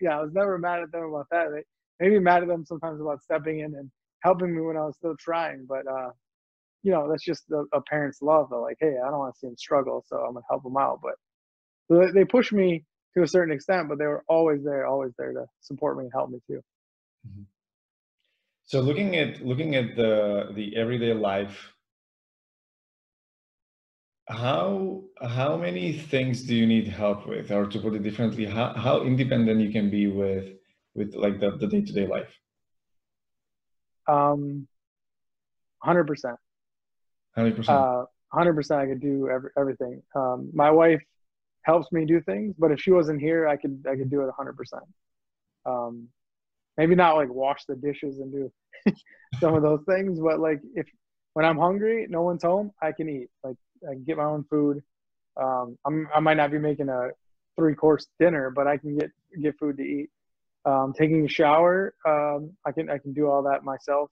yeah, 0.01 0.19
I 0.19 0.23
was 0.23 0.33
never 0.33 0.59
mad 0.59 0.81
at 0.81 0.93
them 0.93 1.05
about 1.05 1.27
that. 1.31 1.47
They, 1.53 1.63
maybe 2.01 2.19
mad 2.19 2.43
at 2.43 2.49
them 2.49 2.65
sometimes 2.67 3.01
about 3.01 3.23
stepping 3.23 3.61
in 3.61 3.75
and 3.75 3.91
helping 4.21 4.55
me 4.55 4.63
when 4.63 4.77
I 4.77 4.85
was 4.85 4.97
still 4.97 5.17
trying. 5.19 5.67
But, 5.69 5.87
uh, 5.87 6.11
you 6.83 6.93
know, 6.93 7.09
that's 7.11 7.25
just 7.25 7.45
a, 7.51 7.65
a 7.73 7.81
parent's 7.83 8.23
love. 8.23 8.49
They're 8.51 8.61
like, 8.61 8.79
hey, 8.81 8.95
I 9.05 9.11
don't 9.11 9.19
want 9.19 9.35
to 9.35 9.39
see 9.39 9.47
him 9.49 9.57
struggle, 9.57 10.05
so 10.07 10.17
I'm 10.17 10.35
gonna 10.35 10.45
help 10.49 10.65
him 10.65 10.77
out. 10.77 11.01
But 11.03 11.15
so 11.89 12.11
they 12.13 12.25
pushed 12.25 12.53
me 12.53 12.85
to 13.17 13.23
a 13.23 13.29
certain 13.29 13.55
extent, 13.55 13.89
but 13.89 13.99
they 13.99 14.07
were 14.07 14.25
always 14.29 14.63
there, 14.63 14.87
always 14.87 15.13
there 15.19 15.33
to 15.33 15.47
support 15.61 15.97
me 15.97 16.05
and 16.05 16.13
help 16.13 16.31
me 16.31 16.39
too. 16.47 16.61
Mm-hmm. 17.27 17.43
So 18.67 18.81
looking 18.81 19.17
at 19.17 19.45
looking 19.45 19.75
at 19.77 19.97
the 19.97 20.51
the 20.55 20.77
everyday 20.77 21.13
life, 21.13 21.73
how 24.29 25.05
how 25.23 25.57
many 25.57 25.93
things 25.93 26.43
do 26.43 26.55
you 26.55 26.67
need 26.67 26.89
help 26.89 27.27
with, 27.27 27.51
or 27.51 27.67
to 27.67 27.79
put 27.79 27.95
it 27.95 28.03
differently, 28.03 28.45
how 28.47 28.73
how 28.75 29.03
independent 29.03 29.61
you 29.61 29.71
can 29.71 29.91
be 29.91 30.07
with 30.07 30.49
with 30.95 31.15
like 31.15 31.41
the 31.41 31.57
the 31.57 31.67
day 31.67 31.83
to 31.83 31.93
day 31.93 32.07
life? 32.07 32.33
Um, 34.09 34.67
hundred 35.79 36.07
percent. 36.07 36.37
Hundred 37.35 37.57
percent. 37.57 37.79
Uh, 37.79 38.05
hundred 38.33 38.55
percent. 38.55 38.81
I 38.81 38.87
could 38.87 39.01
do 39.01 39.29
every, 39.29 39.51
everything. 39.57 40.03
Um, 40.15 40.51
my 40.53 40.71
wife 40.71 41.03
helps 41.63 41.93
me 41.93 42.05
do 42.07 42.21
things. 42.21 42.55
But 42.59 42.71
if 42.73 42.81
she 42.81 42.93
wasn't 42.93 43.21
here, 43.21 43.47
I 43.47 43.57
could 43.57 43.85
I 43.89 43.97
could 43.97 44.11
do 44.11 44.23
it 44.23 44.31
100% 44.39 44.81
Um, 45.67 46.09
Maybe 46.79 46.95
not 46.95 47.17
like 47.17 47.29
wash 47.31 47.65
the 47.67 47.75
dishes 47.75 48.19
and 48.19 48.31
do 48.31 48.53
some 49.41 49.55
of 49.55 49.63
those 49.63 49.81
things, 49.89 50.21
but 50.21 50.41
like 50.41 50.61
if 50.75 50.87
when 51.37 51.45
I'm 51.45 51.59
hungry, 51.59 52.07
no 52.09 52.23
one's 52.23 52.45
home, 52.45 52.73
I 52.81 52.93
can 52.93 53.11
eat. 53.11 53.29
Like 53.45 53.59
I 53.87 53.93
can 53.93 54.05
get 54.05 54.17
my 54.17 54.25
own 54.25 54.45
food. 54.49 54.83
Um, 55.37 55.77
I'm, 55.85 56.09
I 56.15 56.19
might 56.19 56.39
not 56.39 56.51
be 56.51 56.59
making 56.59 56.89
a 56.89 57.11
three 57.57 57.75
course 57.75 58.07
dinner, 58.19 58.51
but 58.51 58.67
I 58.67 58.79
can 58.79 58.97
get 58.97 59.11
get 59.43 59.59
food 59.59 59.77
to 59.77 59.83
eat. 59.83 60.09
Um, 60.65 60.95
taking 60.97 61.27
a 61.27 61.29
shower, 61.29 61.95
um, 62.09 62.53
I 62.65 62.73
can 62.73 62.89
I 62.89 62.97
can 62.97 63.13
do 63.13 63.29
all 63.29 63.43
that 63.43 63.65
myself. 63.65 64.09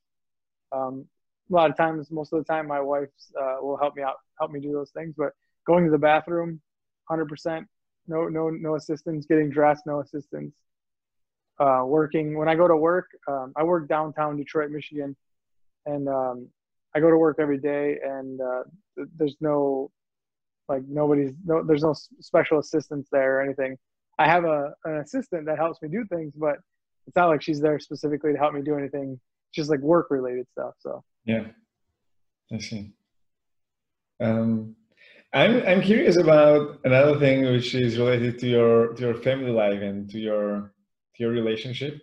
Um, 0.70 1.06
a 1.50 1.54
lot 1.54 1.70
of 1.70 1.78
times, 1.78 2.10
most 2.10 2.34
of 2.34 2.40
the 2.40 2.44
time, 2.44 2.66
my 2.68 2.82
wife 2.82 3.08
uh, 3.40 3.56
will 3.62 3.78
help 3.78 3.96
me 3.96 4.02
out, 4.02 4.16
help 4.38 4.50
me 4.50 4.60
do 4.60 4.72
those 4.72 4.90
things. 4.90 5.14
But 5.16 5.32
going 5.66 5.86
to 5.86 5.90
the 5.90 5.96
bathroom, 5.96 6.60
100%. 7.10 7.64
No, 8.06 8.28
no, 8.28 8.50
no 8.50 8.74
assistance. 8.76 9.24
Getting 9.24 9.48
dressed, 9.48 9.86
no 9.86 10.00
assistance. 10.00 10.52
Uh, 11.58 11.84
working 11.86 12.36
when 12.36 12.50
I 12.50 12.54
go 12.54 12.68
to 12.68 12.76
work, 12.76 13.08
um, 13.28 13.54
I 13.56 13.62
work 13.62 13.88
downtown 13.88 14.36
Detroit, 14.36 14.70
Michigan, 14.70 15.16
and 15.86 16.06
um, 16.06 16.48
I 16.94 17.00
go 17.00 17.10
to 17.10 17.18
work 17.18 17.36
every 17.40 17.58
day. 17.58 17.98
And 18.02 18.40
uh, 18.40 18.62
there's 19.16 19.36
no, 19.40 19.90
like 20.68 20.82
nobody's 20.88 21.32
no, 21.44 21.62
there's 21.62 21.82
no 21.82 21.94
special 22.20 22.58
assistance 22.58 23.08
there 23.12 23.38
or 23.38 23.42
anything. 23.42 23.76
I 24.18 24.26
have 24.28 24.44
a 24.44 24.72
an 24.84 24.96
assistant 24.98 25.46
that 25.46 25.58
helps 25.58 25.82
me 25.82 25.88
do 25.88 26.04
things, 26.06 26.32
but 26.36 26.56
it's 27.06 27.16
not 27.16 27.28
like 27.28 27.42
she's 27.42 27.60
there 27.60 27.78
specifically 27.78 28.32
to 28.32 28.38
help 28.38 28.54
me 28.54 28.62
do 28.62 28.76
anything. 28.78 29.12
It's 29.12 29.56
just 29.56 29.70
like 29.70 29.80
work 29.80 30.06
related 30.10 30.46
stuff. 30.52 30.74
So 30.78 31.02
yeah, 31.24 31.46
I 32.52 32.58
see. 32.58 32.92
Um, 34.20 34.76
I'm 35.32 35.62
I'm 35.66 35.82
curious 35.82 36.16
about 36.16 36.80
another 36.84 37.18
thing 37.18 37.44
which 37.44 37.74
is 37.74 37.98
related 37.98 38.38
to 38.38 38.48
your 38.48 38.94
to 38.94 39.02
your 39.02 39.14
family 39.14 39.50
life 39.50 39.82
and 39.82 40.08
to 40.10 40.18
your 40.18 40.72
to 41.16 41.22
your 41.22 41.32
relationship. 41.32 42.00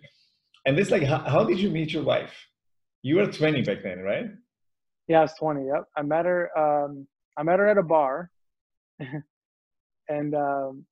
And 0.66 0.78
it's 0.78 0.90
like 0.90 1.02
how, 1.02 1.18
how 1.18 1.44
did 1.44 1.58
you 1.58 1.70
meet 1.70 1.92
your 1.92 2.04
wife? 2.04 2.34
You 3.02 3.16
were 3.16 3.26
20 3.26 3.62
back 3.62 3.82
then, 3.82 4.00
right? 4.00 4.26
Yeah, 5.08 5.20
I 5.20 5.22
was 5.22 5.34
20. 5.34 5.66
Yep. 5.66 5.84
I 5.96 6.02
met 6.02 6.26
her 6.26 6.56
um 6.58 7.06
I 7.36 7.42
met 7.42 7.58
her 7.58 7.68
at 7.68 7.78
a 7.78 7.82
bar. 7.82 8.30
and 10.08 10.34
um 10.34 10.84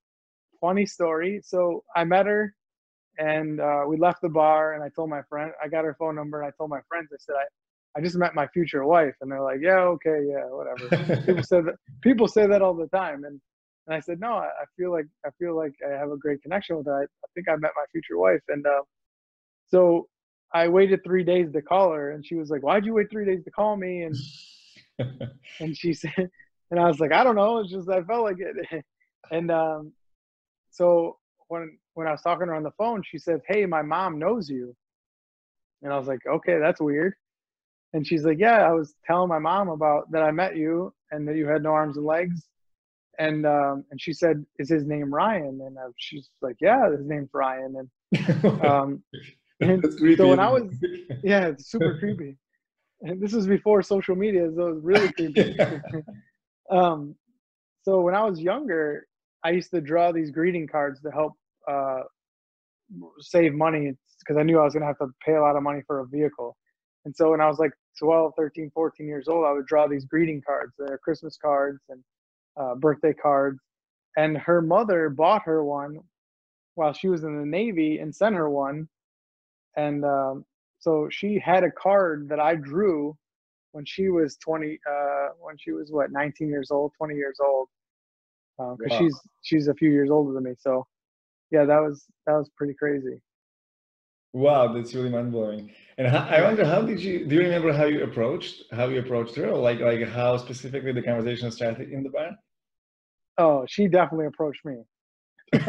funny 0.61 0.87
story. 0.87 1.41
So 1.45 1.85
I 1.97 2.05
met 2.05 2.27
her 2.27 2.55
and 3.19 3.61
uh, 3.61 3.83
we 3.87 3.97
left 3.97 4.23
the 4.23 4.29
bar 4.29 4.75
and 4.75 4.83
I 4.83 4.89
told 4.89 5.11
my 5.11 5.23
friend 5.29 5.53
I 5.63 5.69
got 5.69 5.85
her 5.85 5.97
phone 5.99 6.15
number 6.15 6.41
and 6.41 6.49
I 6.49 6.53
told 6.57 6.71
my 6.71 6.81
friends 6.89 7.09
I 7.13 7.17
said 7.19 7.37
I 7.37 7.45
I 7.97 8.01
just 8.01 8.17
met 8.17 8.35
my 8.35 8.47
future 8.49 8.85
wife, 8.85 9.15
and 9.21 9.31
they're 9.31 9.43
like, 9.43 9.59
yeah, 9.61 9.81
okay, 9.81 10.21
yeah, 10.29 10.45
whatever. 10.45 11.17
people 11.27 11.43
say 11.43 11.61
that. 11.61 11.75
People 12.03 12.29
say 12.29 12.47
that 12.47 12.63
all 12.63 12.75
the 12.75 12.87
time, 12.89 13.25
and 13.25 13.41
and 13.87 13.97
I 13.97 14.01
said, 14.01 14.21
no, 14.21 14.35
I, 14.35 14.47
I, 14.47 14.65
feel 14.77 14.93
like 14.93 15.07
I 15.27 15.31
feel 15.39 15.57
like 15.57 15.73
I 15.85 15.99
have 15.99 16.11
a 16.11 16.17
great 16.17 16.43
connection 16.43 16.77
with 16.77 16.87
her. 16.87 17.01
I, 17.01 17.03
I 17.03 17.29
think 17.35 17.49
I 17.49 17.57
met 17.57 17.73
my 17.75 17.85
future 17.91 18.19
wife, 18.19 18.43
and 18.49 18.65
uh, 18.65 18.83
so 19.69 20.07
I 20.53 20.69
waited 20.69 21.05
three 21.05 21.25
days 21.25 21.53
to 21.53 21.63
call 21.63 21.93
her, 21.93 22.11
and 22.11 22.27
she 22.27 22.35
was 22.35 22.51
like, 22.51 22.63
why'd 22.63 22.85
you 22.85 22.95
wait 22.95 23.11
three 23.11 23.25
days 23.25 23.45
to 23.45 23.51
call 23.51 23.77
me? 23.77 24.03
And 24.03 24.17
and 25.61 25.77
she 25.77 25.93
said, 25.93 26.31
and 26.71 26.81
I 26.81 26.87
was 26.87 27.01
like, 27.01 27.13
I 27.13 27.25
don't 27.25 27.37
know, 27.37 27.59
it's 27.59 27.71
just 27.71 27.89
I 27.89 28.03
felt 28.03 28.25
like 28.25 28.39
it, 28.39 28.85
and 29.31 29.51
um, 29.51 29.93
so 30.71 31.19
when 31.49 31.79
when 31.95 32.07
I 32.07 32.13
was 32.13 32.23
talking 32.23 32.47
to 32.47 32.53
her 32.53 32.57
on 32.57 32.63
the 32.63 32.71
phone, 32.73 33.03
she 33.05 33.19
said, 33.19 33.41
hey, 33.47 33.67
my 33.67 33.83
mom 33.83 34.19
knows 34.19 34.49
you, 34.49 34.75
and 35.83 35.93
I 35.93 35.99
was 35.99 36.09
like, 36.09 36.21
okay, 36.27 36.59
that's 36.59 36.81
weird. 36.81 37.15
And 37.93 38.07
she's 38.07 38.25
like, 38.25 38.39
yeah, 38.39 38.69
I 38.69 38.73
was 38.73 38.95
telling 39.05 39.29
my 39.29 39.39
mom 39.39 39.69
about 39.69 40.11
that 40.13 40.23
I 40.23 40.31
met 40.31 40.57
you 40.57 40.95
and 41.11 41.27
that 41.27 41.37
you 41.37 41.47
had 41.49 41.63
no 41.63 41.71
arms 41.71 41.97
and 41.97 42.07
legs. 42.07 42.47
And 43.19 43.45
um, 43.45 43.85
and 43.91 44.01
she 44.01 44.13
said, 44.13 44.45
is 44.59 44.71
his 44.71 44.87
name 44.87 45.13
Ryan? 45.13 45.61
And 45.67 45.77
uh, 45.77 45.91
she's 45.97 46.31
like, 46.41 46.57
yeah, 46.61 46.91
his 46.91 47.07
name's 47.07 47.31
Ryan. 47.35 47.89
And, 48.13 48.45
um, 48.65 49.03
and 49.61 49.85
so 50.17 50.29
when 50.29 50.41
I 50.41 50.49
was, 50.49 50.73
yeah, 51.23 51.47
it's 51.49 51.71
super 51.71 51.99
creepy. 51.99 52.37
And 53.03 53.21
this 53.21 53.33
was 53.33 53.47
before 53.47 53.83
social 53.83 54.15
media, 54.15 54.51
so 54.55 54.69
it 54.69 54.75
was 54.75 54.85
really 54.85 55.13
creepy. 55.13 55.57
um, 56.71 57.15
so 57.83 58.01
when 58.01 58.15
I 58.15 58.23
was 58.25 58.41
younger, 58.41 59.07
I 59.43 59.51
used 59.51 59.71
to 59.71 59.81
draw 59.81 60.13
these 60.13 60.31
greeting 60.31 60.67
cards 60.67 61.01
to 61.03 61.11
help 61.11 61.33
uh, 61.69 62.01
save 63.21 63.55
money 63.55 63.93
because 64.21 64.39
I 64.39 64.43
knew 64.43 64.59
I 64.59 64.65
was 64.65 64.75
going 64.75 64.83
to 64.83 64.87
have 64.87 64.99
to 64.99 65.09
pay 65.25 65.35
a 65.35 65.41
lot 65.41 65.57
of 65.57 65.63
money 65.63 65.81
for 65.87 66.01
a 66.01 66.07
vehicle. 66.07 66.57
And 67.05 67.17
so 67.17 67.31
when 67.31 67.41
I 67.41 67.49
was 67.49 67.59
like 67.59 67.73
12, 67.99 68.33
13, 68.37 68.71
14 68.75 69.07
years 69.07 69.29
old, 69.29 69.47
I 69.47 69.53
would 69.53 69.67
draw 69.67 69.87
these 69.87 70.05
greeting 70.05 70.43
cards, 70.47 70.75
their 70.79 70.99
Christmas 70.99 71.39
cards 71.41 71.81
and 71.89 72.03
uh, 72.61 72.75
birthday 72.75 73.15
cards. 73.15 73.59
And 74.17 74.37
her 74.39 74.61
mother 74.61 75.09
bought 75.09 75.43
her 75.45 75.65
one 75.65 76.01
while 76.75 76.93
she 76.93 77.09
was 77.09 77.25
in 77.25 77.39
the 77.39 77.47
Navy 77.47 77.99
and 77.99 78.15
sent 78.15 78.35
her 78.35 78.51
one. 78.51 78.89
And 79.77 80.05
um, 80.05 80.45
so 80.79 81.09
she 81.11 81.41
had 81.45 81.65
a 81.65 81.71
card 81.71 82.29
that 82.29 82.41
I 82.41 82.55
drew 82.55 83.17
when 83.73 83.85
she 83.85 84.09
was 84.09 84.37
20, 84.37 84.79
uh, 84.89 85.29
when 85.41 85.57
she 85.59 85.73
was 85.73 85.91
what, 85.91 86.11
19 86.11 86.49
years 86.49 86.71
old, 86.71 86.93
20 86.99 87.15
years 87.15 87.39
old. 87.45 87.69
Because 88.59 88.79
uh, 88.81 88.95
wow. 88.95 88.99
she's 88.99 89.21
she's 89.43 89.69
a 89.69 89.75
few 89.75 89.91
years 89.91 90.11
older 90.11 90.35
than 90.35 90.45
me. 90.45 90.55
So 90.59 90.87
yeah, 91.51 91.65
that 91.65 91.81
was 91.81 92.05
that 92.27 92.35
was 92.35 92.51
pretty 92.57 92.75
crazy. 92.75 93.21
Wow, 94.33 94.73
that's 94.73 94.95
really 94.95 95.11
mind 95.11 95.33
blowing. 95.33 95.73
And 95.99 96.07
how, 96.07 96.21
I 96.21 96.41
wonder, 96.43 96.65
how 96.65 96.83
did 96.83 97.01
you? 97.01 97.27
Do 97.27 97.35
you 97.35 97.43
remember 97.43 97.73
how 97.73 97.87
you 97.87 98.05
approached 98.05 98.63
how 98.71 98.87
you 98.87 99.01
approached 99.01 99.35
her, 99.37 99.49
or 99.49 99.59
like 99.59 99.81
like 99.81 100.07
how 100.09 100.37
specifically 100.37 100.93
the 100.93 101.03
conversation 101.03 101.51
started 101.51 101.91
in 101.91 102.05
the 102.05 102.11
bar? 102.11 102.31
Oh, 103.39 103.65
she 103.69 103.89
definitely 103.89 104.27
approached 104.27 104.65
me. 104.65 104.85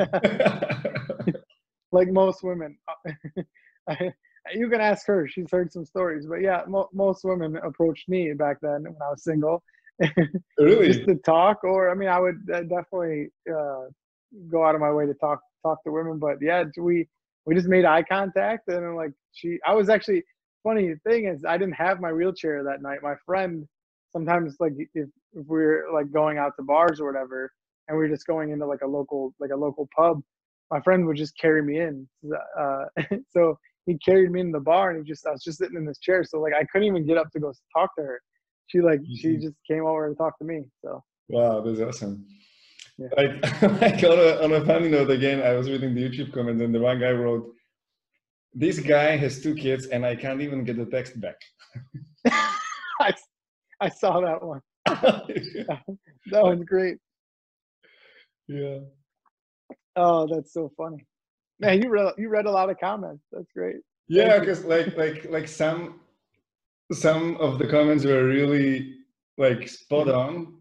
like 1.92 2.10
most 2.10 2.44
women, 2.44 2.78
you 4.54 4.70
can 4.70 4.82
ask 4.82 5.06
her. 5.08 5.28
She's 5.28 5.50
heard 5.52 5.72
some 5.72 5.86
stories, 5.86 6.26
but 6.26 6.42
yeah, 6.42 6.64
mo- 6.68 6.90
most 6.94 7.24
women 7.24 7.58
approached 7.58 8.10
me 8.10 8.34
back 8.34 8.58
then 8.62 8.84
when 8.84 9.02
I 9.02 9.10
was 9.10 9.24
single. 9.24 9.64
really? 10.58 10.88
Just 10.88 11.06
to 11.06 11.16
talk, 11.16 11.64
or 11.64 11.90
I 11.90 11.96
mean, 11.96 12.10
I 12.10 12.20
would 12.20 12.42
uh, 12.52 12.62
definitely 12.62 13.30
uh, 13.50 13.86
go 14.50 14.66
out 14.66 14.76
of 14.76 14.82
my 14.82 14.92
way 14.92 15.06
to 15.06 15.14
talk 15.16 15.42
talk 15.64 15.84
to 15.84 15.92
women. 15.92 16.18
But 16.18 16.38
yeah, 16.42 16.64
we 16.78 17.08
we 17.46 17.56
just 17.56 17.68
made 17.68 17.86
eye 17.86 18.04
contact 18.04 18.68
and 18.68 18.86
I'm 18.86 18.96
like 18.96 19.12
she 19.34 19.60
I 19.66 19.74
was 19.74 19.90
actually 19.90 20.24
funny 20.64 20.94
thing 21.08 21.26
is 21.26 21.44
I 21.46 21.58
didn't 21.58 21.76
have 21.76 22.00
my 22.00 22.14
wheelchair 22.14 22.64
that 22.64 22.82
night. 22.82 23.00
My 23.02 23.16
friend 23.26 23.68
sometimes 24.12 24.56
like 24.60 24.74
if, 24.78 25.10
if 25.34 25.46
we 25.48 25.64
are 25.64 25.86
like 25.94 26.12
going 26.12 26.38
out 26.38 26.54
to 26.58 26.64
bars 26.64 27.00
or 27.00 27.08
whatever 27.12 27.52
and 27.88 27.98
we 27.98 28.06
are 28.06 28.10
just 28.10 28.28
going 28.28 28.52
into 28.52 28.66
like 28.66 28.82
a 28.84 28.88
local 28.88 29.34
like 29.40 29.52
a 29.52 29.56
local 29.56 29.88
pub, 29.96 30.22
my 30.70 30.80
friend 30.82 31.06
would 31.08 31.18
just 31.18 31.38
carry 31.38 31.62
me 31.62 31.80
in. 31.80 32.08
Uh, 32.58 32.86
so 33.30 33.58
he 33.86 33.98
carried 33.98 34.32
me 34.32 34.42
in 34.42 34.52
the 34.52 34.60
bar 34.60 34.92
and 34.92 35.00
he 35.00 35.10
just 35.10 35.26
I 35.26 35.32
was 35.32 35.44
just 35.44 35.58
sitting 35.58 35.78
in 35.78 35.86
this 35.86 36.00
chair. 36.00 36.24
So 36.24 36.40
like 36.40 36.54
I 36.54 36.64
couldn't 36.66 36.88
even 36.88 37.06
get 37.06 37.18
up 37.18 37.32
to 37.32 37.40
go 37.40 37.54
talk 37.76 37.96
to 37.98 38.04
her. 38.04 38.22
She 38.68 38.82
like 38.82 39.00
mm-hmm. 39.02 39.16
she 39.16 39.38
just 39.38 39.56
came 39.70 39.86
over 39.86 40.08
and 40.08 40.18
talked 40.18 40.40
to 40.40 40.46
me. 40.46 40.64
So 40.84 41.04
Wow, 41.32 41.62
that's 41.62 41.80
awesome. 41.80 42.26
Yeah. 42.98 43.08
Like, 43.16 43.62
like 43.82 44.04
on, 44.04 44.20
a, 44.20 44.44
on 44.44 44.54
a 44.54 44.66
funny 44.66 44.90
note, 44.90 45.10
again, 45.10 45.42
I 45.42 45.54
was 45.54 45.70
reading 45.70 45.96
the 45.96 46.08
YouTube 46.08 46.34
comments 46.34 46.62
and 46.62 46.76
the 46.76 46.80
one 46.80 47.00
guy 47.00 47.12
wrote, 47.12 47.54
this 48.54 48.80
guy 48.80 49.16
has 49.16 49.42
two 49.42 49.56
kids 49.56 49.86
and 49.88 50.06
I 50.06 50.16
can't 50.16 50.42
even 50.42 50.66
get 50.66 50.78
the 50.78 50.86
text 50.86 51.20
back. 51.22 51.38
I, 53.00 53.14
I 53.80 53.90
saw 53.90 54.20
that 54.20 54.44
one. 54.44 54.62
that 54.86 55.82
one's 56.32 56.66
great. 56.66 56.98
Yeah. 58.48 58.80
Oh, 59.96 60.28
that's 60.28 60.54
so 60.54 60.72
funny. 60.76 61.06
Man, 61.62 61.82
you 61.82 61.90
read 61.90 62.14
you 62.18 62.28
read 62.30 62.48
a 62.48 62.52
lot 62.52 62.72
of 62.72 62.80
comments. 62.80 63.24
That's 63.32 63.52
great. 63.56 63.78
Yeah, 64.08 64.40
because 64.40 64.66
like 64.66 64.98
like 64.98 65.30
like 65.30 65.48
some 65.48 66.02
some 66.92 67.38
of 67.38 67.60
the 67.60 67.68
comments 67.68 68.04
were 68.04 68.26
really 68.26 68.96
like 69.38 69.70
spot 69.70 70.10
on, 70.10 70.58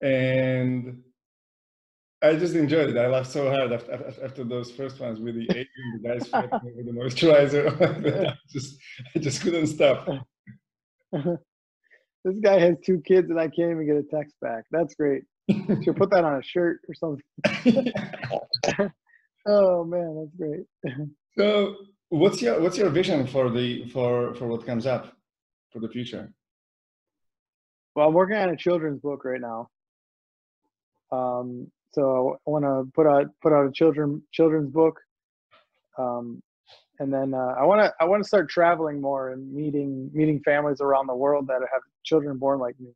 and 0.00 1.02
I 2.22 2.36
just 2.36 2.54
enjoyed 2.54 2.90
it. 2.90 2.96
I 2.96 3.08
laughed 3.08 3.32
so 3.32 3.50
hard 3.50 3.72
after, 3.72 4.14
after 4.22 4.44
those 4.44 4.70
first 4.70 5.00
ones 5.00 5.18
with 5.18 5.34
the 5.34 5.42
Adrian, 5.50 5.66
the 6.00 6.08
guys 6.08 6.30
with 6.62 6.86
the 6.86 6.92
moisturizer. 6.92 8.28
I 8.30 8.34
just 8.48 8.78
I 9.14 9.18
just 9.18 9.42
couldn't 9.42 9.66
stop. 9.66 10.08
this 11.12 12.38
guy 12.40 12.60
has 12.60 12.76
two 12.84 13.00
kids 13.00 13.28
and 13.28 13.40
I 13.40 13.48
can't 13.48 13.72
even 13.72 13.86
get 13.86 13.96
a 13.96 14.04
text 14.04 14.36
back. 14.40 14.66
That's 14.70 14.94
great. 14.94 15.24
Should 15.50 15.96
put 15.96 16.10
that 16.10 16.24
on 16.24 16.38
a 16.38 16.42
shirt 16.42 16.80
or 16.88 16.94
something. 16.94 17.92
Oh 19.48 19.84
man, 19.84 20.16
that's 20.16 20.36
great. 20.36 21.08
so 21.38 21.76
what's 22.10 22.40
your 22.40 22.60
what's 22.60 22.78
your 22.78 22.90
vision 22.90 23.26
for 23.26 23.50
the 23.50 23.88
for 23.88 24.34
for 24.34 24.46
what 24.46 24.64
comes 24.64 24.86
up 24.86 25.12
for 25.72 25.80
the 25.80 25.88
future? 25.88 26.32
Well, 27.94 28.08
I'm 28.08 28.14
working 28.14 28.36
on 28.36 28.50
a 28.50 28.56
children's 28.56 29.00
book 29.00 29.24
right 29.24 29.40
now. 29.40 29.68
Um, 31.10 31.70
so 31.92 32.38
I 32.46 32.50
want 32.50 32.64
to 32.64 32.90
put 32.94 33.06
out 33.06 33.26
put 33.42 33.52
out 33.52 33.66
a 33.66 33.72
children 33.72 34.22
children's 34.32 34.70
book, 34.70 35.00
um, 35.98 36.42
and 37.00 37.12
then 37.12 37.34
uh, 37.34 37.54
I 37.58 37.64
want 37.64 37.80
to 37.80 37.92
I 38.00 38.04
want 38.04 38.22
to 38.22 38.28
start 38.28 38.48
traveling 38.48 39.00
more 39.00 39.30
and 39.30 39.52
meeting 39.52 40.10
meeting 40.12 40.40
families 40.44 40.80
around 40.80 41.06
the 41.06 41.16
world 41.16 41.46
that 41.48 41.60
have 41.72 41.82
children 42.04 42.36
born 42.38 42.58
like 42.58 42.78
me. 42.78 42.90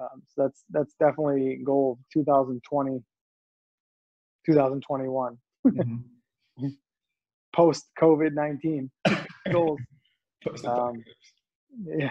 Um, 0.00 0.22
so 0.26 0.42
that's 0.42 0.64
that's 0.70 0.94
definitely 0.98 1.60
goal 1.64 1.98
2020, 2.12 3.02
2021. 4.46 5.38
Mm-hmm. 5.66 6.66
Post 7.54 7.86
COVID 8.00 8.34
nineteen 8.34 8.90
goals. 9.50 9.80
Um, 10.64 11.02
yeah, 11.84 12.10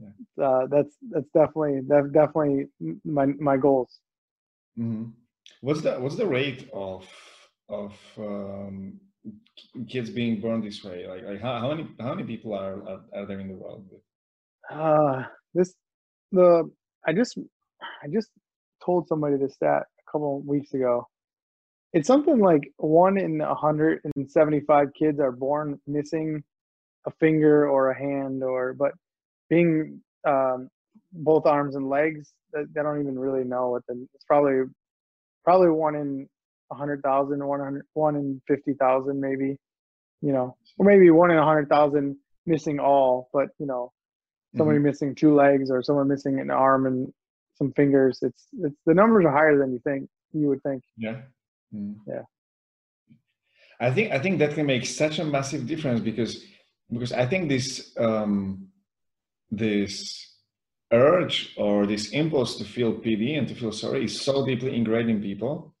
yeah. 0.00 0.44
Uh, 0.44 0.66
that's 0.66 0.96
that's 1.10 1.28
definitely 1.34 1.80
that's 1.86 2.10
definitely 2.10 2.66
my 3.04 3.26
my 3.26 3.56
goals. 3.56 3.98
Mm-hmm. 4.78 5.10
What's 5.60 5.82
the 5.82 5.92
what's 6.00 6.16
the 6.16 6.26
rate 6.26 6.68
of 6.72 7.06
of 7.68 7.94
um, 8.18 9.00
kids 9.88 10.10
being 10.10 10.40
born 10.40 10.62
this 10.62 10.82
way? 10.84 11.06
Like, 11.06 11.24
like 11.24 11.40
how, 11.40 11.60
how 11.60 11.68
many 11.70 11.88
how 12.00 12.14
many 12.14 12.26
people 12.26 12.54
are, 12.54 12.82
are, 12.88 13.00
are 13.14 13.26
there 13.26 13.40
in 13.40 13.48
the 13.48 13.54
world? 13.54 13.86
Uh, 14.70 15.24
this 15.52 15.74
the 16.32 16.70
I 17.06 17.12
just 17.12 17.38
I 18.02 18.08
just 18.12 18.30
told 18.84 19.08
somebody 19.08 19.36
this 19.36 19.54
stat 19.54 19.82
a 19.82 20.10
couple 20.10 20.38
of 20.38 20.46
weeks 20.46 20.72
ago. 20.74 21.06
It's 21.94 22.06
something 22.06 22.38
like 22.38 22.72
one 22.76 23.16
in 23.18 23.38
175 23.38 24.88
kids 24.98 25.20
are 25.20 25.32
born 25.32 25.80
missing 25.86 26.42
a 27.06 27.10
finger 27.20 27.68
or 27.68 27.90
a 27.90 27.98
hand 27.98 28.42
or 28.42 28.74
but 28.74 28.92
being 29.48 30.00
um, 30.26 30.68
both 31.12 31.46
arms 31.46 31.76
and 31.76 31.88
legs 31.88 32.32
they 32.54 32.82
don't 32.82 33.00
even 33.00 33.18
really 33.18 33.44
know 33.44 33.70
what 33.70 33.82
the 33.88 34.06
it's 34.14 34.24
probably 34.24 34.62
probably 35.44 35.70
one 35.70 35.94
in 35.94 36.28
a 36.70 36.74
hundred 36.74 37.02
thousand, 37.02 37.44
one 37.44 37.60
hundred 37.60 37.84
one 37.94 38.16
in 38.16 38.40
fifty 38.46 38.74
thousand, 38.74 39.20
maybe, 39.20 39.56
you 40.20 40.32
know, 40.32 40.56
or 40.78 40.86
maybe 40.86 41.10
one 41.10 41.30
in 41.30 41.38
a 41.38 41.44
hundred 41.44 41.68
thousand 41.68 42.16
missing 42.46 42.78
all, 42.78 43.28
but 43.32 43.48
you 43.58 43.66
know, 43.66 43.92
somebody 44.56 44.78
mm-hmm. 44.78 44.86
missing 44.86 45.14
two 45.14 45.34
legs 45.34 45.70
or 45.70 45.82
someone 45.82 46.08
missing 46.08 46.40
an 46.40 46.50
arm 46.50 46.86
and 46.86 47.12
some 47.56 47.72
fingers. 47.72 48.18
It's 48.22 48.46
it's 48.60 48.76
the 48.86 48.94
numbers 48.94 49.24
are 49.26 49.32
higher 49.32 49.58
than 49.58 49.72
you 49.72 49.80
think 49.84 50.08
you 50.32 50.48
would 50.48 50.62
think. 50.62 50.82
Yeah. 50.96 51.22
Mm. 51.74 51.96
Yeah. 52.06 52.22
I 53.80 53.90
think 53.90 54.12
I 54.12 54.18
think 54.18 54.38
that 54.38 54.54
can 54.54 54.66
make 54.66 54.86
such 54.86 55.18
a 55.18 55.24
massive 55.24 55.66
difference 55.66 56.00
because 56.00 56.44
because 56.92 57.12
I 57.12 57.26
think 57.26 57.48
this 57.48 57.92
um, 57.98 58.68
this 59.50 60.34
urge 60.92 61.54
or 61.56 61.86
this 61.86 62.10
impulse 62.10 62.56
to 62.58 62.64
feel 62.64 62.92
pity 62.92 63.34
and 63.34 63.48
to 63.48 63.54
feel 63.54 63.72
sorry 63.72 64.04
is 64.04 64.20
so 64.20 64.46
deeply 64.46 64.76
ingrained 64.76 65.10
in 65.10 65.20
people 65.20 65.74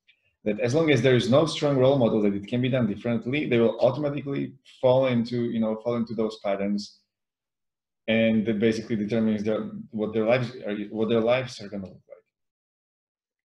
that 0.44 0.60
as 0.60 0.74
long 0.74 0.90
as 0.90 1.00
there 1.02 1.16
is 1.16 1.30
no 1.30 1.46
strong 1.46 1.76
role 1.78 1.98
model 1.98 2.20
that 2.22 2.34
it 2.34 2.46
can 2.46 2.60
be 2.60 2.68
done 2.68 2.86
differently, 2.86 3.46
they 3.46 3.58
will 3.58 3.78
automatically 3.80 4.52
fall 4.80 5.06
into, 5.06 5.44
you 5.44 5.58
know, 5.58 5.76
fall 5.82 5.96
into 5.96 6.14
those 6.14 6.38
patterns. 6.44 7.00
And 8.06 8.44
that 8.44 8.58
basically 8.58 8.96
determines 8.96 9.42
their, 9.44 9.62
what 9.90 10.12
their 10.12 10.26
lives 10.26 10.54
are, 10.66 10.74
what 10.90 11.08
their 11.08 11.22
lives 11.22 11.58
are 11.62 11.68
going 11.68 11.84
to 11.84 11.88
look. 11.88 12.03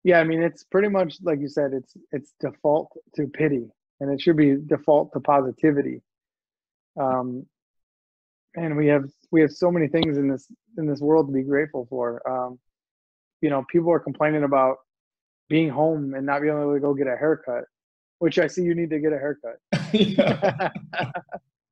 Yeah, 0.02 0.18
I 0.20 0.24
mean, 0.24 0.42
it's 0.42 0.64
pretty 0.64 0.88
much 0.88 1.18
like 1.22 1.40
you 1.40 1.48
said. 1.48 1.72
It's 1.72 1.94
it's 2.12 2.32
default 2.40 2.90
to 3.16 3.26
pity, 3.26 3.68
and 4.00 4.12
it 4.12 4.20
should 4.20 4.36
be 4.36 4.56
default 4.66 5.12
to 5.12 5.20
positivity. 5.20 6.00
Um, 6.98 7.46
and 8.56 8.76
we 8.76 8.86
have 8.88 9.10
we 9.30 9.40
have 9.42 9.50
so 9.50 9.70
many 9.70 9.88
things 9.88 10.16
in 10.16 10.28
this 10.28 10.46
in 10.78 10.86
this 10.86 11.00
world 11.00 11.28
to 11.28 11.32
be 11.32 11.42
grateful 11.42 11.86
for. 11.88 12.26
Um, 12.28 12.58
you 13.40 13.50
know, 13.50 13.64
people 13.70 13.92
are 13.92 14.00
complaining 14.00 14.44
about 14.44 14.78
being 15.48 15.68
home 15.68 16.14
and 16.14 16.24
not 16.24 16.40
being 16.42 16.54
able 16.54 16.74
to 16.74 16.80
go 16.80 16.94
get 16.94 17.06
a 17.06 17.16
haircut, 17.16 17.64
which 18.18 18.38
I 18.38 18.46
see 18.46 18.62
you 18.62 18.74
need 18.74 18.90
to 18.90 19.00
get 19.00 19.12
a 19.12 19.18
haircut. 19.18 19.58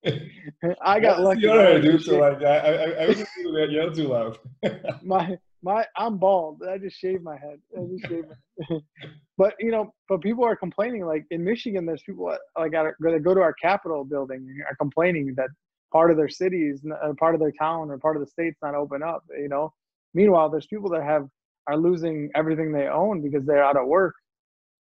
I 0.82 1.00
got 1.00 1.20
lucky. 1.20 1.40
Your 1.42 1.60
hair, 1.60 1.80
dude. 1.80 2.02
So 2.02 2.18
like, 2.18 2.42
I, 2.42 2.58
I, 2.58 2.84
I 3.02 3.08
wouldn't 3.08 3.28
do 3.42 3.52
that. 3.52 3.70
You're 3.70 3.94
too 3.94 4.08
loud. 4.08 4.38
my, 5.02 5.38
my, 5.62 5.84
I'm 5.96 6.18
bald. 6.18 6.62
I 6.68 6.78
just 6.78 6.98
shaved 6.98 7.22
my 7.22 7.36
head. 7.36 7.58
I 7.76 7.84
just 7.86 8.06
shaved 8.06 8.28
my 8.28 8.78
but 9.38 9.54
you 9.58 9.70
know, 9.70 9.92
but 10.08 10.20
people 10.20 10.44
are 10.44 10.56
complaining. 10.56 11.04
Like 11.04 11.24
in 11.30 11.44
Michigan, 11.44 11.86
there's 11.86 12.02
people 12.02 12.34
like 12.56 12.72
to 12.72 13.20
go 13.20 13.34
to 13.34 13.40
our 13.40 13.54
Capitol 13.54 14.04
building 14.04 14.46
are 14.68 14.76
complaining 14.76 15.34
that 15.36 15.48
part 15.92 16.10
of 16.10 16.16
their 16.16 16.28
cities, 16.28 16.84
part 17.18 17.34
of 17.34 17.40
their 17.40 17.52
town, 17.52 17.90
or 17.90 17.98
part 17.98 18.16
of 18.16 18.22
the 18.22 18.30
state's 18.30 18.58
not 18.62 18.74
open 18.74 19.02
up. 19.02 19.24
You 19.36 19.48
know, 19.48 19.72
meanwhile, 20.14 20.48
there's 20.48 20.66
people 20.66 20.90
that 20.90 21.02
have 21.02 21.26
are 21.66 21.76
losing 21.76 22.30
everything 22.34 22.72
they 22.72 22.88
own 22.88 23.22
because 23.22 23.44
they're 23.44 23.64
out 23.64 23.76
of 23.76 23.86
work. 23.86 24.14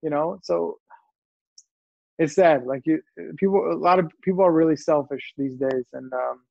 You 0.01 0.09
know, 0.09 0.39
so 0.43 0.77
it's 2.19 2.35
sad. 2.35 2.65
Like 2.65 2.81
you, 2.85 2.99
people, 3.37 3.71
a 3.71 3.77
lot 3.77 3.99
of 3.99 4.11
people 4.23 4.43
are 4.43 4.51
really 4.51 4.75
selfish 4.75 5.33
these 5.37 5.55
days, 5.55 5.85
and 5.93 6.11
um, 6.13 6.41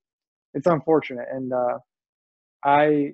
it's 0.55 0.67
unfortunate, 0.67 1.27
and 1.33 1.53
uh, 1.53 1.79
I 2.65 3.13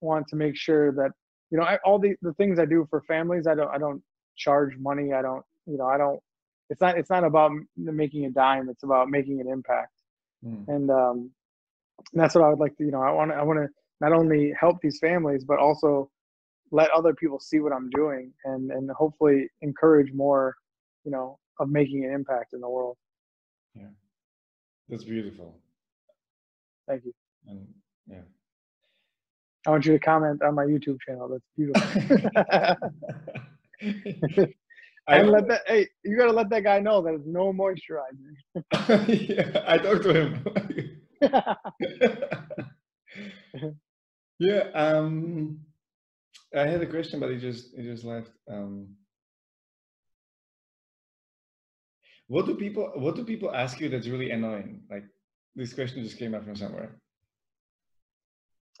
want 0.00 0.26
to 0.28 0.36
make 0.36 0.56
sure 0.56 0.92
that 0.92 1.10
you 1.50 1.58
know 1.58 1.64
I, 1.64 1.78
all 1.84 1.98
the 1.98 2.14
the 2.22 2.32
things 2.34 2.58
I 2.58 2.64
do 2.64 2.86
for 2.90 3.00
families. 3.02 3.46
I 3.46 3.54
don't 3.54 3.68
I 3.68 3.78
don't 3.78 4.02
charge 4.36 4.76
money. 4.78 5.12
I 5.12 5.22
don't 5.22 5.44
you 5.66 5.76
know 5.76 5.86
I 5.86 5.98
don't. 5.98 6.20
It's 6.70 6.80
not 6.80 6.98
it's 6.98 7.10
not 7.10 7.24
about 7.24 7.52
making 7.76 8.26
a 8.26 8.30
dime. 8.30 8.68
It's 8.68 8.82
about 8.82 9.08
making 9.08 9.40
an 9.40 9.48
impact, 9.48 9.92
mm. 10.44 10.66
and 10.68 10.90
um, 10.90 11.30
and 12.12 12.22
that's 12.22 12.34
what 12.34 12.44
I 12.44 12.48
would 12.48 12.58
like 12.58 12.76
to 12.78 12.84
you 12.84 12.90
know 12.90 13.02
I 13.02 13.10
want 13.10 13.32
I 13.32 13.42
want 13.42 13.60
to 13.60 13.68
not 14.00 14.12
only 14.12 14.52
help 14.58 14.80
these 14.82 14.98
families 14.98 15.44
but 15.44 15.58
also 15.58 16.10
let 16.72 16.90
other 16.90 17.14
people 17.14 17.38
see 17.38 17.60
what 17.60 17.72
I'm 17.72 17.88
doing 17.90 18.32
and 18.44 18.70
and 18.70 18.90
hopefully 18.90 19.48
encourage 19.62 20.12
more 20.12 20.56
you 21.04 21.10
know 21.10 21.38
of 21.60 21.68
making 21.68 22.04
an 22.04 22.12
impact 22.12 22.52
in 22.52 22.60
the 22.60 22.68
world. 22.68 22.96
Yeah, 23.74 23.88
that's 24.88 25.04
beautiful. 25.04 25.56
Thank 26.88 27.04
you. 27.04 27.12
And 27.46 27.66
yeah. 28.08 28.22
I 29.66 29.70
want 29.70 29.84
you 29.84 29.92
to 29.92 29.98
comment 29.98 30.42
on 30.42 30.54
my 30.54 30.64
YouTube 30.64 31.00
channel. 31.00 31.28
That's 31.28 31.44
beautiful. 31.56 31.82
and 35.08 35.30
let 35.30 35.48
that 35.48 35.62
hey, 35.66 35.88
you 36.04 36.16
gotta 36.16 36.32
let 36.32 36.48
that 36.50 36.62
guy 36.64 36.78
know 36.78 37.02
that 37.02 37.14
it's 37.14 37.26
no 37.26 37.52
moisturizer. 37.52 38.36
yeah, 39.08 39.64
I 39.68 39.78
talked 39.78 40.04
to 40.04 40.14
him. 40.14 40.44
yeah, 44.38 44.68
um 44.74 45.60
I 46.54 46.66
had 46.66 46.80
a 46.82 46.86
question, 46.86 47.20
but 47.20 47.30
he 47.30 47.38
just 47.38 47.74
he 47.76 47.82
just 47.82 48.04
left. 48.04 48.30
Um 48.50 48.88
what 52.28 52.46
do 52.46 52.54
people 52.54 52.92
what 52.96 53.16
do 53.16 53.24
people 53.24 53.54
ask 53.54 53.80
you 53.80 53.88
that's 53.88 54.08
really 54.08 54.30
annoying? 54.30 54.82
Like 54.90 55.04
this 55.54 55.72
question 55.72 56.02
just 56.02 56.18
came 56.18 56.34
up 56.34 56.44
from 56.44 56.56
somewhere. 56.56 56.96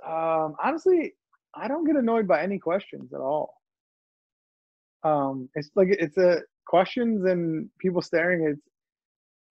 Um, 0.04 0.54
honestly, 0.62 1.14
I 1.54 1.68
don't 1.68 1.84
get 1.84 1.96
annoyed 1.96 2.28
by 2.28 2.42
any 2.42 2.58
questions 2.58 3.12
at 3.12 3.20
all. 3.20 3.54
Um, 5.04 5.48
it's 5.54 5.70
like 5.74 5.88
it's 5.90 6.16
a 6.18 6.40
questions 6.66 7.24
and 7.24 7.68
people 7.78 8.02
staring. 8.02 8.46
It's 8.48 8.60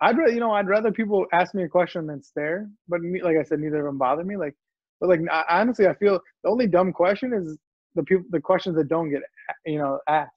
I'd 0.01 0.17
rather 0.17 0.33
you 0.33 0.39
know 0.39 0.51
I'd 0.51 0.67
rather 0.67 0.91
people 0.91 1.25
ask 1.33 1.55
me 1.55 1.63
a 1.63 1.69
question 1.69 2.07
than 2.07 2.21
stare. 2.21 2.69
But 2.87 3.01
me, 3.01 3.21
like 3.23 3.37
I 3.37 3.43
said, 3.43 3.59
neither 3.59 3.79
of 3.79 3.85
them 3.85 3.97
bother 3.97 4.23
me. 4.23 4.37
Like, 4.37 4.55
but 4.99 5.09
like 5.09 5.19
I, 5.31 5.43
honestly, 5.61 5.87
I 5.87 5.95
feel 5.95 6.19
the 6.43 6.49
only 6.49 6.67
dumb 6.67 6.91
question 6.91 7.33
is 7.33 7.57
the 7.95 8.03
people 8.03 8.25
the 8.31 8.41
questions 8.41 8.75
that 8.75 8.89
don't 8.89 9.09
get 9.09 9.21
you 9.65 9.79
know 9.79 9.99
asked. 10.07 10.31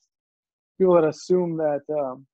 People 0.78 0.94
that 0.94 1.08
assume 1.08 1.56
that 1.56 1.80
um, 1.90 2.24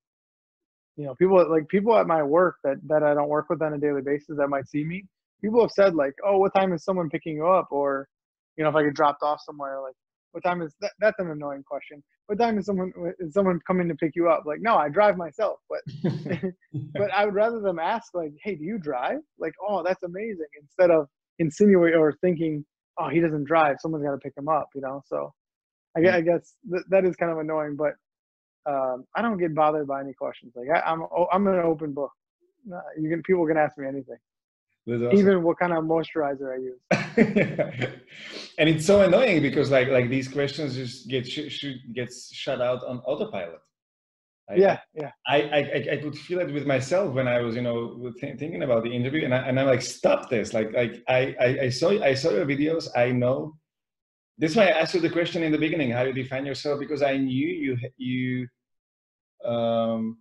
you 0.96 1.06
know 1.06 1.14
people 1.14 1.50
like 1.50 1.68
people 1.68 1.96
at 1.96 2.06
my 2.06 2.22
work 2.22 2.56
that 2.64 2.76
that 2.88 3.02
I 3.02 3.14
don't 3.14 3.28
work 3.28 3.48
with 3.48 3.62
on 3.62 3.72
a 3.72 3.78
daily 3.78 4.02
basis 4.02 4.36
that 4.36 4.48
might 4.48 4.68
see 4.68 4.84
me 4.84 5.04
people 5.44 5.60
have 5.60 5.70
said 5.70 5.94
like, 5.94 6.14
"Oh, 6.26 6.38
what 6.38 6.54
time 6.54 6.72
is 6.72 6.84
someone 6.84 7.10
picking 7.10 7.36
you 7.36 7.46
up?" 7.46 7.68
Or, 7.70 8.08
you 8.56 8.64
know, 8.64 8.70
if 8.70 8.76
I 8.76 8.82
get 8.84 8.94
dropped 8.94 9.22
off 9.22 9.40
somewhere, 9.44 9.80
like, 9.80 9.94
"What 10.32 10.42
time 10.42 10.62
is 10.62 10.74
that?" 10.80 10.92
That's 11.00 11.18
an 11.18 11.30
annoying 11.30 11.62
question. 11.62 12.02
What 12.26 12.38
time 12.38 12.58
is 12.58 12.66
someone 12.66 12.92
is 13.18 13.34
someone 13.34 13.60
coming 13.66 13.88
to 13.88 13.94
pick 13.94 14.12
you 14.16 14.28
up? 14.28 14.44
Like, 14.46 14.60
no, 14.60 14.76
I 14.76 14.88
drive 14.88 15.16
myself. 15.16 15.58
But 15.68 15.80
but 16.94 17.12
I 17.12 17.24
would 17.26 17.34
rather 17.34 17.60
them 17.60 17.78
ask 17.78 18.14
like, 18.14 18.32
"Hey, 18.42 18.54
do 18.54 18.64
you 18.64 18.78
drive?" 18.78 19.20
Like, 19.38 19.52
"Oh, 19.66 19.82
that's 19.82 20.02
amazing," 20.02 20.46
instead 20.60 20.90
of 20.90 21.08
insinuate 21.38 21.94
or 21.94 22.14
thinking, 22.20 22.64
"Oh, 22.98 23.08
he 23.08 23.20
doesn't 23.20 23.44
drive. 23.44 23.76
Someone's 23.80 24.04
got 24.04 24.12
to 24.12 24.18
pick 24.18 24.36
him 24.36 24.48
up." 24.48 24.68
You 24.74 24.80
know, 24.80 25.02
so 25.06 25.32
I, 25.96 26.16
I 26.16 26.20
guess 26.22 26.54
th- 26.70 26.84
that 26.90 27.04
is 27.04 27.16
kind 27.16 27.32
of 27.32 27.38
annoying, 27.38 27.76
but. 27.76 27.94
Um, 28.66 29.04
I 29.14 29.20
don't 29.20 29.36
get 29.36 29.54
bothered 29.54 29.86
by 29.86 30.00
any 30.00 30.14
questions. 30.14 30.54
Like 30.56 30.68
I, 30.74 30.80
I'm, 30.90 31.02
I'm 31.30 31.46
an 31.48 31.56
open 31.56 31.92
book. 31.92 32.10
You 32.98 33.10
can 33.10 33.22
people 33.22 33.46
can 33.46 33.58
ask 33.58 33.76
me 33.76 33.86
anything. 33.86 34.16
Awesome. 34.86 35.16
Even 35.16 35.42
what 35.42 35.58
kind 35.58 35.72
of 35.72 35.84
moisturizer 35.84 36.52
I 36.52 36.58
use. 36.58 36.80
and 38.58 38.68
it's 38.68 38.84
so 38.84 39.00
annoying 39.00 39.40
because 39.40 39.70
like 39.70 39.88
like 39.88 40.10
these 40.10 40.28
questions 40.28 40.74
just 40.74 41.08
get 41.08 41.26
sh- 41.26 41.48
sh- 41.48 41.80
gets 41.94 42.32
shut 42.34 42.60
out 42.60 42.84
on 42.84 42.98
autopilot. 43.00 43.60
I, 44.50 44.56
yeah, 44.56 44.80
yeah. 44.94 45.10
I, 45.26 45.36
I 45.42 45.86
I 45.92 45.96
could 46.02 46.18
feel 46.18 46.38
it 46.40 46.52
with 46.52 46.66
myself 46.66 47.14
when 47.14 47.26
I 47.26 47.40
was 47.40 47.56
you 47.56 47.62
know 47.62 48.12
th- 48.20 48.38
thinking 48.38 48.62
about 48.62 48.84
the 48.84 48.92
interview, 48.92 49.24
and 49.24 49.34
I, 49.34 49.38
and 49.38 49.58
I'm 49.58 49.66
like, 49.66 49.80
stop 49.80 50.28
this! 50.28 50.52
Like 50.52 50.70
like 50.74 51.02
I, 51.08 51.34
I 51.40 51.58
I 51.62 51.68
saw 51.70 51.88
I 52.02 52.12
saw 52.12 52.30
your 52.30 52.44
videos. 52.44 52.88
I 52.94 53.10
know. 53.10 53.56
That's 54.36 54.54
why 54.54 54.66
I 54.66 54.80
asked 54.80 54.94
you 54.94 55.00
the 55.00 55.08
question 55.08 55.42
in 55.42 55.50
the 55.50 55.56
beginning: 55.56 55.92
how 55.92 56.02
you 56.02 56.12
define 56.12 56.44
yourself? 56.44 56.78
Because 56.78 57.00
I 57.02 57.16
knew 57.16 57.48
you 57.48 57.78
you 57.96 58.48
um 59.48 60.18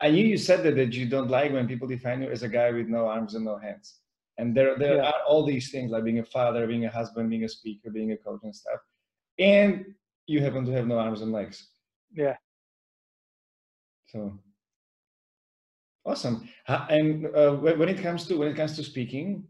I 0.00 0.10
knew 0.10 0.24
you 0.24 0.38
said 0.38 0.62
that 0.64 0.76
that 0.76 0.92
you 0.94 1.06
don't 1.06 1.30
like 1.30 1.52
when 1.52 1.66
people 1.66 1.88
define 1.88 2.22
you 2.22 2.30
as 2.30 2.42
a 2.42 2.48
guy 2.48 2.70
with 2.70 2.88
no 2.88 3.06
arms 3.06 3.34
and 3.34 3.44
no 3.44 3.58
hands. 3.58 4.00
And 4.38 4.56
there 4.56 4.78
there 4.78 4.96
yeah. 4.96 5.08
are 5.08 5.22
all 5.26 5.44
these 5.44 5.70
things 5.70 5.90
like 5.90 6.04
being 6.04 6.20
a 6.20 6.24
father, 6.24 6.66
being 6.66 6.84
a 6.84 6.90
husband, 6.90 7.30
being 7.30 7.44
a 7.44 7.48
speaker, 7.48 7.90
being 7.90 8.12
a 8.12 8.16
coach 8.16 8.40
and 8.44 8.54
stuff. 8.54 8.80
And 9.38 9.94
you 10.26 10.40
happen 10.40 10.64
to 10.66 10.72
have 10.72 10.86
no 10.86 10.98
arms 10.98 11.22
and 11.22 11.32
legs. 11.32 11.68
Yeah. 12.12 12.36
So 14.06 14.38
awesome. 16.04 16.48
And 16.66 17.26
uh, 17.34 17.54
when 17.56 17.88
it 17.88 18.00
comes 18.00 18.26
to 18.28 18.36
when 18.36 18.48
it 18.48 18.56
comes 18.56 18.76
to 18.76 18.84
speaking, 18.84 19.44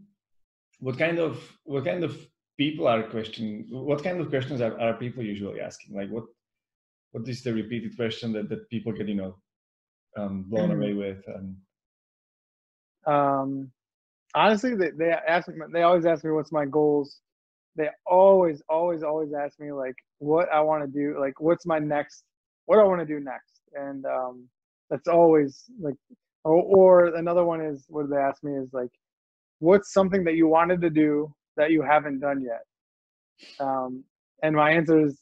what 0.81 0.99
kind 0.99 1.19
of 1.19 1.43
what 1.65 1.85
kind 1.85 2.03
of 2.03 2.17
people 2.57 2.89
are 2.89 3.03
questioning? 3.03 3.67
What 3.71 4.03
kind 4.03 4.21
of 4.21 4.31
questions 4.31 4.61
are, 4.61 4.79
are 4.81 4.95
people 4.95 5.23
usually 5.23 5.61
asking? 5.61 5.97
Like 5.97 6.11
what 6.11 6.25
what 7.13 7.29
is 7.29 7.43
the 7.43 7.53
repeated 7.53 7.97
question 7.97 8.33
that, 8.33 8.49
that 8.49 8.69
people 8.71 8.93
get 8.93 9.09
you 9.09 9.15
know 9.15 9.37
um, 10.17 10.45
blown 10.49 10.71
away 10.71 10.95
with? 10.95 11.23
And... 11.27 11.57
Um, 13.07 13.71
honestly, 14.35 14.75
they, 14.75 14.91
they 14.91 15.11
ask 15.11 15.49
me, 15.49 15.55
they 15.73 15.83
always 15.83 16.07
ask 16.07 16.25
me 16.25 16.31
what's 16.31 16.53
my 16.53 16.67
goals. 16.67 17.21
They 17.77 17.89
always, 18.07 18.63
always, 18.69 19.03
always 19.03 19.33
ask 19.33 19.61
me 19.61 19.73
like 19.73 19.95
what 20.19 20.49
I 20.53 20.61
want 20.61 20.85
to 20.85 20.91
do, 20.91 21.19
like 21.21 21.41
what's 21.41 21.65
my 21.67 21.79
next, 21.79 22.25
what 22.67 22.79
I 22.79 22.83
want 22.83 23.01
to 23.01 23.07
do 23.07 23.21
next, 23.21 23.61
and 23.75 24.05
um, 24.05 24.49
that's 24.91 25.09
always 25.09 25.65
like, 25.81 25.95
or, 26.45 26.63
or 26.63 27.15
another 27.17 27.45
one 27.45 27.61
is 27.61 27.85
what 27.89 28.11
they 28.11 28.17
ask 28.17 28.43
me 28.43 28.53
is 28.57 28.73
like, 28.73 28.91
what's 29.61 29.93
something 29.93 30.25
that 30.25 30.35
you 30.35 30.49
wanted 30.49 30.81
to 30.81 30.91
do 30.91 31.33
that 31.57 31.71
you 31.71 31.83
haven't 31.83 32.21
done 32.21 32.43
yet? 32.43 32.65
Um, 33.61 34.05
and 34.43 34.57
my 34.57 34.73
answer 34.73 35.05
is, 35.07 35.21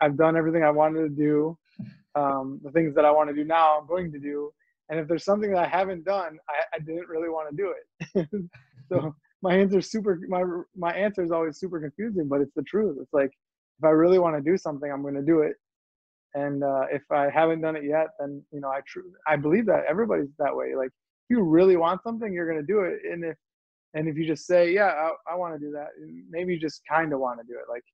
I've 0.00 0.16
done 0.16 0.36
everything 0.36 0.62
I 0.62 0.70
wanted 0.70 1.02
to 1.02 1.08
do 1.08 1.58
um, 2.14 2.60
the 2.62 2.70
things 2.70 2.94
that 2.94 3.04
I 3.04 3.10
want 3.10 3.28
to 3.28 3.34
do 3.34 3.44
now, 3.44 3.78
I'm 3.78 3.86
going 3.86 4.12
to 4.12 4.18
do. 4.18 4.52
And 4.88 5.00
if 5.00 5.08
there's 5.08 5.24
something 5.24 5.50
that 5.52 5.64
I 5.64 5.68
haven't 5.68 6.04
done, 6.04 6.38
I, 6.48 6.76
I 6.76 6.78
didn't 6.78 7.08
really 7.08 7.28
want 7.28 7.50
to 7.50 7.56
do 7.56 7.74
it. 7.74 8.28
so 8.88 9.14
my 9.42 9.54
answer 9.54 9.78
is 9.78 9.90
super. 9.90 10.20
My 10.28 10.42
my 10.76 10.92
answer 10.92 11.22
is 11.22 11.30
always 11.30 11.58
super 11.58 11.80
confusing, 11.80 12.28
but 12.28 12.40
it's 12.40 12.54
the 12.54 12.62
truth. 12.62 12.98
It's 13.00 13.12
like 13.12 13.30
if 13.78 13.84
I 13.84 13.90
really 13.90 14.18
want 14.18 14.36
to 14.36 14.42
do 14.42 14.56
something, 14.56 14.90
I'm 14.90 15.02
going 15.02 15.14
to 15.14 15.22
do 15.22 15.40
it. 15.40 15.56
And 16.34 16.64
uh, 16.64 16.86
if 16.90 17.02
I 17.10 17.30
haven't 17.30 17.60
done 17.60 17.76
it 17.76 17.84
yet, 17.84 18.08
then 18.18 18.42
you 18.52 18.60
know 18.60 18.68
I 18.68 18.80
true 18.86 19.04
I 19.26 19.36
believe 19.36 19.66
that 19.66 19.84
everybody's 19.88 20.34
that 20.38 20.54
way. 20.54 20.74
Like 20.74 20.88
if 20.88 21.36
you 21.36 21.42
really 21.42 21.76
want 21.76 22.02
something, 22.02 22.32
you're 22.32 22.50
going 22.50 22.64
to 22.64 22.66
do 22.66 22.80
it. 22.80 22.98
And 23.10 23.24
if 23.24 23.36
and 23.94 24.08
if 24.08 24.16
you 24.16 24.26
just 24.26 24.46
say, 24.46 24.72
yeah, 24.72 24.88
I, 24.88 25.32
I 25.32 25.34
want 25.36 25.54
to 25.54 25.60
do 25.60 25.70
that, 25.72 25.88
maybe 26.28 26.54
you 26.54 26.60
just 26.60 26.82
kind 26.90 27.12
of 27.12 27.20
want 27.20 27.38
to 27.40 27.46
do 27.46 27.52
it. 27.54 27.70
Like 27.70 27.84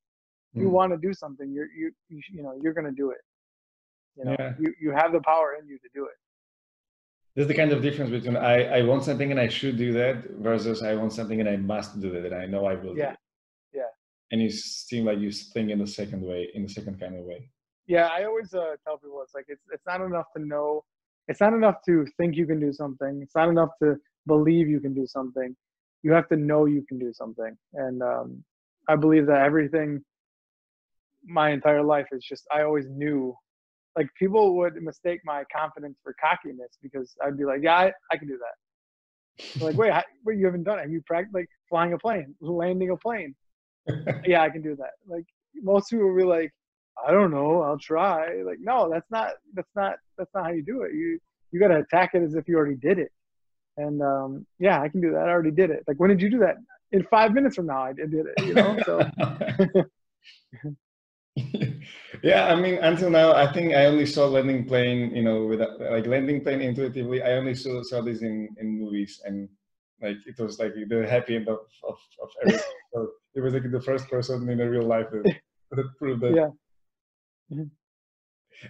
you 0.55 0.69
mm. 0.69 0.71
want 0.71 0.93
to 0.93 0.99
do 0.99 1.13
something, 1.13 1.53
you're 1.53 1.69
you 1.77 1.93
you, 2.09 2.21
you 2.33 2.43
know 2.43 2.55
you're 2.63 2.75
going 2.75 2.87
to 2.87 2.93
do 2.93 3.11
it. 3.11 3.19
You 4.17 4.25
know, 4.25 4.37
yeah. 4.39 4.53
you, 4.59 4.75
you 4.81 4.91
have 4.91 5.13
the 5.13 5.21
power 5.21 5.57
in 5.61 5.69
you 5.69 5.79
to 5.79 5.89
do 5.95 6.05
it. 6.05 6.17
There's 7.35 7.49
the 7.49 7.55
kind 7.55 7.73
of 7.73 7.81
difference 7.81 8.11
between 8.11 8.37
I, 8.37 8.79
I 8.79 8.83
want 8.83 9.05
something 9.05 9.31
and 9.31 9.39
I 9.39 9.49
should 9.49 9.77
do 9.77 9.93
that 9.93 10.25
versus 10.41 10.83
I 10.83 10.95
want 10.95 11.13
something 11.13 11.41
and 11.41 11.49
I 11.49 11.57
must 11.57 12.01
do 12.01 12.11
that 12.11 12.25
and 12.25 12.35
I 12.35 12.47
know 12.47 12.67
I 12.67 12.75
will 12.75 12.97
yeah. 12.97 13.15
Yeah. 13.73 13.83
And 14.33 14.43
you 14.43 14.51
seem 14.51 15.05
like 15.05 15.19
you 15.19 15.31
think 15.31 15.71
in 15.71 15.79
the 15.79 15.87
second 15.87 16.23
way, 16.23 16.51
in 16.55 16.63
the 16.65 16.69
second 16.69 16.99
kind 16.99 17.17
of 17.17 17.25
way. 17.25 17.49
Yeah, 17.87 18.09
I 18.13 18.25
always 18.25 18.53
uh, 18.53 18.75
tell 18.85 18.99
people 18.99 19.21
it's 19.23 19.35
like 19.35 19.47
it's 19.49 19.63
it's 19.73 19.87
not 19.87 20.01
enough 20.01 20.27
to 20.37 20.45
know 20.45 20.85
it's 21.29 21.41
not 21.41 21.53
enough 21.53 21.77
to 21.87 22.05
think 22.17 22.37
you 22.37 22.47
can 22.47 22.59
do 22.59 22.73
something. 22.73 23.21
It's 23.23 23.37
not 23.37 23.49
enough 23.49 23.71
to 23.83 23.97
believe 24.27 24.69
you 24.69 24.81
can 24.81 24.95
do 24.95 25.07
something. 25.07 25.55
You 26.03 26.13
have 26.13 26.29
to 26.29 26.37
know 26.37 26.65
you 26.65 26.85
can 26.89 26.99
do 26.99 27.13
something. 27.13 27.57
And 27.75 28.03
um, 28.03 28.45
I 28.89 28.97
believe 28.97 29.27
that 29.27 29.43
everything 29.43 30.03
my 31.25 31.51
entire 31.51 31.83
life 31.83 32.07
is 32.13 32.25
just 32.25 32.45
I 32.53 32.63
always 32.63 32.87
knew 32.89 33.37
like 33.97 34.09
people 34.19 34.57
would 34.57 34.75
mistake 34.83 35.21
my 35.25 35.45
confidence 35.55 35.99
for 36.03 36.15
cockiness 36.21 36.79
because 36.83 37.15
I'd 37.25 37.37
be 37.37 37.45
like, 37.45 37.61
yeah, 37.63 37.77
I, 37.77 37.93
I 38.13 38.17
can 38.17 38.29
do 38.29 38.39
that. 38.39 39.63
like, 39.63 39.77
wait, 39.77 39.93
how, 39.93 40.03
wait, 40.25 40.39
you 40.39 40.47
haven't 40.47 40.65
done 40.65 40.79
it? 40.79 40.83
Have 40.83 40.91
you 40.91 41.03
practiced 41.07 41.35
like 41.35 41.49
flying 41.69 41.93
a 41.93 41.99
plane, 41.99 42.35
landing 42.41 42.91
a 42.91 42.97
plane? 42.97 43.35
yeah, 44.25 44.43
I 44.43 44.51
can 44.51 44.63
do 44.63 44.77
that. 44.77 44.93
Like 45.07 45.25
most 45.63 45.91
people 45.91 46.09
will 46.09 46.17
be 46.17 46.25
like, 46.25 46.53
I 47.07 47.11
don't 47.11 47.31
know, 47.31 47.63
I'll 47.63 47.79
try. 47.79 48.43
Like, 48.43 48.59
no, 48.61 48.91
that's 48.91 49.11
not 49.11 49.33
that's 49.55 49.71
not 49.75 49.95
that's 50.19 50.31
not 50.35 50.45
how 50.45 50.51
you 50.51 50.63
do 50.63 50.83
it. 50.83 50.93
You 50.93 51.19
you 51.53 51.59
got 51.59 51.69
to 51.69 51.79
attack 51.79 52.11
it 52.15 52.23
as 52.23 52.35
if 52.35 52.47
you 52.47 52.57
already 52.57 52.77
did 52.77 52.99
it. 52.99 53.11
And 53.77 54.03
um, 54.03 54.47
yeah, 54.59 54.81
I 54.81 54.89
can 54.89 55.01
do 55.01 55.13
that. 55.13 55.29
I 55.29 55.31
already 55.31 55.51
did 55.51 55.71
it. 55.71 55.85
Like, 55.89 55.99
when 55.99 56.11
did 56.11 56.21
you 56.21 56.31
do 56.31 56.39
that? 56.41 56.57
In 56.93 57.05
five 57.05 57.33
minutes 57.33 57.57
from 57.57 57.67
now, 57.67 57.83
I 57.83 57.93
did 57.93 58.13
it. 58.13 58.45
You 58.45 58.55
know, 58.55 58.79
so. 58.85 59.11
yeah, 62.23 62.47
I 62.53 62.55
mean, 62.57 62.75
until 62.83 63.11
now, 63.11 63.33
I 63.33 63.51
think 63.53 63.75
I 63.75 63.87
only 63.87 64.07
saw 64.07 64.27
landing 64.27 64.67
plane, 64.67 65.15
you 65.15 65.23
know, 65.23 65.47
with 65.47 65.61
like 65.61 66.07
landing 66.07 66.43
plane 66.43 66.61
intuitively. 66.61 67.23
I 67.23 67.33
only 67.33 67.55
saw, 67.55 67.83
saw 67.83 68.01
this 68.03 68.23
in, 68.23 68.49
in 68.59 68.79
movies 68.81 69.21
and 69.25 69.49
Like 70.03 70.19
it 70.27 70.39
was 70.39 70.59
like 70.59 70.75
the 70.75 71.07
happy 71.07 71.37
end 71.37 71.49
of 71.49 71.61
of, 71.91 71.99
of 72.25 72.31
everything. 72.43 72.79
so 72.93 72.99
it 73.37 73.41
was 73.45 73.53
like 73.55 73.71
the 73.71 73.81
first 73.91 74.09
person 74.11 74.49
in 74.49 74.61
a 74.61 74.69
real 74.75 74.87
life 74.95 75.09
that, 75.13 75.27
that 75.77 75.89
proved 75.99 76.23
that. 76.25 76.41
Yeah. 76.41 76.51
Mhm. 77.53 77.71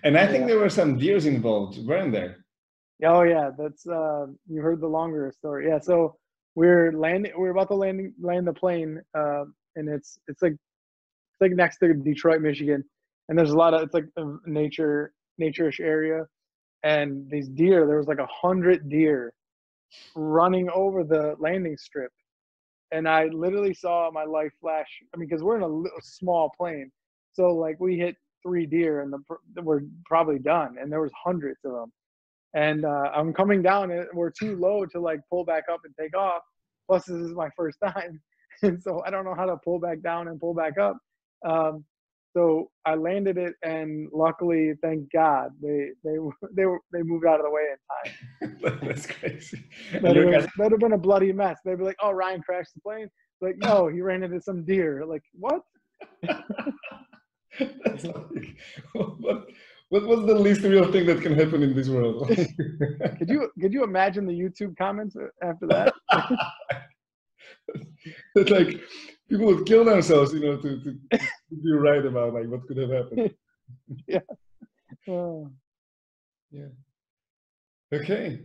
And 0.04 0.16
I 0.18 0.26
think 0.26 0.42
Yeah. 0.42 0.46
there 0.46 0.58
were 0.58 0.68
some 0.70 0.98
deers 0.98 1.26
involved, 1.26 1.78
weren't 1.86 2.12
there? 2.12 2.44
Oh 3.04 3.22
yeah, 3.22 3.50
that's 3.56 3.86
uh, 3.86 4.26
you 4.46 4.60
heard 4.60 4.80
the 4.80 4.86
longer 4.88 5.32
story. 5.32 5.68
Yeah, 5.68 5.78
so 5.78 6.16
we're 6.54 6.92
landing. 6.92 7.32
We're 7.36 7.50
about 7.50 7.68
to 7.68 7.74
landing 7.74 8.14
land 8.20 8.46
the 8.46 8.52
plane, 8.52 9.00
uh, 9.14 9.44
and 9.76 9.88
it's 9.88 10.18
it's 10.28 10.42
like 10.42 10.56
like 11.40 11.52
next 11.52 11.78
to 11.78 11.94
Detroit, 11.94 12.40
Michigan, 12.40 12.84
and 13.28 13.38
there's 13.38 13.50
a 13.50 13.56
lot 13.56 13.74
of 13.74 13.82
it's 13.82 13.94
like 13.94 14.06
a 14.16 14.24
nature 14.46 15.12
nature-ish 15.38 15.80
area, 15.80 16.26
and 16.82 17.28
these 17.30 17.48
deer. 17.48 17.86
There 17.86 17.98
was 17.98 18.08
like 18.08 18.18
a 18.18 18.28
hundred 18.30 18.88
deer 18.88 19.32
running 20.14 20.68
over 20.70 21.04
the 21.04 21.34
landing 21.38 21.76
strip, 21.76 22.12
and 22.92 23.08
I 23.08 23.26
literally 23.26 23.74
saw 23.74 24.10
my 24.12 24.24
life 24.24 24.52
flash. 24.60 24.88
I 25.14 25.16
mean, 25.16 25.28
because 25.28 25.42
we're 25.42 25.56
in 25.56 25.62
a 25.62 25.66
little 25.66 26.00
small 26.02 26.52
plane, 26.58 26.90
so 27.32 27.48
like 27.48 27.78
we 27.80 27.96
hit 27.96 28.16
three 28.42 28.66
deer, 28.66 29.00
and 29.02 29.12
the, 29.12 29.62
we're 29.62 29.80
probably 30.06 30.38
done, 30.38 30.76
and 30.80 30.90
there 30.90 31.00
was 31.00 31.12
hundreds 31.24 31.58
of 31.64 31.72
them 31.72 31.92
and 32.54 32.84
uh, 32.84 33.10
I'm 33.14 33.32
coming 33.32 33.62
down 33.62 33.90
and 33.90 34.06
we're 34.12 34.30
too 34.30 34.56
low 34.56 34.84
to 34.86 35.00
like 35.00 35.20
pull 35.28 35.44
back 35.44 35.64
up 35.72 35.80
and 35.84 35.94
take 35.98 36.16
off. 36.16 36.42
Plus, 36.88 37.04
this 37.04 37.16
is 37.16 37.32
my 37.32 37.48
first 37.56 37.78
time, 37.84 38.20
and 38.62 38.82
so 38.82 39.02
I 39.06 39.10
don't 39.10 39.24
know 39.24 39.34
how 39.34 39.46
to 39.46 39.56
pull 39.64 39.78
back 39.78 40.02
down 40.02 40.28
and 40.28 40.40
pull 40.40 40.54
back 40.54 40.78
up. 40.78 40.96
Um, 41.44 41.84
so 42.36 42.70
I 42.86 42.94
landed 42.94 43.38
it, 43.38 43.54
and 43.64 44.08
luckily, 44.12 44.74
thank 44.82 45.10
God, 45.12 45.50
they 45.60 45.88
they 46.04 46.16
they 46.54 46.66
were 46.66 46.78
they 46.92 47.02
moved 47.02 47.26
out 47.26 47.40
of 47.40 47.46
the 47.46 47.50
way 47.50 47.62
in 47.72 47.78
time. 48.62 48.78
That's 48.86 49.06
crazy. 49.06 49.64
That'd 49.92 50.16
you 50.16 50.28
have, 50.32 50.46
guys- 50.56 50.70
have 50.70 50.78
been 50.78 50.92
a 50.92 50.98
bloody 50.98 51.32
mess. 51.32 51.58
They'd 51.64 51.78
be 51.78 51.84
like, 51.84 51.96
"Oh, 52.02 52.12
Ryan 52.12 52.42
crashed 52.42 52.74
the 52.74 52.80
plane." 52.82 53.08
Like, 53.40 53.56
no, 53.56 53.88
he 53.88 54.02
ran 54.02 54.22
into 54.22 54.40
some 54.40 54.64
deer. 54.64 55.04
Like, 55.06 55.22
what? 55.32 55.62
That's 56.22 58.04
like, 58.04 58.56
what, 58.92 59.20
what, 59.88 60.06
what's 60.06 60.26
the 60.26 60.34
least 60.34 60.60
real 60.62 60.90
thing 60.92 61.06
that 61.06 61.22
can 61.22 61.34
happen 61.34 61.62
in 61.62 61.74
this 61.74 61.88
world? 61.88 62.28
Could 62.28 63.28
you 63.28 63.50
could 63.60 63.72
you 63.72 63.82
imagine 63.82 64.26
the 64.26 64.38
YouTube 64.38 64.76
comments 64.76 65.16
after 65.42 65.66
that? 65.68 65.94
it's 68.36 68.50
like 68.50 68.80
people 69.30 69.46
would 69.46 69.64
kill 69.64 69.84
themselves, 69.84 70.34
you 70.34 70.40
know, 70.40 70.56
to, 70.56 70.82
to, 70.82 70.98
to 71.12 71.56
be 71.62 71.72
right 71.72 72.04
about 72.04 72.34
like 72.34 72.48
what 72.48 72.66
could 72.66 72.76
have 72.76 72.90
happened. 72.90 73.30
Yeah. 74.06 74.18
Oh. 75.08 75.48
Yeah. 76.50 76.66
Okay. 77.94 78.40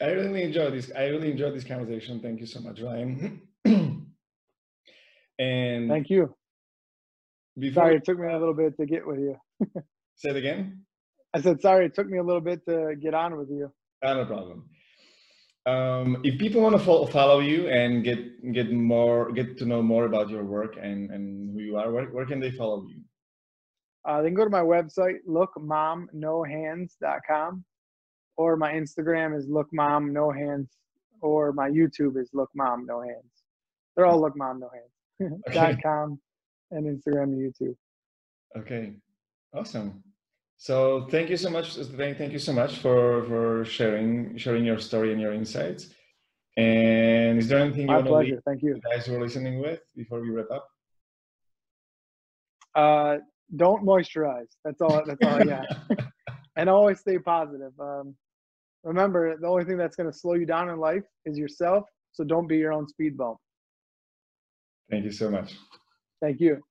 I 0.00 0.06
really 0.10 0.42
enjoyed 0.42 0.74
this. 0.74 0.92
I 0.94 1.04
really 1.04 1.30
enjoyed 1.30 1.54
this 1.54 1.64
conversation. 1.64 2.20
Thank 2.20 2.40
you 2.40 2.46
so 2.46 2.60
much, 2.60 2.82
Ryan. 2.82 3.40
and 3.64 4.04
Thank 5.88 6.10
you. 6.10 6.34
before 7.58 7.84
Sorry, 7.84 7.96
it 7.96 8.04
took 8.04 8.18
me 8.18 8.28
a 8.28 8.38
little 8.38 8.54
bit 8.54 8.76
to 8.78 8.86
get 8.86 9.06
with 9.06 9.18
you. 9.18 9.36
say 10.16 10.28
it 10.30 10.36
again. 10.36 10.82
I 11.32 11.40
said, 11.40 11.62
sorry, 11.62 11.86
it 11.86 11.94
took 11.94 12.08
me 12.08 12.18
a 12.18 12.22
little 12.22 12.42
bit 12.42 12.66
to 12.66 12.94
get 13.00 13.14
on 13.14 13.38
with 13.38 13.48
you. 13.48 13.72
Ah, 14.04 14.12
no 14.12 14.26
problem. 14.26 14.68
Um, 15.64 16.20
if 16.24 16.40
people 16.40 16.60
want 16.60 16.76
to 16.76 16.82
fo- 16.82 17.06
follow 17.06 17.38
you 17.38 17.68
and 17.68 18.02
get 18.02 18.52
get 18.52 18.72
more, 18.72 19.30
get 19.30 19.56
to 19.58 19.64
know 19.64 19.80
more 19.80 20.06
about 20.06 20.28
your 20.28 20.42
work 20.44 20.76
and, 20.80 21.08
and 21.10 21.52
who 21.52 21.60
you 21.60 21.76
are, 21.76 21.92
where, 21.92 22.06
where 22.06 22.26
can 22.26 22.40
they 22.40 22.50
follow 22.50 22.84
you? 22.88 23.00
Uh, 24.04 24.20
they 24.20 24.26
can 24.28 24.34
go 24.34 24.42
to 24.42 24.50
my 24.50 24.62
website, 24.62 25.18
lookmomnohands.com, 25.28 27.64
or 28.36 28.56
my 28.56 28.72
Instagram 28.72 29.38
is 29.38 29.46
lookmomnohands, 29.46 30.70
or 31.20 31.52
my 31.52 31.70
YouTube 31.70 32.20
is 32.20 32.32
lookmomnohands. 32.34 33.30
They're 33.94 34.06
all 34.06 34.20
lookmomnohands. 34.20 34.90
Okay. 35.22 35.30
dot 35.54 35.76
com 35.80 36.18
and 36.72 36.84
Instagram 36.84 37.22
and 37.24 37.54
YouTube. 37.54 37.76
Okay, 38.56 38.94
awesome. 39.54 40.02
So 40.62 41.08
thank 41.10 41.28
you 41.28 41.36
so 41.36 41.50
much. 41.50 41.74
Thank, 41.74 42.18
thank 42.18 42.32
you 42.32 42.38
so 42.38 42.52
much 42.52 42.78
for 42.78 43.24
for 43.24 43.64
sharing 43.64 44.36
sharing 44.36 44.64
your 44.64 44.78
story 44.78 45.10
and 45.10 45.20
your 45.20 45.32
insights. 45.32 45.88
And 46.56 47.36
is 47.40 47.48
there 47.48 47.58
anything 47.58 47.80
you 47.80 47.86
My 47.88 47.94
want 47.94 48.06
to 48.06 48.14
leave. 48.18 48.38
Thank 48.46 48.62
you. 48.62 48.80
guys 48.80 49.06
who 49.06 49.16
are 49.16 49.20
listening 49.20 49.58
with 49.58 49.80
before 49.96 50.20
we 50.20 50.30
wrap 50.30 50.52
up? 50.52 50.68
Uh, 52.76 53.16
don't 53.56 53.84
moisturize. 53.84 54.50
That's 54.64 54.80
all. 54.80 55.02
That's 55.04 55.20
all 55.24 55.34
I 55.34 55.44
got. 55.44 55.66
and 56.56 56.70
always 56.70 57.00
stay 57.00 57.18
positive. 57.18 57.72
Um, 57.80 58.14
remember, 58.84 59.36
the 59.36 59.48
only 59.48 59.64
thing 59.64 59.78
that's 59.78 59.96
going 59.96 60.12
to 60.12 60.16
slow 60.16 60.34
you 60.34 60.46
down 60.46 60.68
in 60.68 60.78
life 60.78 61.02
is 61.24 61.36
yourself. 61.36 61.86
So 62.12 62.22
don't 62.22 62.46
be 62.46 62.58
your 62.58 62.72
own 62.72 62.86
speed 62.86 63.18
bump. 63.18 63.38
Thank 64.88 65.06
you 65.06 65.10
so 65.10 65.28
much. 65.28 65.56
Thank 66.20 66.38
you. 66.38 66.62